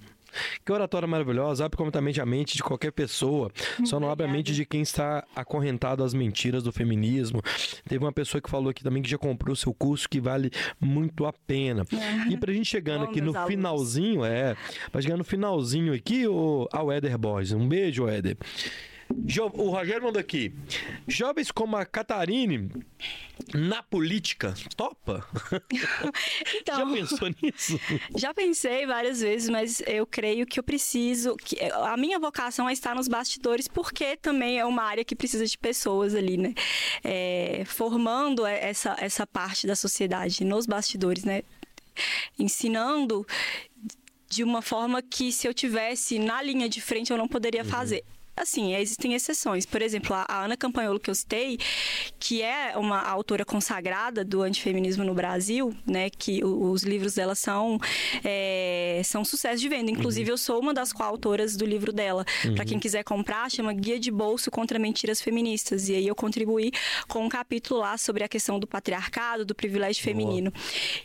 [0.66, 3.52] que oratória maravilhosa, abre completamente a mente de qualquer pessoa,
[3.86, 7.41] só não abre a mente de quem está acorrentado às mentiras do feminismo.
[7.88, 11.26] Teve uma pessoa que falou aqui também que já comprou seu curso, que vale muito
[11.26, 11.86] a pena.
[11.91, 12.32] É.
[12.32, 13.48] E pra gente chegando aqui no alunos.
[13.48, 14.56] finalzinho, é,
[14.91, 17.53] pra chegar no finalzinho aqui, o, ao Éder Borges.
[17.53, 18.38] Um beijo, Éder.
[19.25, 20.53] Jo, o Rogério mandou aqui.
[21.07, 22.69] Jovens como a Catarine
[23.53, 25.25] na política, topa?
[26.61, 27.79] Então, já pensou nisso?
[28.15, 31.35] Já pensei várias vezes, mas eu creio que eu preciso.
[31.38, 35.45] Que a minha vocação é estar nos bastidores, porque também é uma área que precisa
[35.45, 36.53] de pessoas ali, né?
[37.03, 41.43] É, formando essa, essa parte da sociedade nos bastidores, né?
[42.38, 43.25] Ensinando
[44.29, 47.69] de uma forma que se eu tivesse na linha de frente eu não poderia uhum.
[47.69, 48.03] fazer
[48.43, 49.65] assim, existem exceções.
[49.65, 51.57] Por exemplo, a Ana Campanholo, que eu citei,
[52.19, 56.09] que é uma autora consagrada do antifeminismo no Brasil, né?
[56.09, 57.80] Que os livros dela são,
[58.23, 59.91] é, são sucesso de venda.
[59.91, 60.34] Inclusive, uhum.
[60.34, 62.26] eu sou uma das coautoras do livro dela.
[62.45, 62.55] Uhum.
[62.55, 65.89] Para quem quiser comprar, chama Guia de Bolso contra Mentiras Feministas.
[65.89, 66.72] E aí eu contribuí
[67.07, 70.51] com um capítulo lá sobre a questão do patriarcado, do privilégio feminino.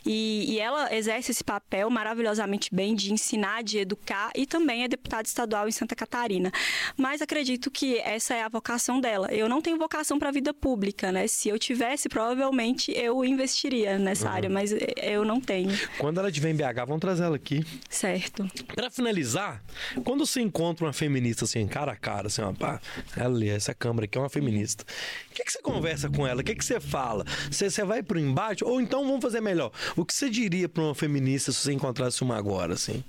[0.05, 4.87] E, e ela exerce esse papel maravilhosamente bem de ensinar, de educar e também é
[4.87, 6.51] deputada estadual em Santa Catarina.
[6.95, 9.27] Mas acredito que essa é a vocação dela.
[9.31, 11.27] Eu não tenho vocação para a vida pública, né?
[11.27, 14.33] Se eu tivesse, provavelmente eu investiria nessa uhum.
[14.33, 15.69] área, mas eu não tenho.
[15.97, 17.65] Quando ela estiver em BH, vamos trazer ela aqui.
[17.89, 18.49] Certo.
[18.73, 19.61] Para finalizar,
[20.05, 22.79] quando você encontra uma feminista assim, cara a cara, assim, ó, pá,
[23.15, 24.85] ela, essa câmera aqui é uma feminista.
[25.29, 26.41] O que, que você conversa com ela?
[26.41, 27.25] O que, que você fala?
[27.51, 28.63] Você, você vai pro embate?
[28.63, 29.71] Ou então vamos fazer melhor.
[29.97, 33.03] O que você diria para uma feminista se você encontrasse uma agora, assim?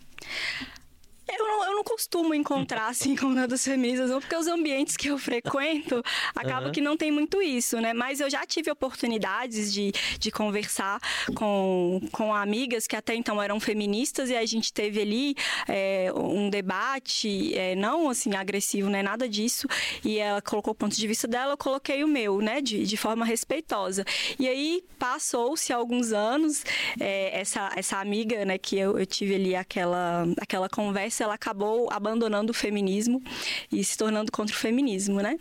[1.36, 5.08] Eu não, eu não costumo encontrar, assim, com tantas feministas, não, porque os ambientes que
[5.08, 6.02] eu frequento
[6.34, 6.72] acabam uhum.
[6.72, 7.92] que não tem muito isso, né?
[7.92, 11.00] Mas eu já tive oportunidades de, de conversar
[11.34, 15.34] com, com amigas que até então eram feministas e a gente teve ali
[15.66, 19.02] é, um debate, é, não assim, agressivo, né?
[19.02, 19.66] Nada disso.
[20.04, 22.60] E ela colocou o ponto de vista dela, eu coloquei o meu, né?
[22.60, 24.04] De, de forma respeitosa.
[24.38, 26.64] E aí passou-se alguns anos,
[26.98, 31.88] é, essa, essa amiga, né, que eu, eu tive ali aquela, aquela conversa ela acabou
[31.90, 33.22] abandonando o feminismo
[33.70, 35.38] e se tornando contra o feminismo, né?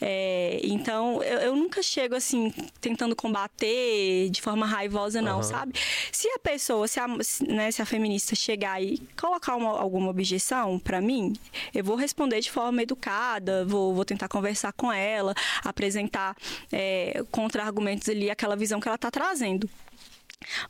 [0.00, 5.42] É, então, eu, eu, nunca chego assim, tentando combater de forma raivosa, não, uhum.
[5.42, 5.72] sabe?
[6.12, 7.06] Se a pessoa, se a,
[7.46, 11.34] né, se a feminista chegar e colocar uma, alguma objeção para mim,
[11.74, 15.34] eu vou responder de forma educada, vou, vou tentar conversar com ela,
[15.64, 16.36] apresentar
[16.72, 19.68] é, contra-argumentos ali, aquela visão que ela está trazendo.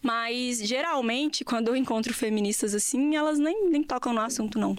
[0.03, 4.77] Mas, geralmente, quando eu encontro feministas assim, elas nem, nem tocam no assunto, não.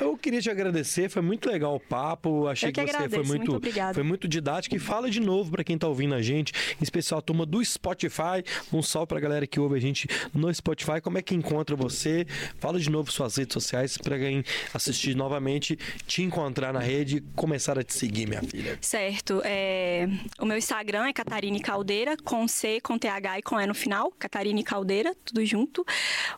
[0.00, 2.46] Eu queria te agradecer, foi muito legal o papo.
[2.46, 4.76] Achei que, que, você agradeço, foi muito, muito foi muito didático.
[4.76, 7.64] E fala de novo para quem está ouvindo a gente, em especial a turma do
[7.64, 8.44] Spotify.
[8.72, 11.00] Um salve para a galera que ouve a gente no Spotify.
[11.02, 12.26] Como é que encontra você?
[12.58, 17.20] Fala de novo suas redes sociais para quem assistir novamente, te encontrar na rede e
[17.34, 18.78] começar a te seguir, minha filha.
[18.80, 19.40] Certo.
[19.44, 20.08] É...
[20.38, 24.12] O meu Instagram é Catarine Caldeira, com C, com TH e com E no final.
[24.18, 25.84] Catarine Caldeira, tudo junto.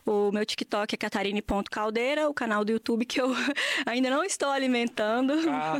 [0.05, 3.33] O meu TikTok é catarine.caldeira Caldeira, o canal do YouTube que eu
[3.87, 5.33] ainda não estou alimentando.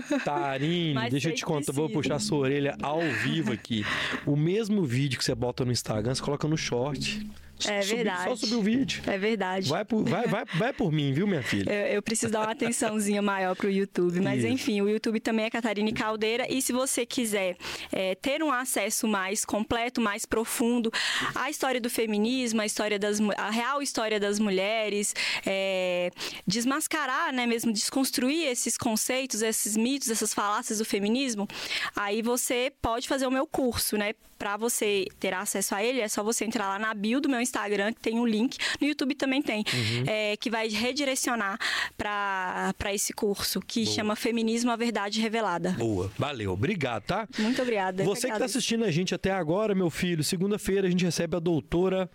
[0.09, 3.85] Catarine, deixa eu te contar, vou puxar sua orelha ao vivo aqui.
[4.25, 7.23] O mesmo vídeo que você bota no Instagram, você coloca no short.
[7.69, 8.23] É verdade.
[8.29, 9.03] Só subir o vídeo.
[9.07, 9.69] É verdade.
[9.69, 11.71] Vai por, vai, vai, vai por mim, viu, minha filha?
[11.71, 14.19] Eu, eu preciso dar uma atençãozinha maior pro YouTube.
[14.19, 14.47] Mas, Isso.
[14.47, 16.45] enfim, o YouTube também é Catarine Caldeira.
[16.49, 17.57] E se você quiser
[17.91, 20.91] é, ter um acesso mais completo, mais profundo
[21.35, 25.13] à história do feminismo, à história das, a real história das mulheres,
[25.45, 26.11] é,
[26.45, 31.47] desmascarar, né, mesmo desconstruir esses conceitos, esses mitos, essas falácias do feminismo,
[31.95, 34.13] aí você pode fazer o meu curso, né?
[34.41, 37.39] Para você ter acesso a ele, é só você entrar lá na bio do meu
[37.39, 38.57] Instagram, que tem um link.
[38.81, 40.03] No YouTube também tem, uhum.
[40.07, 41.59] é, que vai redirecionar
[41.95, 43.95] para esse curso, que Boa.
[43.95, 45.75] chama Feminismo, a Verdade Revelada.
[45.77, 46.53] Boa, valeu.
[46.53, 47.27] Obrigado, tá?
[47.37, 48.03] Muito obrigada.
[48.03, 51.39] Você que está assistindo a gente até agora, meu filho, segunda-feira a gente recebe a
[51.39, 52.09] doutora.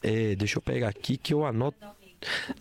[0.00, 1.84] É, deixa eu pegar aqui que eu anoto.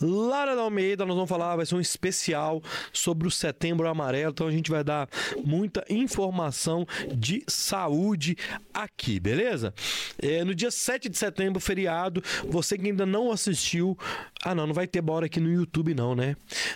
[0.01, 2.61] Lara da Almeida, nós vamos falar, vai ser um especial
[2.91, 5.09] sobre o Setembro Amarelo, então a gente vai dar
[5.43, 8.37] muita informação de saúde
[8.73, 9.73] aqui, beleza?
[10.21, 13.97] É, no dia 7 de setembro, feriado, você que ainda não assistiu,
[14.43, 16.35] ah não, não vai ter bora aqui no YouTube não, né?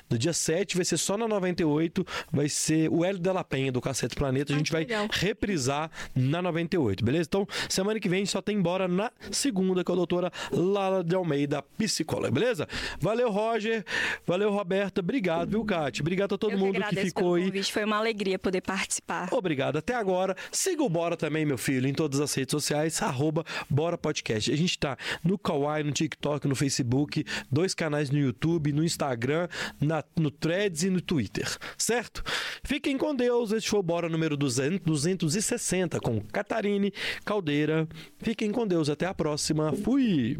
[0.10, 3.82] No dia 7 vai ser só na 98, vai ser o Hélio Della Penha do
[3.82, 5.08] Cacete Planeta, a gente vai legal.
[5.12, 7.28] reprisar na 98, beleza?
[7.28, 11.62] Então, semana que vem só tem bora na segunda com a doutora Lara de Almeida,
[11.78, 12.68] psicóloga, beleza?
[13.00, 13.84] Valeu, Roger.
[14.26, 15.02] Valeu, Roberta.
[15.02, 16.02] Obrigado, viu, Kate?
[16.02, 17.46] Obrigado a todo Eu mundo que, que ficou aí.
[17.46, 17.74] Convite.
[17.74, 19.30] Foi uma alegria poder participar.
[19.32, 19.78] Obrigado.
[19.78, 20.36] Até agora.
[20.52, 24.52] Siga o Bora também, meu filho, em todas as redes sociais, arroba Bora Podcast.
[24.52, 29.48] A gente tá no Kawaii, no TikTok, no Facebook, dois canais no YouTube, no Instagram,
[29.80, 31.48] na, no Threads e no Twitter,
[31.78, 32.24] certo?
[32.64, 33.52] Fiquem com Deus.
[33.52, 36.92] Este foi o Bora número 200, 260 com Catarine
[37.24, 37.88] Caldeira.
[38.20, 38.90] Fiquem com Deus.
[38.90, 39.74] Até a próxima.
[39.74, 40.38] Fui!